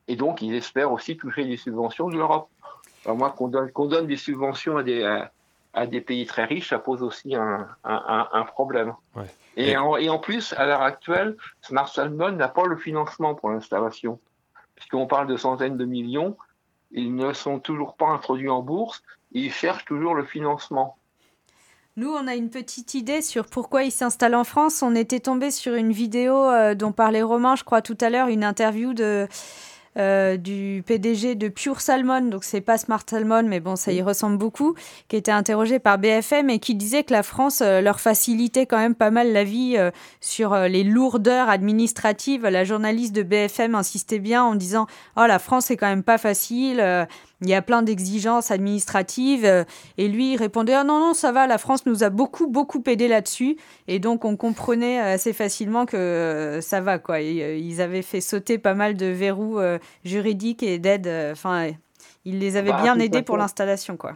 Et 0.08 0.16
donc 0.16 0.41
ils 0.41 0.53
espèrent 0.53 0.91
aussi 0.91 1.18
toucher 1.18 1.45
des 1.45 1.58
subventions 1.58 2.10
de 2.10 2.16
l'Europe. 2.16 2.47
Moi, 3.14 3.34
qu'on 3.38 3.47
donne, 3.47 3.72
qu'on 3.72 3.86
donne 3.86 4.08
des 4.08 4.18
subventions 4.18 4.78
à 4.78 4.84
des, 4.84 5.03
à, 5.74 5.88
des 5.88 6.01
pays 6.01 6.26
très 6.26 6.45
riches, 6.45 6.70
ça 6.70 6.80
pose 6.80 7.03
aussi 7.03 7.36
un, 7.36 7.68
un, 7.84 8.28
un 8.32 8.43
problème. 8.43 8.93
Et, 9.58 9.78
en, 9.78 9.95
et, 9.97 10.10
en, 10.10 10.20
plus, 10.20 10.53
à 10.53 10.66
l'heure 10.66 10.82
actuelle, 10.82 11.38
Smart 11.62 11.88
Salmon 11.88 12.32
n'a 12.32 12.47
pas 12.47 12.66
le 12.66 12.78
financement 12.78 13.36
pour 13.36 13.49
l'installation. 13.49 14.20
Puisqu'on 14.76 15.08
parle 15.08 15.28
de 15.28 15.38
centaines 15.38 15.78
de 15.78 15.86
millions, 15.86 16.36
ils 16.91 17.16
ne 17.16 17.34
sont 17.34 17.60
toujours 17.60 17.95
pas 17.95 18.08
introduits 18.08 18.49
en 18.49 18.62
bourse, 18.62 19.03
ils 19.32 19.51
cherchent 19.51 19.86
toujours 19.86 20.16
le 20.16 20.24
financement. 20.24 20.97
Nous, 21.97 22.10
on 22.10 22.28
a 22.28 22.36
une 22.36 22.49
petite 22.49 22.93
idée 22.93 23.22
sur 23.22 23.45
pourquoi 23.45 23.84
il 23.84 23.91
s'installe 23.91 24.36
en 24.36 24.43
France. 24.43 24.82
On 24.82 24.95
était 24.95 25.22
tombé 25.22 25.49
sur 25.49 25.76
une 25.76 25.93
vidéo 25.93 26.36
euh, 26.36 26.76
dont 26.76 26.91
parlait 26.91 27.22
Romain, 27.22 27.56
je 27.56 27.64
crois, 27.64 27.82
tout 27.82 27.97
à 28.01 28.10
l'heure, 28.10 28.28
une 28.28 28.43
interview 28.43 28.93
de 28.93 29.28
euh, 29.97 30.37
du 30.37 30.83
PDG 30.85 31.35
de 31.35 31.47
Pure 31.47 31.79
Salmon, 31.79 32.21
donc 32.21 32.43
c'est 32.43 32.61
pas 32.61 32.77
Smart 32.77 33.03
Salmon, 33.09 33.43
mais 33.43 33.59
bon, 33.59 33.75
ça 33.75 33.91
y 33.91 34.01
ressemble 34.01 34.37
beaucoup, 34.37 34.75
qui 35.07 35.15
était 35.15 35.31
interrogé 35.31 35.79
par 35.79 35.97
BFM 35.97 36.49
et 36.49 36.59
qui 36.59 36.75
disait 36.75 37.03
que 37.03 37.13
la 37.13 37.23
France 37.23 37.61
euh, 37.61 37.81
leur 37.81 37.99
facilitait 37.99 38.65
quand 38.65 38.77
même 38.77 38.95
pas 38.95 39.11
mal 39.11 39.31
la 39.31 39.43
vie 39.43 39.75
euh, 39.77 39.91
sur 40.19 40.55
les 40.55 40.83
lourdeurs 40.83 41.49
administratives. 41.49 42.45
La 42.45 42.63
journaliste 42.63 43.15
de 43.15 43.23
BFM 43.23 43.75
insistait 43.75 44.19
bien 44.19 44.43
en 44.43 44.55
disant 44.55 44.87
Oh, 45.17 45.25
la 45.27 45.39
France, 45.39 45.65
c'est 45.67 45.77
quand 45.77 45.87
même 45.87 46.03
pas 46.03 46.17
facile. 46.17 46.83
Il 47.45 47.51
y 47.51 47.53
a 47.53 47.61
plein 47.61 47.81
d'exigences 47.81 48.51
administratives. 48.51 49.65
Et 49.97 50.07
lui, 50.07 50.33
il 50.33 50.37
répondait 50.37 50.73
Ah 50.73 50.83
non, 50.83 50.99
non, 50.99 51.13
ça 51.13 51.31
va, 51.31 51.47
la 51.47 51.57
France 51.57 51.85
nous 51.85 52.03
a 52.03 52.09
beaucoup, 52.09 52.47
beaucoup 52.47 52.81
aidé 52.87 53.07
là-dessus. 53.07 53.57
Et 53.87 53.99
donc, 53.99 54.25
on 54.25 54.35
comprenait 54.35 54.99
assez 54.99 55.33
facilement 55.33 55.85
que 55.85 56.59
ça 56.61 56.81
va, 56.81 56.99
quoi. 56.99 57.21
ils 57.21 57.81
avaient 57.81 58.01
fait 58.01 58.21
sauter 58.21 58.57
pas 58.57 58.73
mal 58.73 58.95
de 58.95 59.05
verrous 59.05 59.59
juridique 60.03 60.63
et 60.63 60.79
d'aide. 60.79 61.07
Euh, 61.07 61.31
enfin, 61.31 61.71
il 62.23 62.39
les 62.39 62.57
avait 62.57 62.71
bah, 62.71 62.81
bien 62.81 62.99
aidés 62.99 63.21
pour 63.21 63.37
l'installation, 63.37 63.97
quoi. 63.97 64.13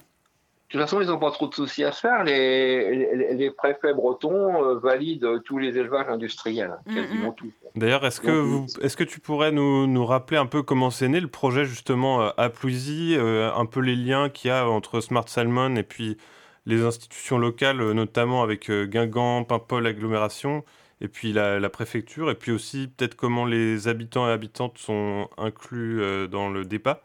Toute 0.69 0.81
façon, 0.81 1.01
ils 1.01 1.07
n'ont 1.07 1.19
pas 1.19 1.31
trop 1.31 1.47
de 1.47 1.53
soucis 1.53 1.83
à 1.83 1.91
se 1.91 2.01
faire. 2.01 2.23
Les, 2.23 3.15
les, 3.15 3.33
les 3.35 3.51
préfets 3.51 3.93
bretons 3.93 4.63
euh, 4.63 4.79
valident 4.79 5.41
tous 5.43 5.57
les 5.57 5.77
élevages 5.77 6.07
industriels, 6.09 6.75
Mm, 6.85 6.95
quasiment 6.95 7.31
tous. 7.31 7.51
D'ailleurs, 7.75 8.05
est-ce 8.05 8.21
que, 8.21 8.31
vous, 8.31 8.65
est-ce 8.81 8.95
que 8.97 9.03
tu 9.03 9.19
pourrais 9.19 9.51
nous, 9.51 9.87
nous 9.87 10.05
rappeler 10.05 10.37
un 10.37 10.45
peu 10.45 10.63
comment 10.63 10.89
c'est 10.89 11.07
né 11.07 11.19
le 11.19 11.27
projet 11.27 11.65
justement 11.65 12.21
euh, 12.21 12.29
à 12.37 12.49
Plouisy, 12.49 13.15
euh, 13.17 13.51
un 13.53 13.65
peu 13.65 13.79
les 13.79 13.95
liens 13.95 14.29
qu'il 14.29 14.49
y 14.49 14.51
a 14.51 14.67
entre 14.67 15.01
Smart 15.01 15.27
Salmon 15.27 15.75
et 15.75 15.83
puis 15.83 16.17
les 16.65 16.83
institutions 16.83 17.37
locales, 17.37 17.81
euh, 17.81 17.93
notamment 17.93 18.43
avec 18.43 18.69
euh, 18.69 18.85
Guingamp, 18.85 19.43
Paimpol, 19.45 19.87
agglomération, 19.87 20.63
et 21.01 21.07
puis 21.07 21.33
la, 21.33 21.59
la 21.59 21.69
préfecture, 21.69 22.29
et 22.29 22.35
puis 22.35 22.51
aussi 22.51 22.87
peut-être 22.87 23.15
comment 23.15 23.45
les 23.45 23.87
habitants 23.87 24.27
et 24.27 24.31
habitantes 24.31 24.77
sont 24.77 25.29
inclus 25.37 26.01
euh, 26.01 26.27
dans 26.27 26.49
le 26.49 26.65
débat? 26.65 27.01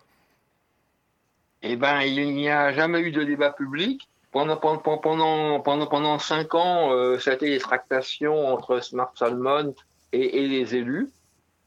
Eh 1.67 1.77
ben, 1.77 2.03
il 2.03 2.35
n'y 2.35 2.51
a 2.51 2.75
jamais 2.75 3.01
eu 3.01 3.11
de 3.11 3.25
débat 3.25 3.51
public. 3.51 4.07
Pendant, 4.33 4.59
pendant, 4.59 4.99
pendant, 4.99 5.87
pendant, 5.87 6.19
cinq 6.19 6.55
ans, 6.55 6.93
euh, 6.93 7.19
ça 7.19 7.31
a 7.31 7.35
été 7.35 7.49
des 7.49 7.59
tractations 7.59 8.49
entre 8.49 8.81
Smart 8.81 9.13
Salmon 9.15 9.75
et, 10.13 10.47
les 10.47 10.77
élus. 10.77 11.11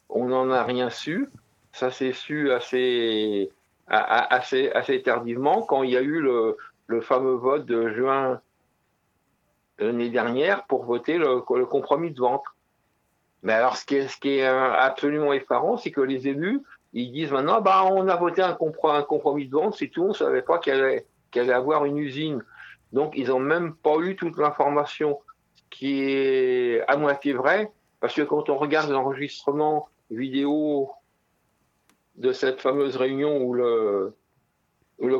On 0.09 0.25
n'en 0.25 0.51
a 0.51 0.63
rien 0.63 0.91
su. 0.91 1.29
Ça 1.71 1.89
s'est 1.89 2.13
su 2.13 2.51
assez, 2.51 3.49
assez, 3.87 4.69
assez 4.69 5.01
tardivement 5.01 5.63
quand 5.63 5.81
il 5.81 5.89
y 5.89 5.97
a 5.97 6.01
eu 6.01 6.19
le, 6.19 6.57
le 6.85 7.01
fameux 7.01 7.33
vote 7.33 7.65
de 7.65 7.89
juin 7.89 8.39
l'année 9.79 10.09
dernière 10.09 10.65
pour 10.65 10.85
voter 10.85 11.17
le, 11.17 11.41
le 11.55 11.65
compromis 11.65 12.11
de 12.11 12.19
vente. 12.19 12.43
Mais 13.41 13.53
alors, 13.53 13.77
ce 13.77 13.85
qui 13.85 13.95
est, 13.95 14.07
ce 14.07 14.17
qui 14.17 14.37
est 14.37 14.47
euh, 14.47 14.73
absolument 14.73 15.33
effarant, 15.33 15.77
c'est 15.77 15.91
que 15.91 16.01
les 16.01 16.27
élus, 16.27 16.61
ils 16.93 17.11
disent 17.11 17.31
maintenant, 17.31 17.61
bah, 17.61 17.83
on 17.91 18.07
a 18.07 18.15
voté 18.15 18.41
un, 18.41 18.53
compro- 18.53 18.95
un 18.95 19.03
compromis 19.03 19.47
de 19.47 19.51
vente, 19.51 19.75
c'est 19.75 19.87
tout, 19.87 20.03
on 20.03 20.09
ne 20.09 20.13
savait 20.13 20.41
pas 20.41 20.59
qu'elle 20.59 21.05
allait, 21.35 21.51
avoir 21.51 21.85
une 21.85 21.97
usine. 21.97 22.43
Donc, 22.93 23.13
ils 23.15 23.27
n'ont 23.27 23.39
même 23.39 23.75
pas 23.75 23.97
eu 23.99 24.15
toute 24.15 24.37
l'information, 24.37 25.19
ce 25.55 25.61
qui 25.69 26.01
est 26.01 26.81
à 26.87 26.97
moitié 26.97 27.33
vrai, 27.33 27.71
parce 27.99 28.15
que 28.15 28.21
quand 28.21 28.49
on 28.49 28.57
regarde 28.57 28.89
l'enregistrement 28.89 29.89
vidéo 30.09 30.89
de 32.15 32.31
cette 32.31 32.61
fameuse 32.61 32.95
réunion 32.95 33.43
où 33.43 33.53
le, 33.53 34.13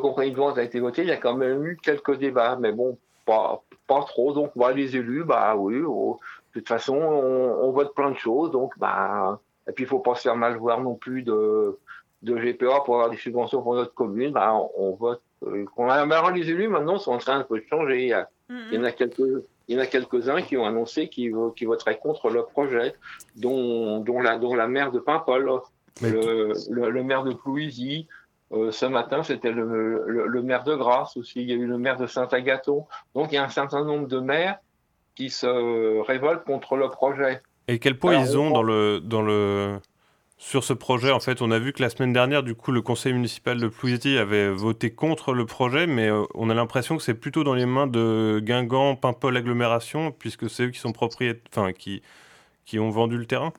compromis 0.02 0.32
de 0.32 0.38
vente 0.38 0.58
a 0.58 0.64
été 0.64 0.80
voté, 0.80 1.02
il 1.02 1.10
y 1.10 1.12
a 1.12 1.18
quand 1.18 1.36
même 1.36 1.64
eu 1.66 1.78
quelques 1.78 2.18
débats, 2.18 2.56
mais 2.60 2.72
bon, 2.72 2.98
pas, 3.26 3.62
pas 3.86 4.04
trop. 4.04 4.34
Donc, 4.34 4.52
bah, 4.56 4.72
les 4.72 4.96
élus, 4.96 5.26
bah 5.26 5.56
oui, 5.56 5.82
oh, 5.86 6.20
de 6.56 6.60
toute 6.60 6.68
façon, 6.70 6.96
on, 6.96 7.68
on 7.68 7.72
vote 7.72 7.94
plein 7.94 8.12
de 8.12 8.18
choses, 8.18 8.52
donc, 8.52 8.80
bah, 8.80 9.40
et 9.68 9.72
puis 9.74 9.84
il 9.84 9.88
faut 9.88 10.00
pas 10.00 10.16
se 10.16 10.22
faire 10.24 10.36
mal 10.36 10.56
voir 10.58 10.82
non 10.82 10.96
plus 10.96 11.24
de, 11.24 11.78
de 12.24 12.36
GPA 12.38 12.82
pour 12.86 12.96
avoir 12.96 13.10
des 13.10 13.18
subventions 13.18 13.62
pour 13.62 13.76
notre 13.76 13.94
commune, 13.94 14.32
bah, 14.32 14.54
on, 14.54 14.70
on 14.78 14.92
vote. 14.96 15.22
Euh, 15.46 15.66
on 15.78 15.88
a, 15.90 16.06
bah, 16.06 16.20
alors, 16.20 16.32
les 16.32 16.50
élus 16.50 16.68
maintenant 16.68 16.98
sont 16.98 17.12
en 17.14 17.18
train 17.20 17.40
un 17.40 17.44
peu 17.44 17.60
de 17.60 17.66
changer. 17.70 18.02
Il 18.04 18.08
y, 18.10 18.14
a- 18.14 18.30
il 18.72 18.76
y 18.76 18.78
en 18.80 18.84
a 18.84 18.92
quelques. 18.92 19.22
Il 19.70 19.76
y 19.76 19.78
en 19.78 19.82
a 19.82 19.86
quelques-uns 19.86 20.42
qui 20.42 20.56
ont 20.56 20.66
annoncé 20.66 21.10
qu'ils 21.10 21.34
vo- 21.36 21.52
qu'ils 21.52 21.68
voteraient 21.68 21.98
contre 22.00 22.30
le 22.30 22.44
projet, 22.44 22.96
dont, 23.36 24.00
dont, 24.00 24.22
la, 24.22 24.38
dont 24.38 24.56
la 24.56 24.68
maire 24.68 24.92
de 24.94 25.00
Paimpol, 25.00 25.60
le, 26.02 26.54
le, 26.70 26.90
le 26.90 27.04
maire 27.04 27.24
de 27.24 27.34
Plouisy. 27.34 28.08
Euh, 28.54 28.72
ce 28.72 28.86
matin, 28.86 29.24
c'était 29.24 29.52
le, 29.52 30.04
le, 30.08 30.28
le 30.28 30.42
maire 30.42 30.64
de 30.64 30.74
Grasse 30.74 31.18
aussi. 31.18 31.42
Il 31.42 31.50
y 31.50 31.52
a 31.52 31.56
eu 31.56 31.66
le 31.66 31.78
maire 31.78 31.98
de 31.98 32.08
Saint-Agathon. 32.08 32.86
Donc, 33.14 33.34
il 33.34 33.36
y 33.36 33.38
a 33.38 33.44
un 33.44 33.50
certain 33.50 33.84
nombre 33.84 34.08
de 34.08 34.20
maires 34.22 34.58
qui 35.16 35.30
se 35.30 36.00
révoltent 36.08 36.46
contre 36.46 36.78
le 36.78 36.88
projet. 36.88 37.42
Et 37.68 37.80
quel 37.80 37.98
poids 37.98 38.12
Alors, 38.12 38.26
ils 38.26 38.38
on 38.38 38.48
ont 38.48 38.52
dans 38.52 38.64
le, 38.64 39.00
dans 39.02 39.22
le, 39.22 39.80
sur 40.38 40.64
ce 40.64 40.74
projet 40.74 41.12
En 41.12 41.20
fait, 41.20 41.42
on 41.42 41.52
a 41.52 41.60
vu 41.60 41.74
que 41.74 41.82
la 41.82 41.90
semaine 41.90 42.14
dernière, 42.14 42.44
du 42.44 42.56
coup, 42.56 42.72
le 42.72 42.82
conseil 42.82 43.14
municipal 43.14 43.60
de 43.60 43.68
Plouisy 43.68 44.18
avait 44.18 44.50
voté 44.50 44.92
contre 44.92 45.34
le 45.34 45.46
projet, 45.46 45.88
mais 45.88 46.10
euh, 46.10 46.24
on 46.36 46.50
a 46.50 46.54
l'impression 46.54 46.96
que 46.96 47.04
c'est 47.04 47.16
plutôt 47.16 47.44
dans 47.44 47.56
les 47.56 47.66
mains 47.66 47.88
de 47.88 48.40
Guingamp, 48.44 48.96
Paimpol 48.96 49.36
agglomération, 49.36 50.12
puisque 50.12 50.50
c'est 50.50 50.64
eux 50.64 50.70
qui 50.70 50.80
sont 50.80 50.94
propriétaires, 50.94 51.42
enfin, 51.52 51.74
qui, 51.74 52.02
qui 52.66 52.80
ont 52.80 52.90
vendu 52.90 53.18
le 53.18 53.26
terrain. 53.26 53.52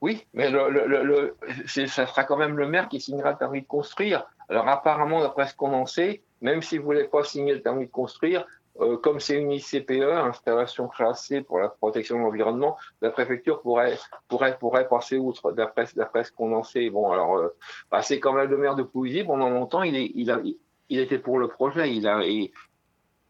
Oui, 0.00 0.26
mais 0.34 0.50
le, 0.50 1.36
ça 1.66 2.06
sera 2.06 2.24
quand 2.24 2.36
même 2.36 2.56
le 2.56 2.66
maire 2.66 2.88
qui 2.88 3.00
signera 3.00 3.30
le 3.30 3.36
permis 3.36 3.62
de 3.62 3.66
construire. 3.66 4.24
Alors 4.48 4.66
apparemment, 4.68 5.20
d'après 5.20 5.46
ce 5.46 5.54
qu'on 5.54 5.72
en 5.72 5.86
sait, 5.86 6.22
même 6.40 6.60
s'il 6.60 6.80
ne 6.80 6.84
voulait 6.84 7.04
pas 7.04 7.22
signer 7.22 7.54
le 7.54 7.60
permis 7.60 7.86
de 7.86 7.90
construire, 7.90 8.44
euh, 8.80 8.96
comme 8.96 9.20
c'est 9.20 9.36
une 9.36 9.52
ICPE, 9.52 10.02
installation 10.02 10.88
classée 10.88 11.42
pour 11.42 11.58
la 11.58 11.68
protection 11.68 12.16
de 12.18 12.22
l'environnement, 12.22 12.78
la 13.02 13.10
préfecture 13.10 13.60
pourrait, 13.60 13.98
pourrait, 14.28 14.58
pourrait 14.58 14.88
passer 14.88 15.18
outre, 15.18 15.52
d'après 15.52 15.86
ce 15.86 16.32
qu'on 16.32 16.54
en 16.54 16.62
sait. 16.62 16.88
Bon, 16.88 17.10
alors, 17.10 17.36
euh, 17.36 17.48
bah, 17.90 18.00
c'est 18.02 18.22
même 18.24 18.48
le 18.48 18.56
maire 18.56 18.74
de 18.74 18.82
Pouilly, 18.82 19.24
pendant 19.24 19.50
longtemps, 19.50 19.82
il, 19.82 19.94
est, 19.96 20.10
il, 20.14 20.30
a, 20.30 20.40
il 20.88 20.98
était 20.98 21.18
pour 21.18 21.38
le 21.38 21.48
projet, 21.48 21.94
il 21.94 22.08
a, 22.08 22.22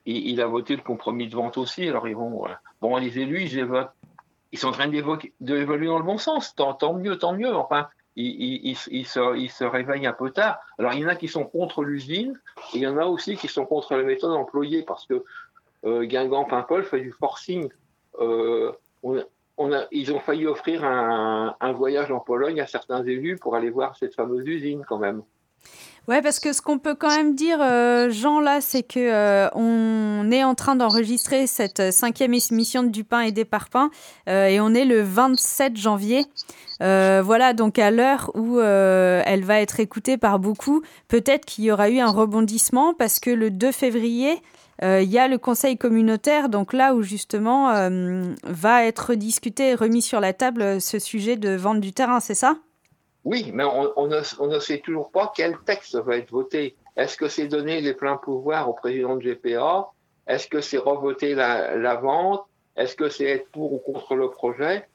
il, 0.06 0.40
a 0.40 0.46
voté 0.46 0.76
le 0.76 0.82
compromis 0.82 1.28
de 1.28 1.34
vente 1.34 1.58
aussi, 1.58 1.88
alors 1.88 2.06
ils 2.06 2.16
vont, 2.16 2.30
voilà. 2.30 2.60
Bon, 2.80 2.96
les 2.96 3.18
élus, 3.18 3.42
ils 3.42 3.68
ils 4.52 4.58
sont 4.58 4.68
en 4.68 4.72
train 4.72 4.88
d'évoluer 4.88 5.86
dans 5.86 5.98
le 5.98 6.04
bon 6.04 6.18
sens. 6.18 6.54
Tant, 6.54 6.74
tant 6.74 6.92
mieux, 6.92 7.16
tant 7.16 7.32
mieux. 7.32 7.54
Enfin, 7.54 7.88
ils, 8.16 8.76
se, 8.76 8.90
ils 8.90 9.66
réveillent 9.66 10.06
un 10.06 10.12
peu 10.12 10.30
tard. 10.30 10.60
Alors, 10.78 10.92
il 10.94 11.00
y 11.00 11.04
en 11.04 11.08
a 11.08 11.16
qui 11.16 11.28
sont 11.28 11.44
contre 11.44 11.82
l'usine 11.82 12.38
il 12.74 12.80
y 12.80 12.86
en 12.86 12.98
a 12.98 13.06
aussi 13.06 13.36
qui 13.36 13.48
sont 13.48 13.66
contre 13.66 13.96
les 13.96 14.04
méthodes 14.04 14.32
employées 14.32 14.82
parce 14.82 15.06
que 15.06 15.24
euh, 15.84 16.04
Guingamp 16.04 16.44
Paimpol 16.44 16.84
fait 16.84 17.00
du 17.00 17.12
forcing. 17.12 17.70
Euh, 18.20 18.72
ils 19.90 20.12
ont 20.12 20.20
failli 20.20 20.46
offrir 20.46 20.84
un 20.84 21.72
voyage 21.72 22.10
en 22.10 22.20
Pologne 22.20 22.60
à 22.60 22.66
certains 22.66 23.04
élus 23.04 23.36
pour 23.36 23.56
aller 23.56 23.70
voir 23.70 23.96
cette 23.96 24.14
fameuse 24.14 24.46
usine 24.46 24.84
quand 24.86 24.98
même. 24.98 25.22
Ouais, 26.08 26.20
parce 26.20 26.40
que 26.40 26.52
ce 26.52 26.60
qu'on 26.60 26.80
peut 26.80 26.96
quand 26.96 27.14
même 27.14 27.36
dire, 27.36 27.58
euh, 27.60 28.10
Jean, 28.10 28.40
là, 28.40 28.60
c'est 28.60 28.82
que 28.82 28.98
euh, 28.98 29.48
on 29.54 30.32
est 30.32 30.42
en 30.42 30.56
train 30.56 30.74
d'enregistrer 30.74 31.46
cette 31.46 31.78
euh, 31.78 31.90
cinquième 31.92 32.34
émission 32.34 32.82
de 32.82 32.88
Du 32.88 33.04
pain 33.04 33.20
et 33.20 33.30
des 33.30 33.44
parpaings, 33.44 33.90
et 34.26 34.60
on 34.60 34.74
est 34.74 34.84
le 34.84 35.00
27 35.02 35.76
janvier. 35.76 36.26
Voilà, 36.80 37.52
donc 37.52 37.78
à 37.78 37.92
l'heure 37.92 38.32
où 38.34 38.58
elle 38.58 39.44
va 39.44 39.60
être 39.60 39.78
écoutée 39.78 40.16
par 40.16 40.40
beaucoup, 40.40 40.82
peut-être 41.06 41.44
qu'il 41.44 41.64
y 41.64 41.70
aura 41.70 41.88
eu 41.88 42.00
un 42.00 42.10
rebondissement 42.10 42.92
parce 42.94 43.20
que 43.20 43.30
le 43.30 43.50
2 43.50 43.70
février, 43.70 44.42
il 44.82 45.04
y 45.04 45.18
a 45.18 45.28
le 45.28 45.38
conseil 45.38 45.78
communautaire, 45.78 46.48
donc 46.48 46.72
là 46.72 46.94
où 46.94 47.02
justement 47.02 47.72
va 48.42 48.84
être 48.84 49.14
discuté 49.14 49.70
et 49.70 49.74
remis 49.76 50.02
sur 50.02 50.20
la 50.20 50.32
table 50.32 50.80
ce 50.80 50.98
sujet 50.98 51.36
de 51.36 51.54
vente 51.54 51.80
du 51.80 51.92
terrain, 51.92 52.18
c'est 52.18 52.34
ça? 52.34 52.56
Oui, 53.24 53.50
mais 53.54 53.64
on, 53.64 54.06
ne, 54.08 54.58
sait 54.58 54.78
toujours 54.78 55.10
pas 55.10 55.32
quel 55.34 55.56
texte 55.60 55.94
va 55.96 56.16
être 56.16 56.30
voté. 56.30 56.76
Est-ce 56.96 57.16
que 57.16 57.28
c'est 57.28 57.46
donner 57.46 57.80
les 57.80 57.94
pleins 57.94 58.16
pouvoirs 58.16 58.68
au 58.68 58.74
président 58.74 59.16
de 59.16 59.22
GPA 59.22 59.90
Est-ce 60.26 60.48
que 60.48 60.60
c'est 60.60 60.78
revoter 60.78 61.34
la, 61.34 61.94
vente? 61.96 62.44
Est-ce 62.76 62.96
que 62.96 63.08
c'est 63.08 63.26
être 63.26 63.48
pour 63.50 63.72
ou 63.72 63.78
contre 63.78 64.16
le 64.16 64.28
projet? 64.30 64.88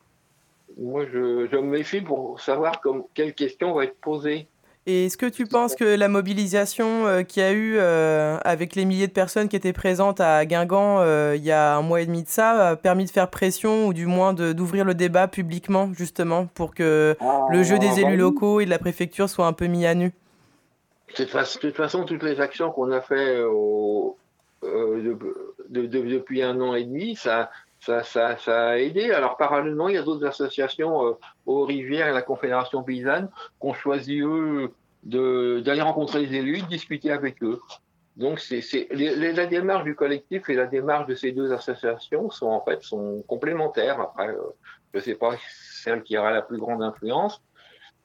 Moi, 0.78 1.06
je, 1.06 1.48
je 1.50 1.56
me 1.56 1.78
méfie 1.78 2.02
pour 2.02 2.42
savoir 2.42 2.82
comme, 2.82 3.06
quelle 3.14 3.34
question 3.34 3.74
va 3.74 3.86
être 3.86 4.00
posée. 4.02 4.48
Et 4.90 5.08
est-ce 5.08 5.18
que 5.18 5.26
tu 5.26 5.46
penses 5.46 5.76
que 5.76 5.84
la 5.84 6.08
mobilisation 6.08 7.06
euh, 7.08 7.24
qu'il 7.24 7.44
y 7.44 7.46
a 7.46 7.52
eu 7.52 7.76
euh, 7.78 8.38
avec 8.46 8.74
les 8.74 8.86
milliers 8.86 9.08
de 9.08 9.12
personnes 9.12 9.50
qui 9.50 9.58
étaient 9.58 9.74
présentes 9.74 10.22
à 10.22 10.46
Guingamp 10.46 11.02
euh, 11.02 11.34
il 11.36 11.44
y 11.44 11.52
a 11.52 11.76
un 11.76 11.82
mois 11.82 12.00
et 12.00 12.06
demi 12.06 12.24
de 12.24 12.30
ça 12.30 12.70
a 12.70 12.76
permis 12.78 13.04
de 13.04 13.10
faire 13.10 13.30
pression 13.30 13.88
ou 13.88 13.94
du 13.94 14.06
moins 14.06 14.34
d'ouvrir 14.34 14.86
le 14.86 14.96
débat 14.96 15.28
publiquement 15.28 15.92
justement 15.94 16.46
pour 16.46 16.74
que 16.74 17.18
le 17.52 17.64
jeu 17.64 17.80
des 17.80 17.88
bah 18.02 18.08
élus 18.10 18.16
locaux 18.16 18.62
et 18.62 18.66
de 18.66 18.70
la 18.70 18.80
préfecture 18.80 19.28
soit 19.28 19.46
un 19.46 19.52
peu 19.52 19.66
mis 19.66 19.86
à 19.86 19.94
nu? 19.94 20.14
De 21.18 21.26
toute 21.26 21.76
façon, 21.76 22.06
toutes 22.06 22.24
les 22.24 22.40
actions 22.40 22.72
qu'on 22.72 22.90
a 22.92 23.02
fait 23.02 23.44
au- 23.44 24.16
de- 24.64 25.18
de- 25.70 25.86
de- 25.86 26.02
depuis 26.02 26.42
un 26.42 26.62
an 26.62 26.76
et 26.76 26.86
demi, 26.86 27.18
ça, 27.18 27.50
ça, 27.80 28.04
ça, 28.04 28.38
ça 28.38 28.70
a 28.70 28.78
aidé. 28.78 29.12
Alors 29.12 29.38
parallèlement, 29.38 29.88
il 29.90 29.96
y 29.96 29.98
a 29.98 30.04
d'autres 30.04 30.26
associations 30.26 31.06
euh, 31.06 31.12
aux 31.46 31.64
rivières 31.66 32.08
et 32.08 32.14
la 32.14 32.22
Confédération 32.22 32.84
paysanne 32.84 33.30
qui 33.60 33.68
ont 33.68 33.74
choisi 33.74 34.20
eux 34.22 34.72
d'aller 35.04 35.82
rencontrer 35.82 36.26
les 36.26 36.36
élus, 36.38 36.62
de 36.62 36.68
discuter 36.68 37.12
avec 37.12 37.42
eux. 37.44 37.62
Donc 38.18 38.40
c'est 38.40 38.88
la 38.92 39.46
démarche 39.46 39.84
du 39.84 39.96
collectif 39.96 40.50
et 40.50 40.56
la 40.56 40.66
démarche 40.66 41.06
de 41.08 41.14
ces 41.14 41.32
deux 41.32 41.54
associations 41.54 42.32
sont 42.32 42.48
en 42.48 42.62
fait 42.62 42.82
sont 42.82 43.24
complémentaires. 43.28 44.02
Après, 44.02 44.30
euh, 44.30 44.56
je 44.94 44.98
ne 44.98 45.04
sais 45.04 45.16
pas 45.16 45.36
celle 45.84 46.02
qui 46.02 46.18
aura 46.18 46.32
la 46.32 46.42
plus 46.42 46.58
grande 46.58 46.82
influence, 46.82 47.44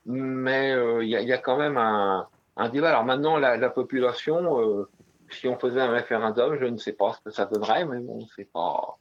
mais 0.05 0.73
euh, 0.73 1.03
il 1.03 1.09
y, 1.09 1.17
a, 1.17 1.23
il 1.23 1.29
y 1.29 1.33
a 1.33 1.39
quand 1.39 1.57
même 1.57 1.79
un, 1.79 2.29
un 2.59 2.69
débat. 2.69 2.91
Alors 2.91 3.05
maintenant, 3.05 3.39
la, 3.39 3.57
la 3.57 3.71
population, 3.71 4.61
euh, 4.61 4.89
si 5.31 5.49
on 5.49 5.59
faisait 5.59 5.81
un 5.81 5.91
référendum, 5.91 6.59
je 6.61 6.67
ne 6.67 6.77
sais 6.77 6.93
pas 6.93 7.15
ce 7.15 7.21
que 7.25 7.31
ça 7.31 7.47
donnerait, 7.47 7.87
mais 7.87 7.99
bon, 8.01 8.21
c'est 8.37 8.53
pas. 8.53 8.99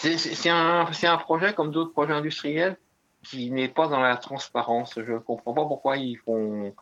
C'est- 0.00 0.48
un, 0.48 0.86
un 0.86 1.16
projet 1.18 1.52
comme 1.54 1.70
d'autres 1.70 1.92
projets 1.92 2.12
industriels 2.14 2.76
qui 3.22 3.50
n'est 3.50 3.68
pas 3.68 3.86
dans 3.88 4.00
la 4.00 4.16
transparence. 4.16 4.94
Je 4.96 5.12
ne 5.12 5.18
comprends 5.18 5.52
pas 5.52 5.64
pourquoi 5.64 5.96
ils 5.98 6.16
font. 6.16 6.74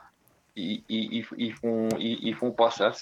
Ils, 0.57 1.23
font, 1.55 1.89
ils, 2.01 2.35
font 2.35 2.51
pas 2.51 2.71
ça. 2.71 2.93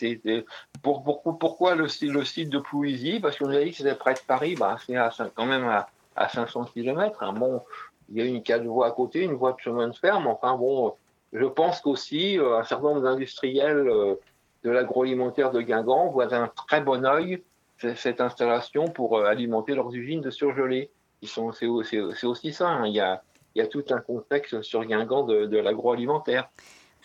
Pour, 0.83 1.03
pour- 1.03 1.39
pourquoi 1.39 1.75
le, 1.75 1.89
site- 1.89 2.51
de 2.51 2.59
Pouilly 2.59 3.19
Parce 3.21 3.39
qu'on 3.39 3.49
nous 3.49 3.57
a 3.57 3.65
dit 3.65 3.71
que 3.71 3.77
c'était 3.79 3.95
près 3.95 4.13
de 4.15 4.19
Paris. 4.27 4.57
Bah, 4.57 4.77
c'est 4.87 4.95
quand 5.35 5.47
même 5.47 5.65
à, 5.67 5.89
à 6.17 6.29
500 6.29 6.65
km. 6.75 7.23
Hein. 7.23 7.33
Bon, 7.33 7.63
il 8.11 8.19
y 8.19 8.21
a 8.21 8.25
une 8.25 8.43
quatre 8.43 8.65
voies 8.65 8.87
à 8.87 8.91
côté, 8.91 9.23
une 9.23 9.35
voie 9.35 9.53
de 9.53 9.59
chemin 9.61 9.89
de 9.89 9.97
fer, 9.97 10.21
mais 10.21 10.29
enfin 10.29 10.57
bon, 10.57 10.95
je 11.33 11.45
pense 11.45 11.81
qu'aussi 11.81 12.39
euh, 12.39 12.59
un 12.59 12.65
certain 12.65 12.85
nombre 12.89 13.03
d'industriels 13.03 13.89
euh, 13.89 14.15
de 14.63 14.71
l'agroalimentaire 14.71 15.51
de 15.51 15.61
Guingamp 15.61 16.11
voient 16.11 16.27
d'un 16.27 16.49
très 16.49 16.81
bon 16.81 17.05
œil 17.05 17.43
cette 17.79 18.21
installation 18.21 18.87
pour 18.87 19.25
alimenter 19.25 19.75
leurs 19.75 19.95
usines 19.95 20.21
de 20.21 20.31
surgelés. 20.31 20.91
C'est 21.23 22.27
aussi 22.27 22.53
ça. 22.53 22.69
Hein. 22.69 22.87
Il, 22.87 22.95
y 22.95 23.01
a, 23.01 23.23
il, 23.55 23.59
y 23.59 23.63
a, 23.63 23.67
tout 23.67 23.85
un 23.91 24.01
contexte 24.01 24.63
sur 24.63 24.85
Guingamp 24.85 25.25
de, 25.25 25.47
de 25.47 25.59
l'agroalimentaire. 25.59 26.49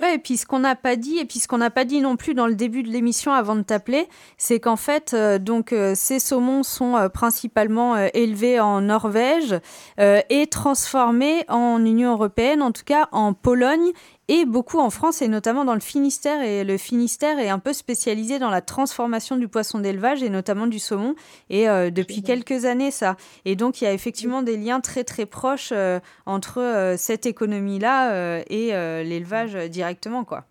Ouais, 0.02 0.16
et 0.16 0.18
puis 0.18 0.38
ce 0.38 0.48
qu'on 0.48 0.60
n'a 0.60 0.76
pas 0.76 0.96
dit, 0.96 1.20
et 1.20 1.26
puis 1.26 1.38
ce 1.38 1.48
qu'on 1.48 1.60
n'a 1.60 1.70
pas 1.70 1.86
dit 1.86 2.02
non 2.02 2.16
plus 2.16 2.34
dans 2.34 2.48
le 2.48 2.56
début 2.56 2.82
de 2.82 2.90
l'émission 2.90 3.34
avant 3.34 3.56
de 3.56 3.62
t'appeler, 3.62 4.08
c'est 4.38 4.60
qu'en 4.60 4.76
fait, 4.76 5.14
euh, 5.14 5.38
donc 5.38 5.74
euh, 5.74 5.94
ces 5.96 6.18
saumons 6.18 6.64
sont 6.64 6.96
euh, 6.96 7.08
principalement 7.08 7.96
élevés 8.14 8.60
en 8.60 8.82
Norvège 8.82 9.56
et 10.00 10.48
transformés 10.48 11.46
en 11.50 11.84
Union 11.86 12.14
européenne, 12.14 12.62
en 12.62 12.72
tout 12.72 12.84
cas 12.84 13.10
en 13.12 13.34
Pologne 13.34 13.92
et 14.28 14.46
beaucoup 14.46 14.80
en 14.80 14.90
France 14.90 15.22
et 15.22 15.28
notamment 15.28 15.66
dans 15.66 15.74
le 15.74 15.80
Finistère. 15.82 16.42
Et 16.42 16.64
le 16.64 16.78
Finistère 16.78 17.40
est 17.40 17.50
un 17.50 17.60
peu 17.60 17.74
spécialisé 17.74 18.40
dans 18.40 18.50
la 18.50 18.62
transformation 18.62 19.36
du 19.36 19.48
poisson 19.48 19.80
d'élevage 19.80 20.24
et 20.24 20.30
notamment 20.30 20.68
du 20.68 20.80
saumon. 20.80 21.16
Et 21.50 21.68
euh, 21.68 21.90
depuis 21.90 22.24
quelques 22.24 22.66
années, 22.66 22.92
ça. 22.92 23.18
Et 23.46 23.56
donc, 23.56 23.82
il 23.82 23.86
y 23.86 23.88
a 23.88 23.94
effectivement 23.94 24.42
des 24.42 24.58
liens 24.58 24.80
très 24.80 25.04
très 25.04 25.26
proches 25.26 25.72
euh, 25.72 26.00
entre 26.26 26.62
euh, 26.62 26.96
cette 26.98 27.26
économie-là 27.26 28.42
et 28.50 28.72
l'élevage 29.04 29.54
directement, 29.70 30.24
quoi. 30.24 30.46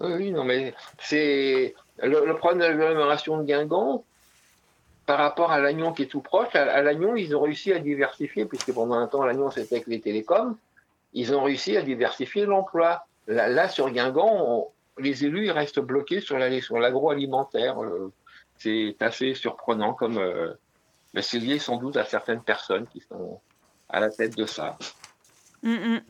Oui, 0.00 0.30
non, 0.30 0.44
mais 0.44 0.74
c'est 0.98 1.74
le, 2.02 2.34
problème 2.34 2.60
de 2.60 2.64
l'agglomération 2.66 3.38
de 3.38 3.44
Guingamp 3.44 4.04
par 5.06 5.18
rapport 5.18 5.50
à 5.50 5.58
l'Agnon 5.58 5.92
qui 5.92 6.02
est 6.02 6.06
tout 6.06 6.20
proche. 6.20 6.54
À, 6.54 6.62
à 6.62 6.82
l'Agnon, 6.82 7.16
ils 7.16 7.34
ont 7.34 7.40
réussi 7.40 7.72
à 7.72 7.78
diversifier, 7.78 8.44
puisque 8.44 8.72
pendant 8.72 8.94
un 8.94 9.06
temps, 9.06 9.24
l'Agnon, 9.24 9.50
c'était 9.50 9.76
avec 9.76 9.86
les 9.86 10.00
télécoms 10.00 10.56
ils 11.16 11.34
ont 11.34 11.42
réussi 11.42 11.76
à 11.76 11.82
diversifier 11.82 12.46
l'emploi. 12.46 13.06
Là, 13.26 13.68
sur 13.68 13.90
Guingamp, 13.90 14.68
les 14.98 15.24
élus 15.24 15.46
ils 15.46 15.50
restent 15.50 15.80
bloqués 15.80 16.20
sur 16.20 16.38
l'agroalimentaire. 16.38 17.82
Euh, 17.82 18.12
c'est 18.58 18.96
assez 19.00 19.34
surprenant 19.34 19.92
comme 19.92 20.18
euh, 20.18 20.54
mais 21.14 21.22
c'est 21.22 21.38
lié 21.38 21.58
sans 21.58 21.78
doute 21.78 21.96
à 21.96 22.04
certaines 22.04 22.42
personnes 22.42 22.86
qui 22.86 23.00
sont 23.00 23.40
à 23.88 24.00
la 24.00 24.10
tête 24.10 24.36
de 24.36 24.44
ça. 24.44 24.76
Mm, 25.62 25.72
mm. 25.72 26.00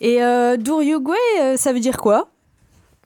Et 0.00 0.22
euh, 0.22 0.56
euh, 0.58 1.56
ça 1.56 1.72
veut 1.72 1.80
dire 1.80 1.96
quoi? 1.96 2.28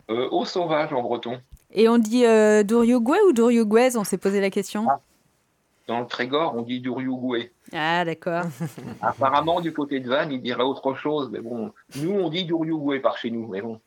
Au 0.09 0.45
sauvage 0.45 0.93
en 0.93 1.03
breton. 1.03 1.41
Et 1.73 1.89
on 1.89 1.99
dit 1.99 2.27
euh, 2.27 2.63
ou 2.63 3.33
Douriouguez 3.33 3.97
On 3.97 4.03
s'est 4.03 4.19
posé 4.19 4.41
la 4.41 4.51
question. 4.51 4.87
Ah. 4.91 5.01
Dans 5.91 5.99
le 5.99 6.07
Trégor, 6.07 6.55
on 6.55 6.63
dit 6.63 6.79
Douriougué. 6.79 7.51
Ah, 7.73 8.05
d'accord. 8.05 8.45
Apparemment, 9.03 9.61
du 9.61 9.73
côté 9.73 9.99
de 9.99 10.09
Vannes, 10.09 10.31
il 10.31 10.41
dirait 10.41 10.63
autre 10.63 10.95
chose, 10.95 11.31
mais 11.33 11.41
bon, 11.41 11.73
nous, 11.97 12.13
on 12.13 12.29
dit 12.29 12.45
Douriougué 12.45 13.01
par 13.01 13.19
chez 13.19 13.29
nous, 13.33 13.49
mais 13.49 13.61
bon, 13.61 13.81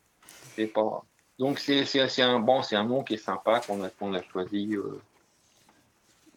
c'est 0.53 0.67
pas. 0.67 1.05
Donc, 1.39 1.59
c'est 1.59 2.21
un, 2.21 2.39
bon, 2.41 2.59
un 2.69 2.83
nom 2.83 3.03
qui 3.03 3.13
est 3.13 3.17
sympa 3.17 3.61
qu'on 3.61 3.81
a, 3.85 3.89
qu'on 3.89 4.13
a 4.13 4.21
choisi. 4.21 4.75
Euh. 4.75 4.99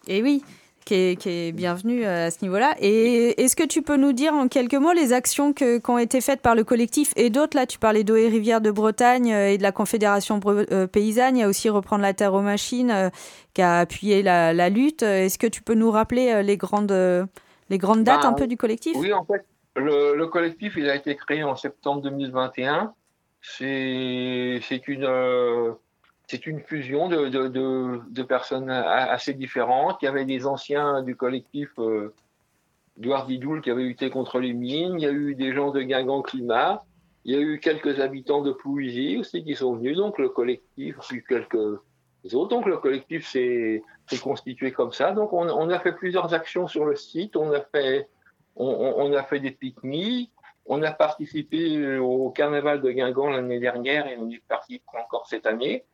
Et 0.07 0.23
oui, 0.23 0.45
qui 0.87 0.95
est, 0.95 1.21
qui 1.21 1.29
est 1.29 1.53
bienvenu 1.53 2.07
euh, 2.07 2.29
à 2.29 2.31
ce 2.31 2.39
niveau-là. 2.43 2.75
Et 2.81 3.43
est-ce 3.43 3.55
que 3.57 3.65
tu 3.65 3.83
peux 3.83 3.99
nous 3.99 4.15
dire 4.15 4.33
en 4.33 4.49
quelques 4.49 4.75
mots 4.75 4.95
les 4.95 5.13
actions 5.13 5.53
que, 5.53 5.77
qui 5.77 5.91
ont 5.91 5.99
été 5.99 6.23
faites 6.23 6.41
par 6.41 6.55
le 6.55 6.65
collectif 6.65 7.13
et 7.17 7.29
d'autres? 7.29 7.59
Là, 7.59 7.67
tu 7.67 7.79
parlais 7.79 8.05
d'Eau 8.05 8.17
et 8.17 8.29
Rivière 8.29 8.63
de 8.63 8.71
Bretagne 8.71 9.33
euh, 9.35 9.51
et 9.51 9.59
de 9.59 9.63
la 9.63 9.73
Confédération 9.73 10.41
paysanne. 10.91 11.37
Il 11.37 11.41
y 11.41 11.43
a 11.43 11.49
aussi 11.49 11.69
Reprendre 11.69 12.03
la 12.03 12.15
terre 12.15 12.33
aux 12.33 12.43
machines 12.43 13.11
qui 13.53 13.61
a 13.61 13.81
appuyé 13.81 14.23
la, 14.23 14.55
la 14.55 14.71
lutte. 14.71 15.03
Est-ce 15.03 15.37
que 15.37 15.49
tu 15.49 15.61
peux 15.61 15.75
nous 15.75 15.91
rappeler 15.91 16.43
les 16.45 16.57
grandes 16.57 16.93
les 17.69 17.79
grandes 17.79 18.05
dates 18.05 18.25
un 18.25 18.31
ben, 18.31 18.37
peu 18.37 18.47
du 18.47 18.57
collectif? 18.57 18.97
Oui, 18.97 19.13
en 19.13 19.25
fait, 19.25 19.45
le, 19.77 20.25
collectif, 20.27 20.75
il 20.77 20.89
a 20.89 20.95
été 20.95 21.17
créé 21.17 21.43
en 21.43 21.57
septembre 21.57 22.03
2021. 22.03 22.95
C'est 23.41 24.61
une, 24.87 25.05
euh, 25.05 25.73
c'est 26.27 26.47
une 26.47 26.61
fusion 26.61 27.09
de, 27.09 28.23
personnes 28.23 28.71
assez 28.71 29.33
différentes. 29.33 29.99
Il 30.03 30.07
y 30.07 30.09
avait 30.09 30.25
des 30.25 30.47
anciens 30.47 31.03
du 31.03 31.15
collectif 31.15 31.71
euh, 31.79 32.13
Didoul 32.97 33.63
qui 33.63 33.71
avaient 33.71 33.85
lutté 33.85 34.11
contre 34.11 34.41
les 34.41 34.53
mines. 34.53 34.97
Il 34.99 35.03
y 35.03 35.07
a 35.07 35.13
eu 35.13 35.37
des 35.37 35.53
gens 35.53 35.71
de 35.71 35.83
Guingamp 35.83 36.23
Climat. 36.23 36.85
Il 37.25 37.35
y 37.35 37.39
a 37.39 37.41
eu 37.41 37.61
quelques 37.61 38.01
habitants 38.01 38.43
de 38.43 38.53
Plouisy 38.53 39.19
aussi 39.19 39.45
qui 39.45 39.55
sont 39.55 39.77
venus. 39.77 39.97
Donc 39.97 40.19
le 40.19 40.29
collectif, 40.29 40.97
puis 41.09 41.23
quelques 41.29 41.55
autres. 41.55 42.49
Donc 42.49 42.67
le 42.67 42.79
collectif 42.79 43.29
s'est 43.29 43.83
constitué 44.21 44.73
comme 44.73 44.93
ça. 44.93 45.13
Donc 45.13 45.33
on, 45.33 45.71
a 45.71 45.79
fait 45.79 45.93
plusieurs 45.93 46.35
actions 46.35 46.67
sur 46.67 46.87
le 46.87 46.97
site. 46.97 47.37
On 47.37 47.53
a 47.53 47.61
fait, 47.61 48.09
des 48.59 49.51
pique-niques. 49.53 50.33
On 50.69 50.83
a 50.83 50.91
participé 50.91 51.99
au 51.99 52.31
carnaval 52.31 52.83
de 52.83 52.91
Guingamp 52.91 53.31
l'année 53.31 53.61
dernière 53.61 54.09
et 54.09 54.17
on 54.19 54.29
y 54.29 54.39
participe 54.39 54.83
encore 54.93 55.29
cette 55.29 55.47
année. 55.47 55.85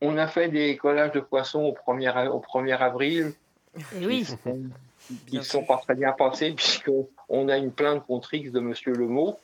On 0.00 0.16
a 0.16 0.26
fait 0.26 0.48
des 0.48 0.76
collages 0.76 1.12
de 1.12 1.20
poissons 1.20 1.62
au 1.62 1.92
1er, 1.92 2.28
au 2.28 2.40
1er 2.40 2.78
avril. 2.78 3.32
Et 3.96 4.06
oui. 4.06 4.26
Ils 5.30 5.38
ne 5.38 5.42
sont 5.44 5.64
pas 5.64 5.78
très 5.78 5.94
bien 5.94 6.12
passés 6.12 6.52
puisqu'on 6.52 7.48
a 7.48 7.56
une 7.56 7.72
plainte 7.72 8.06
contre 8.06 8.34
X 8.34 8.52
de 8.52 8.60
Monsieur 8.60 8.92
Lemot 8.92 9.38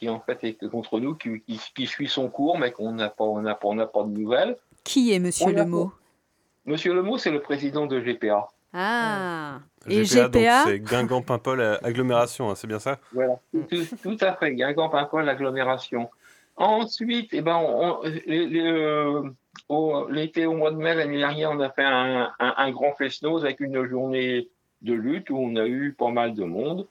qui 0.00 0.08
en 0.08 0.18
fait 0.18 0.42
est 0.44 0.68
contre 0.70 0.98
nous, 0.98 1.14
qui, 1.14 1.42
qui, 1.74 1.86
suit 1.86 2.08
son 2.08 2.28
cours 2.28 2.58
mais 2.58 2.72
qu'on 2.72 2.92
n'a 2.92 3.10
pas, 3.10 3.24
on 3.24 3.42
pas, 3.42 3.86
pas 3.86 4.02
de 4.02 4.08
nouvelles. 4.08 4.56
Qui 4.82 5.12
est 5.12 5.18
Monsieur 5.18 5.52
Lemot 5.52 5.92
Monsieur 6.64 6.94
Lemot, 6.94 7.18
c'est 7.18 7.30
le 7.30 7.40
président 7.40 7.86
de 7.86 8.00
GPA. 8.00 8.48
Ah 8.72 9.60
Et 9.88 10.04
GPA, 10.04 10.64
c'est 10.64 10.78
Guingamp-Pimpol 10.78 11.78
agglomération, 11.82 12.50
hein, 12.50 12.54
c'est 12.54 12.66
bien 12.66 12.78
ça? 12.78 12.98
Voilà, 13.12 13.38
tout, 13.52 14.16
à 14.20 14.34
fait, 14.34 14.54
Guingamp-Pimpol 14.54 15.28
agglomération. 15.28 16.08
Ensuite, 16.56 17.30
eh 17.32 17.40
ben, 17.40 17.60
euh, 18.04 19.22
l'été 20.10 20.46
au 20.46 20.54
mois 20.54 20.70
de 20.70 20.76
mai 20.76 20.94
l'année 20.94 21.18
dernière, 21.18 21.50
on 21.50 21.60
a 21.60 21.70
fait 21.70 21.84
un, 21.84 22.32
un, 22.38 22.70
grand 22.70 22.92
fest-noz 22.94 23.44
avec 23.44 23.60
une 23.60 23.84
journée 23.86 24.48
de 24.82 24.94
lutte 24.94 25.30
où 25.30 25.36
on 25.36 25.56
a 25.56 25.66
eu 25.66 25.92
pas 25.92 26.10
mal 26.10 26.34
de 26.34 26.44
monde. 26.44 26.86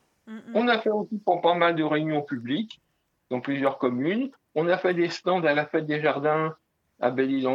On 0.54 0.68
a 0.68 0.78
fait 0.78 0.92
aussi 0.92 1.20
pas 1.26 1.56
mal 1.56 1.76
de 1.76 1.84
réunions 1.84 2.22
publiques 2.22 2.82
dans 3.32 3.42
plusieurs 3.42 3.78
communes. 3.78 4.30
On 4.56 4.68
a 4.68 4.78
fait 4.78 4.94
des 4.94 5.10
stands 5.10 5.44
à 5.44 5.54
la 5.54 5.66
fête 5.66 5.88
des 5.88 6.02
jardins 6.02 6.56
à 7.00 7.12
belle 7.12 7.46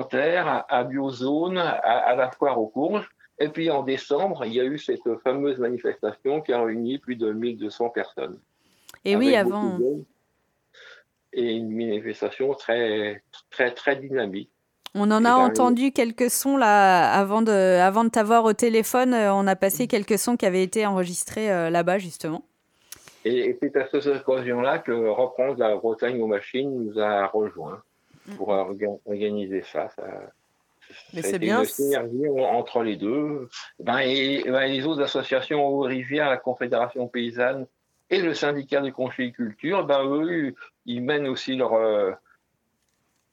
à, 0.68 0.84
Biozone, 0.84 1.58
à, 1.58 2.14
la 2.16 2.30
foire 2.30 2.58
aux 2.58 2.68
courges. 2.68 3.08
Et 3.38 3.48
puis 3.48 3.70
en 3.70 3.82
décembre, 3.82 4.44
il 4.44 4.54
y 4.54 4.60
a 4.60 4.64
eu 4.64 4.78
cette 4.78 5.18
fameuse 5.22 5.58
manifestation 5.58 6.40
qui 6.40 6.52
a 6.52 6.62
réuni 6.62 6.98
plus 6.98 7.16
de 7.16 7.32
1200 7.32 7.90
personnes. 7.90 8.38
Et 9.04 9.16
oui, 9.16 9.34
avant. 9.34 9.78
Et 11.32 11.56
une 11.56 11.70
manifestation 11.70 12.54
très, 12.54 13.22
très, 13.50 13.72
très 13.72 13.96
dynamique. 13.96 14.50
On 14.96 15.10
en 15.10 15.24
a 15.24 15.34
entendu 15.34 15.90
quelques 15.90 16.30
sons 16.30 16.56
là 16.56 17.12
avant 17.12 17.42
de, 17.42 17.50
avant 17.50 18.04
de 18.04 18.10
t'avoir 18.10 18.44
au 18.44 18.52
téléphone. 18.52 19.12
Euh, 19.12 19.34
on 19.34 19.46
a 19.48 19.56
passé 19.56 19.88
quelques 19.88 20.18
sons 20.18 20.36
qui 20.36 20.46
avaient 20.46 20.62
été 20.62 20.86
enregistrés 20.86 21.50
euh, 21.50 21.68
là-bas 21.68 21.98
justement. 21.98 22.44
Et, 23.24 23.58
c'est 23.60 23.76
à 23.76 23.88
cette 23.88 24.06
occasion-là 24.06 24.78
que 24.78 24.92
Reprendre 24.92 25.58
la 25.58 25.74
Bretagne 25.74 26.22
aux 26.22 26.28
machines 26.28 26.70
nous 26.70 27.00
a 27.00 27.26
rejoints 27.26 27.82
pour 28.36 28.50
organiser 28.50 29.62
ça. 29.62 29.88
ça 29.96 30.04
Mais 31.12 31.22
c'est 31.22 31.40
bien. 31.40 31.60
Une 31.60 31.64
synergie 31.64 32.28
entre 32.28 32.82
les 32.82 32.96
deux. 32.96 33.48
Ben, 33.80 33.98
et, 33.98 34.44
ben, 34.44 34.66
les 34.66 34.86
autres 34.86 35.02
associations 35.02 35.66
aux 35.66 35.80
rivières, 35.80 36.30
la 36.30 36.36
Confédération 36.36 37.08
paysanne 37.08 37.66
et 38.10 38.20
le 38.20 38.34
syndicat 38.34 38.80
de 38.80 38.90
conchyliculture, 38.90 39.84
ben, 39.86 40.04
eux, 40.04 40.54
ils 40.86 41.02
mènent 41.02 41.26
aussi 41.26 41.56
leur, 41.56 41.72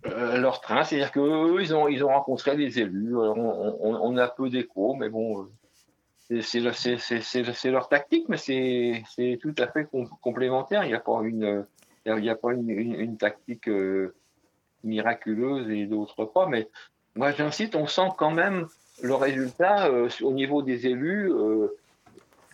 euh, 0.05 0.09
euh, 0.09 0.37
leur 0.37 0.61
train. 0.61 0.83
C'est-à-dire 0.83 1.11
qu'eux, 1.11 1.61
ils 1.61 1.73
ont, 1.75 1.87
ils 1.87 2.03
ont 2.03 2.09
rencontré 2.09 2.55
les 2.55 2.79
élus. 2.79 3.15
On, 3.15 3.77
on, 3.81 4.17
a 4.17 4.27
peu 4.27 4.49
d'écho, 4.49 4.95
mais 4.95 5.09
bon, 5.09 5.47
c'est 6.41 6.59
leur 6.59 7.89
tactique, 7.89 8.27
mais 8.29 8.37
c'est 8.37 9.39
tout 9.41 9.55
à 9.57 9.67
fait 9.67 9.87
complémentaire. 10.21 10.83
Il 10.85 10.89
n'y 10.89 10.95
a 10.95 10.99
pas 10.99 11.21
une, 11.23 11.65
il 12.05 12.25
y 12.25 12.29
a 12.29 12.35
pas 12.35 12.53
une, 12.53 12.69
une, 12.69 13.17
tactique. 13.17 13.67
Euh, 13.67 14.15
miraculeuse 14.83 15.69
et 15.69 15.85
d'autres 15.85 16.25
pas. 16.25 16.47
Mais 16.47 16.69
moi, 17.15 17.31
j'incite, 17.31 17.75
on 17.75 17.87
sent 17.87 18.09
quand 18.17 18.31
même 18.31 18.67
le 19.01 19.15
résultat 19.15 19.87
euh, 19.87 20.09
au 20.21 20.33
niveau 20.33 20.61
des 20.61 20.87
élus. 20.87 21.31
Euh, 21.31 21.67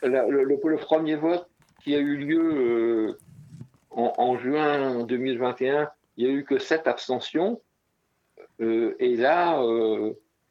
le, 0.04 0.78
premier 0.78 1.16
vote 1.16 1.48
qui 1.84 1.96
a 1.96 2.00
eu 2.00 2.18
lieu 2.18 3.08
euh, 3.10 3.18
en, 3.92 4.38
juin 4.38 5.04
2021, 5.04 5.90
il 6.18 6.26
n'y 6.26 6.32
a 6.32 6.34
eu 6.34 6.44
que 6.44 6.58
sept 6.58 6.88
abstentions. 6.88 7.62
et 8.60 9.16
là, 9.16 9.62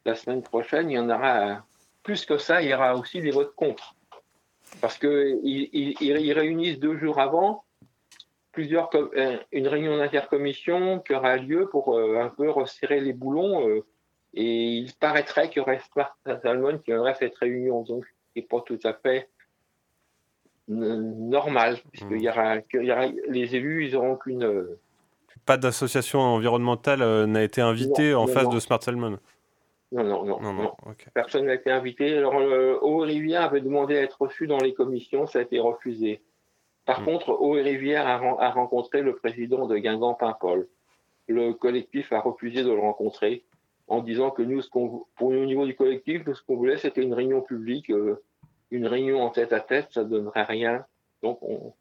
la 0.05 0.15
semaine 0.15 0.41
prochaine, 0.41 0.89
il 0.89 0.93
y 0.93 0.99
en 0.99 1.09
aura 1.09 1.65
plus 2.03 2.25
que 2.25 2.37
ça, 2.37 2.61
il 2.61 2.69
y 2.69 2.73
aura 2.73 2.95
aussi 2.95 3.21
des 3.21 3.31
votes 3.31 3.53
contre. 3.55 3.95
Parce 4.81 4.97
qu'ils 4.97 5.39
ils 5.43 6.33
réunissent 6.33 6.79
deux 6.79 6.97
jours 6.97 7.19
avant 7.19 7.65
plusieurs 8.57 8.89
euh, 8.95 9.37
une 9.51 9.67
réunion 9.67 9.97
d'intercommission 9.99 10.99
qui 11.01 11.13
aura 11.13 11.37
lieu 11.37 11.69
pour 11.69 11.95
euh, 11.95 12.19
un 12.19 12.29
peu 12.29 12.49
resserrer 12.49 12.99
les 13.01 13.13
boulons. 13.13 13.69
Euh, 13.69 13.85
et 14.33 14.77
il 14.77 14.91
paraîtrait 14.95 15.49
qu'il 15.49 15.57
y 15.57 15.59
aurait 15.59 15.79
Salmon 16.41 16.79
qui 16.79 16.91
aurait 16.91 17.13
cette 17.13 17.35
réunion, 17.37 17.83
donc 17.83 18.05
ce 18.05 18.11
n'est 18.35 18.41
pas 18.47 18.61
tout 18.61 18.79
à 18.83 18.93
fait 18.93 19.29
normal, 20.67 21.77
puisqu'il 21.91 22.21
y, 22.21 22.29
aura, 22.29 22.57
y 22.73 22.91
aura, 22.91 23.05
les 23.27 23.55
élus, 23.55 23.85
ils 23.85 23.93
n'auront 23.93 24.15
qu'une 24.15 24.67
Pas 25.47 25.57
d'association 25.57 26.19
environnementale 26.19 27.01
euh, 27.01 27.25
n'a 27.25 27.41
été 27.43 27.61
invitée 27.61 28.11
Non, 28.11 28.19
en 28.19 28.27
non, 28.27 28.33
face 28.33 28.43
non. 28.43 28.53
de 28.53 28.59
Smart 28.59 28.83
Salmon. 28.83 29.17
Non, 29.93 30.03
non, 30.03 30.41
non. 30.53 30.73
Personne 31.13 31.45
n'a 31.45 31.53
été 31.53 31.71
invité. 31.71 32.17
Alors, 32.17 32.35
euh, 32.37 32.77
Eau 32.81 33.05
et 33.05 33.07
Rivière 33.07 33.41
avait 33.43 33.61
demandé 33.61 33.97
à 33.97 34.01
être 34.01 34.21
reçu 34.21 34.45
dans 34.45 34.57
les 34.57 34.73
commissions, 34.73 35.25
ça 35.25 35.39
a 35.39 35.41
été 35.43 35.59
refusé. 35.61 36.21
Par 36.85 37.03
contre, 37.05 37.29
Eau 37.29 37.55
et 37.57 37.61
Rivière 37.61 38.05
a, 38.05 38.17
ren- 38.17 38.37
a 38.39 38.49
rencontré 38.51 39.01
le 39.01 39.15
président 39.15 39.65
de 39.65 39.77
Guingamp 39.77 40.13
Paimpol. 40.15 40.67
Le 41.29 41.53
collectif 41.53 42.11
a 42.11 42.19
refusé 42.19 42.63
de 42.63 42.71
le 42.71 42.79
rencontrer 42.79 43.43
en 43.87 44.01
disant 44.01 44.29
que 44.31 44.41
nous, 44.41 44.61
ce 44.61 44.69
qu'on, 44.69 45.05
pour 45.15 45.31
nous, 45.31 45.41
au 45.41 45.45
niveau 45.45 45.65
du 45.65 45.75
collectif, 45.75 46.25
nous, 46.25 46.35
ce 46.35 46.43
qu'on 46.43 46.57
voulait, 46.57 46.77
c'était 46.77 47.01
une 47.03 47.13
réunion 47.13 47.39
publique, 47.41 47.89
euh, 47.89 48.21
une 48.71 48.85
réunion 48.87 49.21
en 49.21 49.29
tête 49.29 49.53
à 49.53 49.61
tête, 49.61 49.87
ça 49.91 50.03
ne 50.03 50.09
donnerait 50.09 50.43
rien. 50.43 50.85
Donc, 51.23 51.39
on, 51.41 51.73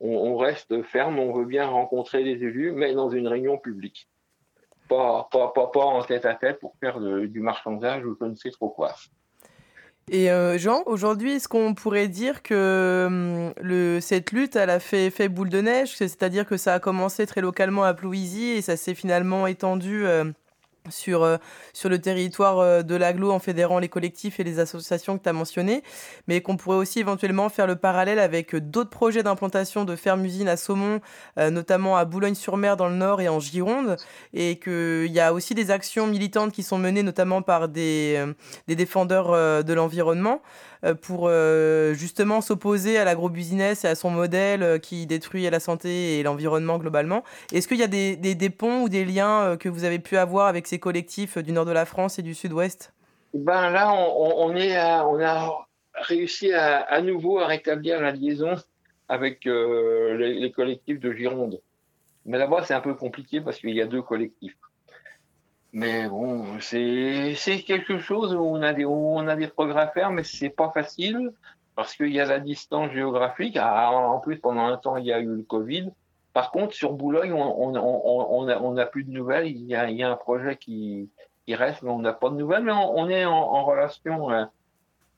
on, 0.00 0.36
reste 0.36 0.82
ferme, 0.82 1.18
on 1.18 1.32
veut 1.32 1.44
bien 1.44 1.66
rencontrer 1.66 2.22
les 2.22 2.32
élus, 2.32 2.72
mais 2.72 2.94
dans 2.94 3.10
une 3.10 3.28
réunion 3.28 3.58
publique. 3.58 4.08
Pas, 4.88 5.28
pas, 5.32 5.48
pas, 5.48 5.66
pas 5.68 5.84
en 5.84 6.02
tête 6.02 6.26
à 6.26 6.34
tête 6.34 6.60
pour 6.60 6.76
faire 6.78 7.00
du 7.00 7.40
marchandage 7.40 8.04
ou 8.04 8.16
je 8.20 8.26
ne 8.26 8.34
sais 8.34 8.50
trop 8.50 8.68
quoi. 8.68 8.94
Et 10.08 10.30
euh, 10.30 10.56
Jean, 10.56 10.84
aujourd'hui, 10.86 11.32
est-ce 11.32 11.48
qu'on 11.48 11.74
pourrait 11.74 12.06
dire 12.06 12.44
que 12.44 13.52
hum, 13.58 14.00
cette 14.00 14.30
lutte, 14.30 14.54
elle 14.54 14.70
a 14.70 14.78
fait 14.78 15.28
boule 15.28 15.48
de 15.48 15.60
neige, 15.60 15.96
c'est-à-dire 15.96 16.46
que 16.46 16.56
ça 16.56 16.74
a 16.74 16.78
commencé 16.78 17.26
très 17.26 17.40
localement 17.40 17.82
à 17.82 17.92
Plouisy 17.92 18.50
et 18.50 18.62
ça 18.62 18.76
s'est 18.76 18.94
finalement 18.94 19.48
étendu 19.48 20.06
euh, 20.06 20.24
sur, 20.90 21.22
euh, 21.22 21.36
sur 21.72 21.88
le 21.88 21.98
territoire 22.00 22.58
euh, 22.58 22.82
de 22.82 22.94
l'aglo 22.94 23.30
en 23.30 23.38
fédérant 23.38 23.78
les 23.78 23.88
collectifs 23.88 24.40
et 24.40 24.44
les 24.44 24.58
associations 24.58 25.18
que 25.18 25.22
tu 25.22 25.28
as 25.28 25.32
mentionnées, 25.32 25.82
mais 26.26 26.40
qu'on 26.40 26.56
pourrait 26.56 26.76
aussi 26.76 27.00
éventuellement 27.00 27.48
faire 27.48 27.66
le 27.66 27.76
parallèle 27.76 28.18
avec 28.18 28.54
euh, 28.54 28.60
d'autres 28.60 28.90
projets 28.90 29.22
d'implantation 29.22 29.84
de 29.84 29.96
fermes-usines 29.96 30.48
à 30.48 30.56
saumon, 30.56 31.00
euh, 31.38 31.50
notamment 31.50 31.96
à 31.96 32.04
Boulogne-sur-Mer 32.04 32.76
dans 32.76 32.88
le 32.88 32.96
nord 32.96 33.20
et 33.20 33.28
en 33.28 33.40
Gironde, 33.40 33.96
et 34.32 34.58
qu'il 34.58 35.12
y 35.12 35.20
a 35.20 35.32
aussi 35.32 35.54
des 35.54 35.70
actions 35.70 36.06
militantes 36.06 36.52
qui 36.52 36.62
sont 36.62 36.78
menées 36.78 37.02
notamment 37.02 37.42
par 37.42 37.68
des, 37.68 38.24
des 38.68 38.76
défendeurs 38.76 39.64
de 39.64 39.72
l'environnement 39.72 40.40
pour 40.94 41.28
euh, 41.28 41.94
justement 41.94 42.40
s'opposer 42.40 42.98
à 42.98 43.04
l'agrobusiness 43.04 43.84
et 43.84 43.88
à 43.88 43.94
son 43.94 44.10
modèle 44.10 44.62
euh, 44.62 44.78
qui 44.78 45.06
détruit 45.06 45.48
la 45.50 45.60
santé 45.60 46.18
et 46.18 46.22
l'environnement 46.22 46.78
globalement. 46.78 47.24
Est-ce 47.52 47.68
qu'il 47.68 47.78
y 47.78 47.82
a 47.82 47.86
des, 47.86 48.50
ponts 48.50 48.82
ou 48.82 48.88
des 48.88 49.04
liens 49.04 49.42
euh, 49.42 49.56
que 49.56 49.68
vous 49.68 49.84
avez 49.84 49.98
pu 49.98 50.16
avoir 50.16 50.46
avec 50.46 50.66
ces 50.66 50.78
collectifs 50.78 51.38
euh, 51.38 51.42
du 51.42 51.52
nord 51.52 51.64
de 51.64 51.72
la 51.72 51.84
France 51.84 52.18
et 52.18 52.22
du 52.22 52.34
sud-ouest? 52.34 52.92
Ben 53.34 53.70
là, 53.70 53.92
on, 53.92 54.56
a 54.56 55.66
réussi 55.94 56.52
à, 56.52 57.00
nouveau 57.02 57.38
à 57.38 57.46
rétablir 57.46 58.00
la 58.00 58.12
liaison 58.12 58.54
avec 59.08 59.46
euh, 59.46 60.16
les, 60.16 60.34
les 60.34 60.52
collectifs 60.52 61.00
de 61.00 61.12
Gironde. 61.12 61.60
Mais 62.24 62.38
là-bas, 62.38 62.62
c'est 62.64 62.74
un 62.74 62.80
peu 62.80 62.94
compliqué 62.94 63.40
parce 63.40 63.58
qu'il 63.58 63.74
y 63.74 63.80
a 63.80 63.86
deux 63.86 64.02
collectifs. 64.02 64.56
Mais 65.76 66.08
bon, 66.08 66.58
c'est 66.60 67.36
quelque 67.66 67.98
chose 67.98 68.34
où 68.34 68.38
on 68.38 68.62
a 68.62 68.72
des 68.72 68.86
où 68.86 68.94
on 68.94 69.28
a 69.28 69.36
des 69.36 69.48
progrès 69.48 69.82
à 69.82 69.88
faire, 69.88 70.10
mais 70.10 70.24
c'est 70.24 70.48
pas 70.48 70.70
facile 70.70 71.34
parce 71.74 71.94
qu'il 71.94 72.12
y 72.14 72.18
a 72.18 72.24
la 72.24 72.40
distance 72.40 72.92
géographique. 72.92 73.58
Ah, 73.60 73.90
en 73.92 74.18
plus, 74.20 74.38
pendant 74.38 74.64
un 74.64 74.78
temps, 74.78 74.96
il 74.96 75.04
y 75.04 75.12
a 75.12 75.20
eu 75.20 75.36
le 75.36 75.42
Covid. 75.42 75.90
Par 76.32 76.50
contre, 76.50 76.72
sur 76.72 76.94
Boulogne, 76.94 77.34
on 77.34 77.76
on 77.76 77.76
on 77.76 78.48
on 78.48 78.78
on 78.78 78.86
plus 78.86 79.04
de 79.04 79.10
nouvelles. 79.10 79.48
Il 79.48 79.66
y 79.66 79.74
a 79.74 79.90
il 79.90 79.98
y 79.98 80.02
a 80.02 80.10
un 80.10 80.16
projet 80.16 80.56
qui 80.56 81.10
qui 81.44 81.54
reste, 81.54 81.82
mais 81.82 81.90
on 81.90 81.98
n'a 81.98 82.14
pas 82.14 82.30
de 82.30 82.36
nouvelles. 82.36 82.64
Mais 82.64 82.72
on, 82.72 83.10
est 83.10 83.26
en, 83.26 83.62
relation 83.66 84.30
euh, 84.30 84.46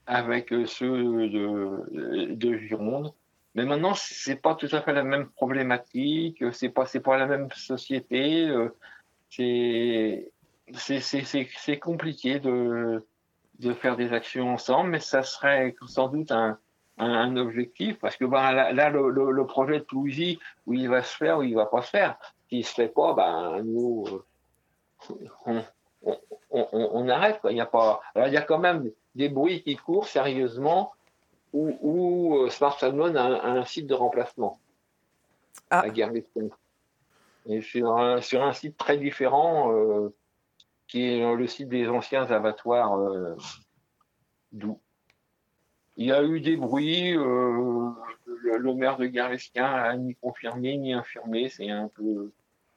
avec 0.06 0.52
euh, 0.52 0.66
ceux 0.66 1.28
de 1.28 2.34
de 2.34 2.58
Gironde. 2.58 3.12
Mais 3.54 3.64
maintenant, 3.64 3.94
c'est 3.94 4.42
pas 4.42 4.56
tout 4.56 4.68
à 4.72 4.82
fait 4.82 4.92
la 4.92 5.04
même 5.04 5.28
problématique. 5.28 6.42
C'est 6.52 6.70
pas 6.70 6.86
pas 7.04 7.16
la 7.16 7.26
même 7.26 7.48
société. 7.52 8.48
euh, 8.48 8.74
C'est 9.30 10.32
c'est 10.74 11.78
compliqué 11.78 12.40
de 12.40 13.04
de 13.58 13.72
faire 13.72 13.96
des 13.96 14.12
actions 14.12 14.52
ensemble, 14.52 14.90
mais 14.90 15.00
ça 15.00 15.24
serait 15.24 15.74
sans 15.88 16.08
doute 16.08 16.30
un, 16.30 16.58
un, 16.96 17.12
un 17.12 17.36
objectif, 17.36 17.98
parce 17.98 18.16
que 18.16 18.24
ben, 18.24 18.52
là, 18.52 18.72
là, 18.72 18.88
le, 18.88 19.10
le, 19.10 19.32
le 19.32 19.46
projet 19.46 19.80
de 19.80 19.84
Toulouse, 19.84 20.38
où 20.66 20.74
il 20.74 20.88
va 20.88 21.02
se 21.02 21.16
faire, 21.16 21.38
où 21.38 21.42
il 21.42 21.56
va 21.56 21.66
pas 21.66 21.82
se 21.82 21.90
faire, 21.90 22.16
s'il 22.48 22.64
se 22.64 22.74
fait 22.74 22.88
pas, 22.88 23.14
ben, 23.14 23.62
nous, 23.64 24.04
euh, 25.10 25.18
on, 25.44 25.64
on, 26.04 26.18
on, 26.50 26.68
on 26.72 27.08
arrête. 27.08 27.40
Quoi. 27.40 27.50
Il 27.50 27.56
y 27.56 27.60
a 27.60 27.66
pas, 27.66 28.00
alors, 28.14 28.28
il 28.28 28.34
y 28.34 28.36
a 28.36 28.42
quand 28.42 28.60
même 28.60 28.92
des 29.16 29.28
bruits 29.28 29.62
qui 29.64 29.74
courent 29.74 30.06
sérieusement 30.06 30.92
où, 31.52 31.76
où 31.80 32.36
euh, 32.36 32.50
Smart 32.50 32.78
Salmon 32.78 33.14
a 33.16 33.22
un, 33.22 33.34
a 33.34 33.48
un 33.48 33.64
site 33.64 33.88
de 33.88 33.94
remplacement 33.94 34.60
à 35.70 35.88
Guerneston. 35.88 36.50
Et 37.46 37.60
sur 37.60 37.96
un, 37.96 38.20
sur 38.20 38.44
un 38.44 38.52
site 38.52 38.76
très 38.76 38.98
différent, 38.98 39.72
euh, 39.72 40.14
qui 40.88 41.04
est 41.04 41.34
le 41.36 41.46
site 41.46 41.68
des 41.68 41.88
anciens 41.88 42.30
abattoirs 42.30 42.98
euh, 42.98 43.36
d'où. 44.52 44.80
Il 45.96 46.06
y 46.06 46.12
a 46.12 46.22
eu 46.22 46.40
des 46.40 46.56
bruits, 46.56 47.16
euh, 47.16 47.90
le, 48.26 48.74
maire 48.74 48.96
de 48.96 49.06
Guernesquin 49.06 49.66
a 49.66 49.96
ni 49.96 50.14
confirmé 50.14 50.76
ni 50.76 50.92
infirmé, 50.92 51.48
c'est 51.48 51.70
un 51.70 51.88
peu 51.88 52.30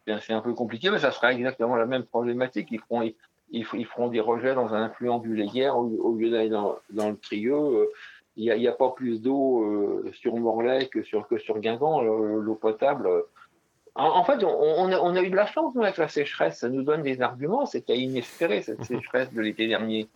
un- 0.07 0.41
peu 0.41 0.53
compliqué, 0.53 0.89
mais 0.89 0.99
ça 0.99 1.11
sera 1.11 1.31
exactement 1.31 1.75
la 1.75 1.85
même 1.85 2.03
problématique. 2.03 2.69
Ils 2.71 2.79
feront, 2.79 3.09
ils, 3.51 3.85
feront 3.85 4.07
des 4.07 4.19
rejets 4.19 4.55
dans 4.55 4.73
un 4.73 4.85
affluent 4.85 5.19
du 5.19 5.35
Léguerre 5.35 5.77
au, 5.77 6.15
lieu 6.15 6.29
d'aller 6.31 6.49
dans, 6.49 6.77
dans 6.89 7.09
le 7.09 7.17
Trieux. 7.17 7.53
Euh, 7.53 7.85
Il 8.35 8.51
n'y 8.57 8.67
a, 8.67 8.71
pas 8.71 8.89
plus 8.89 9.21
d'eau 9.21 9.63
euh, 9.63 10.11
sur 10.13 10.35
Morlaix 10.35 10.87
que 10.87 11.03
sur, 11.03 11.27
que 11.27 11.37
sur 11.37 11.59
Guingamp, 11.59 12.01
le- 12.01 12.39
l'eau 12.41 12.55
potable. 12.55 13.07
Euh, 13.97 14.01
en, 14.01 14.19
en 14.19 14.23
fait, 14.23 14.43
on, 14.43 14.49
on 14.49 14.91
a, 14.91 14.99
on 14.99 15.15
a 15.15 15.21
eu 15.21 15.29
de 15.29 15.35
la 15.35 15.45
chance 15.45 15.73
nous, 15.75 15.83
avec 15.83 15.97
la 15.97 16.07
sécheresse. 16.07 16.59
Ça 16.59 16.69
nous 16.69 16.83
donne 16.83 17.03
des 17.03 17.21
arguments. 17.21 17.65
C'était 17.65 17.97
inespéré, 17.97 18.61
cette 18.61 18.83
sécheresse 18.85 19.31
de 19.33 19.41
l'été 19.41 19.67
dernier. 19.67 20.07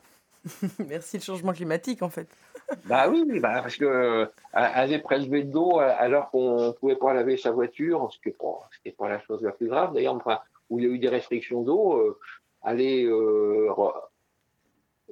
Merci 0.88 1.18
le 1.18 1.24
changement 1.24 1.54
climatique 1.54 2.02
en 2.02 2.10
fait. 2.10 2.28
Bah 2.86 3.08
oui, 3.08 3.24
bah 3.40 3.62
parce 3.62 3.76
que 3.76 3.86
euh, 3.86 4.26
aller 4.52 4.98
prélever 4.98 5.44
de 5.44 5.54
l'eau 5.54 5.80
euh, 5.80 5.94
alors 6.00 6.32
qu'on 6.32 6.74
pouvait 6.80 6.96
pas 6.96 7.14
laver 7.14 7.38
sa 7.38 7.52
voiture, 7.52 8.10
ce 8.12 8.20
qui 8.20 8.36
n'est 8.86 8.92
pas, 8.94 9.08
la 9.08 9.20
chose 9.20 9.44
la 9.44 9.52
plus 9.52 9.68
grave. 9.68 9.94
D'ailleurs, 9.94 10.16
enfin, 10.16 10.40
où 10.72 10.80
il 10.80 10.86
y 10.86 10.88
a 10.88 10.92
eu 10.92 10.98
des 10.98 11.10
restrictions 11.10 11.62
d'eau, 11.62 11.94
euh, 12.00 12.18
aller 12.64 13.06
euh, 13.06 13.70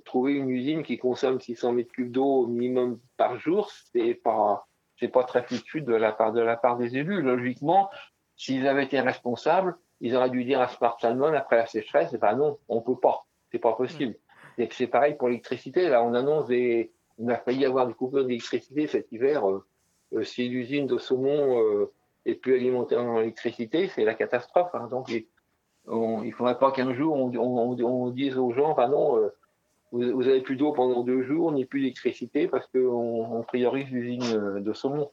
trouver 0.04 0.34
une 0.34 0.50
usine 0.50 0.82
qui 0.82 0.98
consomme 0.98 1.40
600 1.40 1.74
mètres 1.74 1.92
cubes 1.92 2.12
d'eau 2.12 2.26
au 2.26 2.48
minimum 2.48 3.00
par 3.18 3.38
jour, 3.38 3.70
c'est 3.94 4.16
pas, 4.16 4.66
c'est 5.00 5.10
pas 5.10 5.24
très 5.24 5.44
foutu 5.44 5.82
de 5.82 5.94
la 5.94 6.12
part 6.12 6.34
de 6.34 6.42
la 6.42 6.58
part 6.58 6.78
des 6.78 6.98
élus. 6.98 7.22
Logiquement, 7.22 7.92
s'ils 8.44 8.68
avaient 8.68 8.84
été 8.84 9.00
responsables, 9.00 9.78
ils 10.02 10.16
auraient 10.16 10.30
dû 10.30 10.44
dire 10.44 10.60
à 10.60 10.68
Smart 10.68 10.98
Salmon 11.00 11.34
après 11.34 11.56
la 11.56 11.66
sécheresse, 11.66 12.12
eh 12.14 12.18
ben 12.18 12.36
non, 12.36 12.58
on 12.68 12.82
peut 12.82 12.98
pas, 12.98 13.26
c'est 13.52 13.60
pas 13.60 13.74
possible. 13.74 14.16
Et 14.58 14.68
c'est 14.72 14.88
pareil 14.88 15.16
pour 15.16 15.30
l'électricité. 15.30 15.88
Là, 15.88 16.04
on 16.04 16.14
annonce 16.14 16.48
des, 16.48 16.92
on 17.20 17.30
a 17.30 17.38
failli 17.38 17.66
avoir 17.66 17.88
une 17.88 17.96
coupure 17.96 18.26
d'électricité 18.26 18.88
cet 18.88 19.12
hiver. 19.14 19.50
Euh, 19.50 19.64
euh, 20.14 20.24
si 20.24 20.50
l'usine 20.50 20.88
de 20.88 20.98
saumon 20.98 21.58
euh, 21.62 21.92
est 22.26 22.36
plus 22.36 22.56
alimentée 22.56 22.98
en 22.98 23.18
électricité, 23.22 23.88
c'est 23.88 24.04
la 24.04 24.14
catastrophe. 24.14 24.72
hein. 24.74 24.88
Donc, 24.92 25.10
il, 25.10 25.26
il 26.28 26.34
faudrait 26.34 26.60
pas 26.60 26.72
qu'un 26.72 26.94
jour 26.94 27.16
on, 27.16 27.32
on, 27.38 27.80
on 27.82 28.10
dise 28.10 28.38
aux 28.38 28.52
gens, 28.52 28.76
non, 28.90 29.18
euh, 29.18 29.30
vous, 29.94 30.02
vous 30.18 30.28
avez 30.28 30.42
plus 30.42 30.58
d'eau 30.58 30.74
pendant 30.74 31.04
deux 31.04 31.24
jours, 31.24 31.54
ni 31.54 31.64
plus 31.66 31.80
d'électricité 31.82 32.48
parce 32.48 32.68
qu'on 32.68 33.38
on 33.40 33.42
priorise 33.44 33.90
l'usine 33.90 34.60
de 34.60 34.74
saumon. 34.74 35.10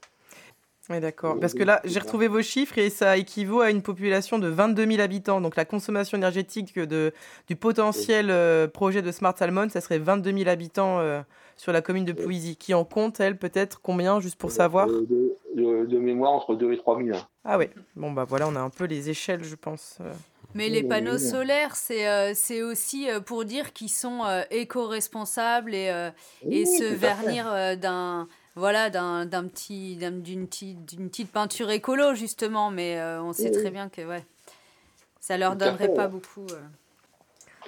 Oui, 0.90 0.98
d'accord. 0.98 1.38
Parce 1.38 1.54
que 1.54 1.62
là, 1.62 1.80
j'ai 1.84 2.00
retrouvé 2.00 2.26
vos 2.26 2.42
chiffres 2.42 2.76
et 2.76 2.90
ça 2.90 3.16
équivaut 3.16 3.60
à 3.60 3.70
une 3.70 3.80
population 3.80 4.40
de 4.40 4.48
22 4.48 4.86
000 4.86 5.00
habitants. 5.00 5.40
Donc 5.40 5.54
la 5.54 5.64
consommation 5.64 6.18
énergétique 6.18 6.76
de, 6.78 7.12
du 7.46 7.54
potentiel 7.54 8.26
euh, 8.30 8.66
projet 8.66 9.00
de 9.00 9.12
Smart 9.12 9.36
Salmon, 9.38 9.68
ça 9.68 9.80
serait 9.80 9.98
22 9.98 10.36
000 10.36 10.50
habitants 10.50 10.98
euh, 10.98 11.20
sur 11.56 11.72
la 11.72 11.80
commune 11.80 12.04
de 12.04 12.12
Pouilly, 12.12 12.56
qui 12.56 12.74
en 12.74 12.84
compte, 12.84 13.20
elle, 13.20 13.38
peut-être 13.38 13.80
combien, 13.80 14.18
juste 14.18 14.36
pour 14.36 14.50
savoir? 14.50 14.88
De, 14.88 15.06
de- 15.06 15.36
de- 15.54 15.86
de 15.86 15.98
mémoire, 15.98 16.32
entre 16.32 16.56
2 16.56 16.72
et 16.72 16.76
3 16.76 17.00
000. 17.00 17.16
hein. 17.16 17.26
Ah 17.44 17.56
ouais, 17.56 17.70
bon 17.96 18.10
bah 18.12 18.24
voilà, 18.28 18.48
on 18.48 18.56
a 18.56 18.60
un 18.60 18.70
peu 18.70 18.84
les 18.84 19.10
échelles, 19.10 19.44
je 19.44 19.54
pense. 19.54 19.98
euh. 20.00 20.12
Mais 20.54 20.68
les 20.68 20.82
Oui, 20.82 20.88
panneaux 20.88 21.12
oui, 21.12 21.22
oui. 21.22 21.30
solaires, 21.30 21.76
c'est 21.76 22.08
euh, 22.08 22.32
aussi 22.70 23.08
euh, 23.08 23.20
pour 23.20 23.44
dire 23.44 23.72
qu'ils 23.72 23.88
sont 23.90 24.24
euh, 24.24 24.42
éco-responsables 24.50 25.74
et, 25.74 25.88
euh, 25.90 26.10
et 26.50 26.64
Oui, 26.64 26.66
se 26.66 26.84
vernir 26.92 27.46
euh, 27.52 27.76
d'un 27.76 28.26
voilà 28.56 28.90
d'un 28.90 29.26
d'un 29.26 29.46
petit 29.46 29.96
d'un- 29.96 30.10
d'une 30.10 30.46
petite 30.46 30.84
d'une 30.84 31.08
petite 31.08 31.30
peinture 31.32 31.70
écolo 31.70 32.14
justement. 32.14 32.70
Mais 32.70 32.98
euh, 32.98 33.22
on 33.22 33.32
sait 33.32 33.50
Oui, 33.54 33.60
très 33.62 33.70
bien 33.70 33.88
que 33.88 34.02
ouais, 34.02 34.24
ça 35.20 35.36
leur 35.38 35.56
donnerait 35.56 35.88
fait, 35.88 35.94
pas 35.94 36.06
ouais. 36.06 36.10
beaucoup. 36.12 36.46
euh. 36.50 36.60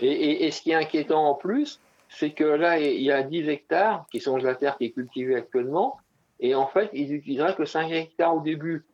Et, 0.01 0.07
et, 0.11 0.47
et 0.47 0.51
ce 0.51 0.63
qui 0.63 0.71
est 0.71 0.75
inquiétant 0.75 1.27
en 1.29 1.35
plus, 1.35 1.79
c'est 2.09 2.31
que 2.33 2.45
là, 2.45 2.79
il 2.79 3.03
y 3.03 3.11
a 3.13 3.23
10 3.23 3.49
hectares 3.49 4.07
qui 4.11 4.21
sont 4.21 4.39
de 4.39 4.45
la 4.45 4.55
terre 4.55 4.77
qui 4.79 4.87
est 4.87 4.91
cultivée 4.91 5.35
actuellement, 5.37 5.99
et 6.41 6.55
en 6.55 6.67
fait, 6.67 6.89
ils 6.95 7.11
n'utiliseraient 7.11 7.55
que 7.55 7.67
5 7.67 7.91
hectares 7.91 8.35
au 8.37 8.41
début. 8.41 8.85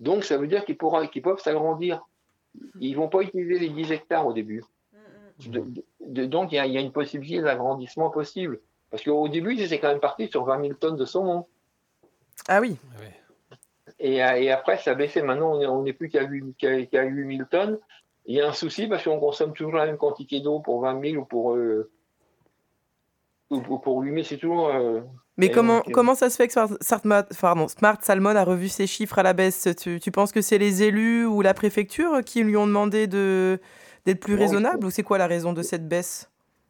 Donc, 0.00 0.24
ça 0.24 0.36
veut 0.36 0.46
dire 0.46 0.64
qu'ils 0.66 0.76
pourra- 0.76 1.06
qu'ils 1.06 1.22
peuvent 1.22 1.40
s'agrandir. 1.40 2.06
Ils 2.78 2.94
vont 2.94 3.08
pas 3.08 3.22
utiliser 3.22 3.58
les 3.58 3.70
10 3.70 3.90
hectares 3.90 4.26
au 4.26 4.32
début. 4.34 4.62
De- 5.46 5.64
de- 6.06 6.26
donc, 6.26 6.52
il 6.52 6.56
y, 6.56 6.58
a- 6.58 6.66
il 6.66 6.72
y 6.72 6.78
a 6.78 6.80
une 6.80 6.92
possibilité 6.92 7.40
d'agrandissement 7.42 8.10
possible. 8.10 8.60
Parce 8.90 9.02
qu'au 9.04 9.28
début, 9.28 9.54
ils 9.54 9.62
étaient 9.62 9.78
quand 9.78 9.88
même 9.88 10.00
partis 10.00 10.28
sur 10.28 10.44
20 10.44 10.60
000 10.62 10.74
tonnes 10.74 10.96
de 10.96 11.04
saumon. 11.04 11.46
Ah 12.48 12.60
oui. 12.60 12.76
Et, 13.98 14.22
euh, 14.24 14.36
et 14.36 14.50
après, 14.50 14.78
ça 14.78 14.92
a 14.92 14.94
baissé. 14.94 15.22
Maintenant, 15.22 15.54
on 15.58 15.82
n'est 15.82 15.92
plus 15.92 16.08
qu'à 16.08 16.22
8, 16.22 16.54
qu'à- 16.56 16.86
qu'à 16.86 17.02
8000 17.02 17.46
tonnes. 17.50 17.78
Il 18.26 18.36
y 18.36 18.40
a 18.40 18.48
un 18.48 18.52
souci 18.52 18.86
parce 18.86 19.04
qu'on 19.04 19.18
consomme 19.18 19.52
toujours 19.52 19.74
la 19.74 19.86
même 19.86 19.96
quantité 19.96 20.40
d'eau 20.40 20.60
pour 20.60 20.80
20 20.82 21.00
000 21.02 21.22
ou 21.22 21.24
pour, 21.24 21.54
euh, 21.54 21.90
ou 23.50 23.60
pour, 23.60 23.80
pour 23.80 24.00
8 24.00 24.12
000. 24.12 24.24
C'est 24.24 24.36
toujours. 24.36 24.68
euh, 24.68 25.00
Mais 25.36 25.50
comment, 25.50 25.78
donc, 25.78 25.88
euh, 25.88 25.92
comment 25.92 26.14
ça 26.14 26.30
se 26.30 26.36
fait 26.36 26.46
que 26.46 26.52
Smart, 26.52 26.68
Smart- 26.80 27.24
pardon, 27.40 27.68
Smart 27.68 27.98
Salmon 28.02 28.36
a 28.36 28.44
revu 28.44 28.68
ses 28.68 28.86
chiffres 28.86 29.18
à 29.18 29.22
la 29.22 29.32
baisse? 29.32 29.68
Tu, 29.80 29.98
tu 30.00 30.10
penses 30.10 30.32
que 30.32 30.40
c'est 30.42 30.58
les 30.58 30.82
élus 30.82 31.24
ou 31.26 31.40
la 31.42 31.54
préfecture 31.54 32.22
qui 32.24 32.42
lui 32.44 32.56
ont 32.56 32.66
demandé 32.66 33.06
de, 33.06 33.58
d'être 34.04 34.20
plus 34.20 34.34
Non, 34.34 34.40
raisonnable 34.40 34.84
ou 34.86 34.90
c'est 34.90 35.02
quoi 35.02 35.18
la 35.18 35.26
raison 35.26 35.52
de 35.52 35.62
cette 35.62 35.88
baisse? 35.88 36.27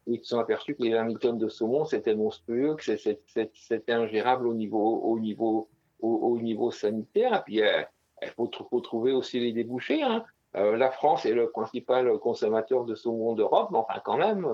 Ils 0.08 0.20
se 0.20 0.30
sont 0.30 0.38
aperçus 0.38 0.74
que 0.74 0.82
les 0.82 0.94
20 0.94 1.06
000 1.06 1.18
tonnes 1.18 1.38
de 1.38 1.48
saumon, 1.48 1.84
c'était 1.84 2.14
monstrueux, 2.14 2.76
que 2.76 2.96
c'était 2.96 3.92
ingérable 3.92 4.46
au 4.46 4.54
niveau, 4.54 5.00
au 5.02 5.18
niveau, 5.18 5.68
au, 6.00 6.08
au 6.08 6.38
niveau 6.38 6.70
sanitaire. 6.70 7.34
Et 7.34 7.42
puis, 7.44 7.62
euh, 7.62 7.82
il 8.22 8.28
faut, 8.30 8.50
faut 8.70 8.80
trouver 8.80 9.12
aussi 9.12 9.38
les 9.38 9.52
débouchés. 9.52 10.02
hein. 10.02 10.24
Euh, 10.56 10.76
la 10.76 10.90
France 10.90 11.26
est 11.26 11.34
le 11.34 11.50
principal 11.50 12.18
consommateur 12.18 12.84
de 12.84 12.94
saumon 12.94 13.34
d'Europe, 13.34 13.68
mais 13.70 13.78
enfin, 13.78 14.00
quand 14.02 14.16
même, 14.16 14.46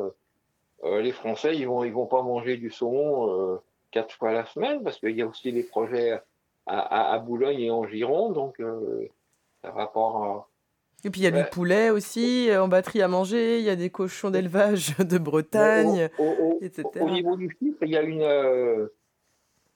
euh, 0.83 1.01
les 1.01 1.13
Français, 1.13 1.57
ils 1.57 1.69
vont, 1.69 1.89
vont 1.91 2.07
pas 2.07 2.23
manger 2.23 2.57
du 2.57 2.71
saumon 2.71 3.61
quatre 3.93 4.13
fois 4.17 4.33
la 4.33 4.45
semaine, 4.45 4.83
parce 4.83 4.99
qu'il 4.99 5.17
y 5.17 5.23
a 5.23 5.27
aussi 5.27 5.53
des 5.53 5.63
projets 5.63 6.21
à, 6.67 7.13
à, 7.13 7.19
Boulogne 7.21 7.61
et 7.61 7.71
en 7.71 7.87
Gironde, 7.87 8.35
donc 8.35 8.61
ça 9.63 9.71
va 9.71 9.87
pas. 9.87 10.49
Et 11.05 11.11
puis 11.11 11.21
il 11.21 11.25
y 11.25 11.27
a 11.27 11.31
du 11.31 11.45
poulet 11.51 11.91
aussi 11.91 12.49
euh, 12.51 12.63
en 12.63 12.69
batterie 12.69 13.03
à 13.03 13.09
manger, 13.09 13.59
il 13.59 13.65
y 13.65 13.71
a 13.71 13.77
des 13.77 13.91
cochons 13.91 14.31
d'élevage 14.31 14.97
de 14.99 15.19
Bretagne, 15.19 16.09
Au, 16.19 16.25
au- 16.25 16.59
etc. 16.63 16.89
au 17.01 17.11
niveau 17.11 17.37
du 17.37 17.55
chiffre, 17.59 17.79
il 17.83 17.91
y 17.91 17.97
a 17.97 18.03
une, 18.03 18.23
euh, 18.23 18.89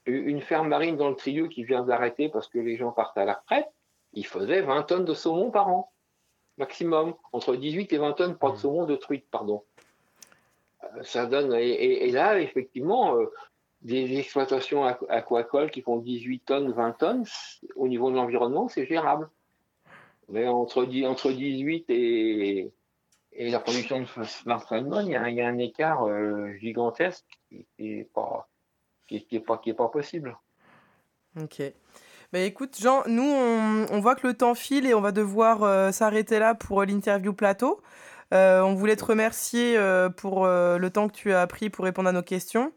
une 0.06 0.40
ferme 0.40 0.68
marine 0.68 0.96
dans 0.96 1.10
le 1.10 1.16
Trieux 1.16 1.48
qui 1.48 1.64
vient 1.64 1.82
d'arrêter 1.84 2.28
parce 2.30 2.48
que 2.48 2.58
les 2.58 2.76
gens 2.76 2.92
partent 2.92 3.18
à 3.18 3.24
la 3.26 3.34
retraite. 3.34 3.68
Ils 4.14 4.26
faisaient 4.26 4.62
20 4.62 4.82
tonnes 4.84 5.04
de 5.04 5.12
saumon 5.14 5.50
par 5.50 5.68
an, 5.68 5.92
maximum. 6.56 7.14
Entre 7.32 7.56
18 7.56 7.92
et 7.92 7.98
20 7.98 8.12
tonnes 8.12 8.36
pas 8.38 8.50
de 8.52 8.56
saumon 8.56 8.86
de 8.86 8.96
truite, 8.96 9.26
pardon. 9.30 9.62
Euh, 10.84 11.02
Ça 11.02 11.26
donne, 11.26 11.52
et, 11.54 11.68
et- 11.68 12.08
et 12.08 12.10
là, 12.10 12.40
effectivement, 12.40 13.16
euh, 13.16 13.26
des 13.82 14.18
exploitations 14.18 14.86
aqu- 14.86 15.06
aquacoles 15.10 15.70
qui 15.70 15.82
font 15.82 15.98
18 15.98 16.40
tonnes, 16.46 16.72
20 16.72 16.92
tonnes, 16.92 17.24
au 17.76 17.86
niveau 17.86 18.10
de 18.10 18.16
l'environnement, 18.16 18.68
c'est 18.68 18.86
gérable. 18.86 19.28
Mais 20.30 20.46
entre, 20.46 20.84
entre 21.06 21.32
18 21.32 21.84
et, 21.88 22.70
et 23.32 23.50
la 23.50 23.60
production 23.60 24.00
de 24.00 24.06
smart 24.24 24.66
salmon, 24.66 25.00
il 25.00 25.08
y 25.12 25.16
a, 25.16 25.22
un- 25.22 25.28
il 25.28 25.36
y 25.36 25.40
a 25.40 25.48
un 25.48 25.58
écart 25.58 26.04
euh, 26.06 26.52
gigantesque 26.60 27.24
qui 27.50 27.66
n'est 27.78 28.04
pas, 28.04 28.48
qui, 29.06 29.24
qui 29.26 29.36
est 29.36 29.40
pas, 29.40 29.58
qui 29.58 29.70
est 29.70 29.74
pas 29.74 29.88
possible. 29.88 30.36
Ok. 31.40 31.62
Bah 32.32 32.40
écoute, 32.40 32.76
Jean, 32.78 33.02
nous, 33.06 33.22
on, 33.22 33.86
on 33.90 34.00
voit 34.00 34.14
que 34.14 34.26
le 34.26 34.34
temps 34.34 34.54
file 34.54 34.86
et 34.86 34.92
on 34.92 35.00
va 35.00 35.12
devoir 35.12 35.62
euh, 35.62 35.92
s'arrêter 35.92 36.38
là 36.38 36.54
pour 36.54 36.82
euh, 36.82 36.84
l'interview 36.84 37.32
plateau. 37.32 37.80
Euh, 38.34 38.60
on 38.60 38.74
voulait 38.74 38.96
te 38.96 39.04
remercier 39.04 39.78
euh, 39.78 40.10
pour 40.10 40.44
euh, 40.44 40.76
le 40.76 40.90
temps 40.90 41.08
que 41.08 41.14
tu 41.14 41.32
as 41.32 41.46
pris 41.46 41.70
pour 41.70 41.86
répondre 41.86 42.10
à 42.10 42.12
nos 42.12 42.22
questions. 42.22 42.72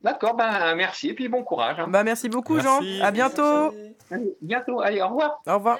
D'accord, 0.00 0.34
ben 0.34 0.74
merci 0.74 1.10
et 1.10 1.14
puis 1.14 1.28
bon 1.28 1.44
courage. 1.44 1.78
hein. 1.78 1.86
Bah 1.88 2.02
merci 2.02 2.28
beaucoup, 2.28 2.54
Merci. 2.56 2.98
Jean. 2.98 3.04
À 3.04 3.10
bientôt. 3.12 3.72
Allez, 4.10 4.36
bientôt, 4.40 4.80
allez, 4.80 5.00
au 5.00 5.08
revoir. 5.08 5.40
Au 5.46 5.54
revoir. 5.54 5.78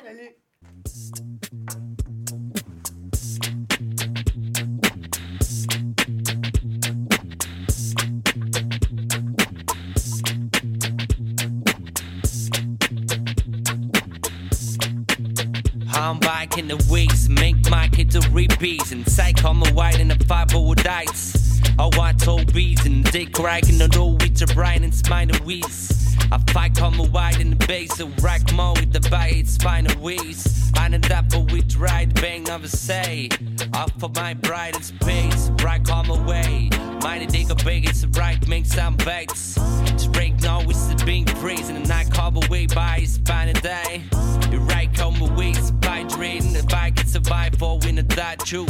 I'm 15.99 16.21
back 16.21 16.57
in 16.57 16.69
the 16.69 16.77
weeks, 16.91 17.29
make 17.29 17.69
my 17.69 17.89
kids 17.89 18.15
a 18.15 18.21
repeats 18.31 18.93
and 18.93 19.05
psych 19.11 19.45
on 19.45 19.57
my 19.57 19.71
white 19.73 19.99
in 19.99 20.07
the 20.07 20.25
five 20.27 20.55
old 20.55 20.77
dice. 20.85 21.61
I 21.79 21.91
want 21.97 22.21
to 22.21 22.45
beats 22.53 22.87
and 22.87 23.03
dick 23.11 23.39
in 23.39 23.79
the 23.79 23.89
door 23.91 24.13
with 24.13 24.41
your 24.41 24.47
brain 24.55 24.85
and 24.85 24.95
spine 24.95 25.29
the 25.29 25.39
wheeze. 25.39 26.17
I 26.31 26.39
fight 26.53 26.81
on 26.81 26.97
my 26.97 27.07
white 27.07 27.41
in 27.41 27.51
the 27.51 27.67
base, 27.67 27.97
so 27.97 28.09
rack 28.23 28.53
more 28.53 28.75
with 28.75 28.93
the 28.93 29.01
bite, 29.11 29.47
spine 29.47 29.85
the 29.85 29.95
wheeze. 29.95 30.56
End 30.97 31.13
up 31.13 31.27
with 31.53 31.77
right 31.77 32.13
bang 32.23 32.49
of 32.49 32.65
a 32.65 32.69
say. 32.69 33.29
Off 33.75 33.93
for 34.01 34.09
my 34.15 34.33
bride 34.33 34.75
in 34.77 34.83
space, 34.83 35.51
right 35.63 35.91
on 35.91 36.09
my 36.09 36.19
way. 36.27 36.71
Mighty 37.03 37.27
dig 37.27 37.51
a 37.51 37.55
big, 37.55 37.87
it's 37.87 38.07
right, 38.19 38.49
make 38.49 38.65
some 38.65 38.97
baits. 38.97 39.55
To 39.55 40.09
break 40.11 40.41
now 40.41 40.61
it's 40.63 40.87
the 40.87 41.03
being 41.05 41.27
praised 41.27 41.71
and 41.71 41.91
I 41.93 42.05
call 42.05 42.33
away 42.47 42.67
by 42.67 43.01
spine 43.05 43.51
a 43.51 43.53
day. 43.53 44.05
You 44.51 44.61
right 44.61 44.91
come 44.95 45.21
away, 45.21 45.53
by 45.81 46.05
dream, 46.05 46.55
the 46.55 46.65
bike 46.71 46.97
can 46.97 47.07
survive 47.07 47.57
for 47.57 47.79
winning 47.81 48.07
that 48.07 48.39
true. 48.47 48.65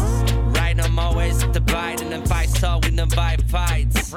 Right, 0.58 0.76
I'm 0.82 0.98
always 0.98 1.38
the 1.52 1.60
bite 1.60 2.02
and 2.02 2.12
if 2.12 2.32
I 2.32 2.46
saw 2.46 2.80
in 2.80 2.96
the 2.96 3.06
vibe 3.06 3.48
fights. 3.48 4.12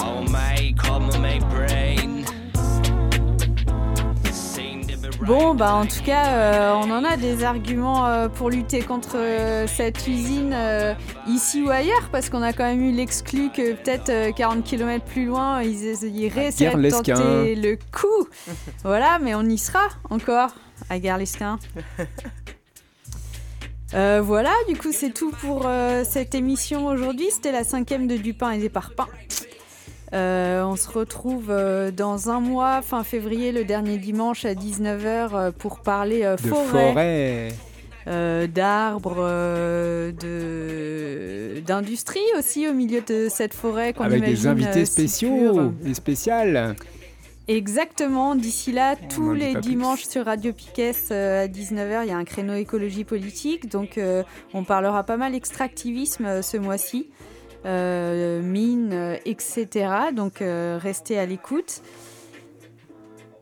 Oh 0.00 0.22
my, 0.28 0.74
call 0.76 1.00
me 1.00 1.18
my 1.18 1.38
brain. 1.48 2.11
Bon, 5.22 5.54
bah 5.54 5.74
en 5.74 5.86
tout 5.86 6.02
cas, 6.04 6.26
euh, 6.26 6.72
on 6.74 6.90
en 6.90 7.04
a 7.04 7.16
des 7.16 7.44
arguments 7.44 8.08
euh, 8.08 8.28
pour 8.28 8.50
lutter 8.50 8.80
contre 8.80 9.16
euh, 9.16 9.68
cette 9.68 10.08
usine 10.08 10.52
ici 11.28 11.62
ou 11.62 11.70
ailleurs, 11.70 12.08
parce 12.10 12.28
qu'on 12.28 12.42
a 12.42 12.52
quand 12.52 12.64
même 12.64 12.82
eu 12.82 12.90
l'exclu 12.90 13.50
que 13.50 13.74
peut-être 13.74 14.08
euh, 14.08 14.32
40 14.32 14.64
km 14.64 15.04
plus 15.04 15.26
loin, 15.26 15.62
ils, 15.62 16.28
réessaient 16.28 16.70
de 16.70 16.90
tenter 16.90 17.54
le 17.54 17.76
coup. 17.76 18.28
voilà, 18.84 19.20
mais 19.20 19.36
on 19.36 19.42
y 19.42 19.58
sera 19.58 19.88
encore 20.10 20.50
à 20.90 20.98
Guerre-Lesquin. 20.98 21.58
Euh, 23.94 24.22
voilà, 24.24 24.54
du 24.68 24.74
coup 24.78 24.88
c'est 24.90 25.12
tout 25.12 25.32
pour 25.32 25.66
euh, 25.66 26.02
cette 26.02 26.34
émission 26.34 26.86
aujourd'hui. 26.86 27.26
C'était 27.30 27.52
la 27.52 27.62
cinquième 27.62 28.06
de 28.06 28.16
Du 28.16 28.32
pain 28.32 28.52
et 28.52 28.58
des 28.58 28.70
parpaings. 28.70 29.06
Euh, 30.12 30.62
on 30.62 30.76
se 30.76 30.88
retrouve 30.90 31.46
euh, 31.50 31.90
dans 31.90 32.28
un 32.28 32.40
mois, 32.40 32.82
fin 32.82 33.02
février, 33.02 33.50
le 33.52 33.64
dernier 33.64 33.96
dimanche 33.98 34.44
à 34.44 34.54
19h 34.54 35.00
euh, 35.32 35.50
pour 35.52 35.80
parler 35.80 36.22
De 36.22 36.36
forêt, 36.36 37.48
forêt. 38.06 38.46
d'arbres, 38.48 39.24
de 40.12 41.60
d'industrie 41.66 42.20
aussi 42.38 42.68
au 42.68 42.74
milieu 42.74 43.00
de 43.00 43.28
cette 43.30 43.54
forêt 43.54 43.92
qu'on 43.92 44.04
Avec 44.04 44.24
des 44.24 44.46
invités 44.46 44.84
si 44.84 44.92
spéciaux 44.92 45.72
et 45.86 45.94
spéciales. 45.94 46.76
Exactement. 47.48 48.34
D'ici 48.34 48.72
là, 48.72 48.96
tous 48.96 49.34
les 49.34 49.52
plus. 49.52 49.60
dimanches 49.60 50.04
sur 50.04 50.26
Radio 50.26 50.52
Piquet 50.52 50.92
euh, 51.10 51.44
à 51.44 51.48
19h, 51.48 52.04
il 52.04 52.08
y 52.08 52.12
a 52.12 52.16
un 52.16 52.24
créneau 52.24 52.54
écologie 52.54 53.04
politique. 53.04 53.68
Donc, 53.68 53.98
euh, 53.98 54.22
on 54.54 54.64
parlera 54.64 55.02
pas 55.02 55.16
mal 55.16 55.34
extractivisme 55.34 56.24
euh, 56.24 56.42
ce 56.42 56.56
mois-ci, 56.56 57.08
mines, 57.64 58.92
euh, 58.92 59.16
etc. 59.24 59.66
Donc, 60.14 60.42
euh, 60.42 60.78
restez 60.80 61.18
à 61.18 61.26
l'écoute. 61.26 61.82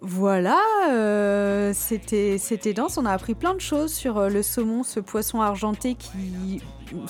Voilà, 0.02 0.58
euh, 0.88 1.72
c'était 1.74 2.72
dense. 2.74 2.96
On 2.96 3.04
a 3.04 3.12
appris 3.12 3.34
plein 3.34 3.52
de 3.52 3.60
choses 3.60 3.92
sur 3.92 4.16
euh, 4.16 4.28
le 4.30 4.42
saumon, 4.42 4.82
ce 4.82 4.98
poisson 4.98 5.42
argenté 5.42 5.94
qui 5.94 6.62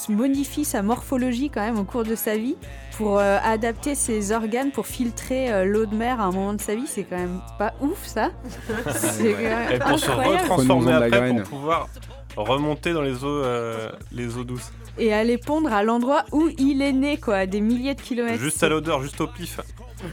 modifie 0.09 0.65
sa 0.65 0.83
morphologie 0.83 1.51
quand 1.51 1.61
même 1.61 1.79
au 1.79 1.85
cours 1.85 2.03
de 2.03 2.17
sa 2.17 2.37
vie 2.37 2.57
pour 2.97 3.19
euh, 3.19 3.39
adapter 3.45 3.95
ses 3.95 4.33
organes 4.33 4.73
pour 4.73 4.89
filtrer 4.89 5.53
euh, 5.53 5.65
l'eau 5.65 5.87
de 5.87 5.95
mer 5.95 6.21
à 6.21 6.25
un 6.25 6.33
moment 6.33 6.53
de 6.53 6.61
sa 6.61 6.75
vie. 6.75 6.87
C'est 6.89 7.05
quand 7.05 7.17
même 7.17 7.41
pas 7.59 7.75
ouf 7.81 8.05
ça. 8.07 8.31
C'est 8.91 9.35
quand 9.35 9.39
même 9.39 9.73
Et 9.73 9.79
pour 9.79 9.99
se 9.99 10.11
retransformer 10.11 10.93
après 10.93 11.35
pour 11.35 11.43
pouvoir 11.45 11.89
remonter 12.37 12.93
dans 12.93 13.03
les 13.03 13.23
eaux, 13.25 13.29
euh, 13.29 13.91
les 14.11 14.37
eaux 14.37 14.45
douces. 14.45 14.73
Et 15.01 15.13
aller 15.15 15.39
pondre 15.39 15.73
à 15.73 15.83
l'endroit 15.83 16.25
où 16.31 16.51
il 16.59 16.83
est 16.83 16.93
né, 16.93 17.17
quoi, 17.17 17.37
à 17.39 17.47
des 17.47 17.61
milliers 17.61 17.95
de 17.95 18.03
kilomètres. 18.03 18.39
Juste 18.39 18.63
à 18.63 18.69
l'odeur, 18.69 19.03
juste 19.03 19.21
au 19.21 19.27
pif. 19.27 19.61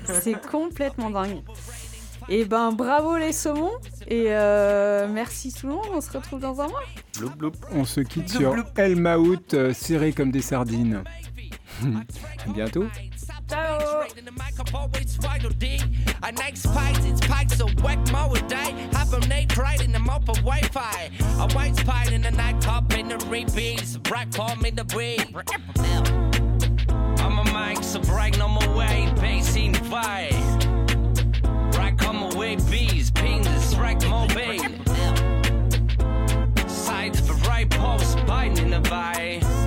C'est 0.05 0.41
complètement 0.49 1.09
dingue. 1.09 1.41
Et 2.29 2.43
ben 2.43 2.73
bravo 2.73 3.15
les 3.15 3.31
saumons 3.31 3.71
et 4.05 4.25
euh, 4.27 5.07
merci 5.09 5.53
tout 5.53 5.67
le 5.67 5.73
monde. 5.73 5.85
On 5.93 6.01
se 6.01 6.11
retrouve 6.11 6.41
dans 6.41 6.59
un 6.59 6.67
mois. 6.67 6.83
Bloup, 7.19 7.29
bloup. 7.37 7.51
On 7.71 7.85
se 7.85 8.01
quitte 8.01 8.29
sur 8.29 8.53
El 8.75 8.97
Maout, 8.97 9.53
euh, 9.53 9.73
serré 9.73 10.11
comme 10.11 10.31
des 10.31 10.41
sardines. 10.41 11.03
à 11.83 12.51
bientôt. 12.51 12.85
Right 13.51 14.13
in 14.17 14.25
the 14.25 14.31
microphone, 14.31 14.89
it's 14.95 15.15
vital 15.15 15.49
D. 15.51 15.79
I 16.21 16.31
next 16.31 16.65
fight, 16.65 16.97
it's 17.05 17.25
pike, 17.25 17.49
so 17.51 17.67
whack 17.81 17.99
more 18.11 18.29
would 18.29 18.47
die. 18.47 18.71
Have 18.93 19.13
a 19.13 19.19
nate 19.27 19.49
pride 19.49 19.81
in 19.81 19.91
the 19.91 19.99
mop 19.99 20.27
of 20.27 20.35
Wi 20.37 20.61
Fi. 20.71 21.09
A 21.39 21.47
white 21.53 21.75
spine 21.75 22.13
in 22.13 22.21
the 22.21 22.31
night 22.31 22.59
top 22.61 22.93
in 22.93 23.07
the 23.07 23.17
repeats. 23.29 23.97
Bright 23.97 24.31
palm 24.31 24.65
in 24.65 24.75
the 24.75 24.85
way. 24.95 25.17
I'm 27.19 27.39
a 27.39 27.45
mic, 27.53 27.83
so 27.83 27.99
bright, 28.01 28.37
no 28.37 28.47
more 28.49 28.75
way. 28.75 29.11
Bass 29.15 29.55
in 29.55 29.73
vibe. 29.73 30.33
Right, 31.77 31.97
come 31.97 32.23
away, 32.33 32.57
bees. 32.69 33.11
Ping 33.11 33.43
the 33.43 33.59
strike, 33.59 34.01
mobile. 34.07 34.35
babe. 34.35 34.59
Sides 36.69 37.21
for 37.21 37.33
right, 37.47 37.69
pulse, 37.69 38.15
biting 38.25 38.57
in 38.57 38.69
the 38.71 38.81
vibe. 38.81 39.66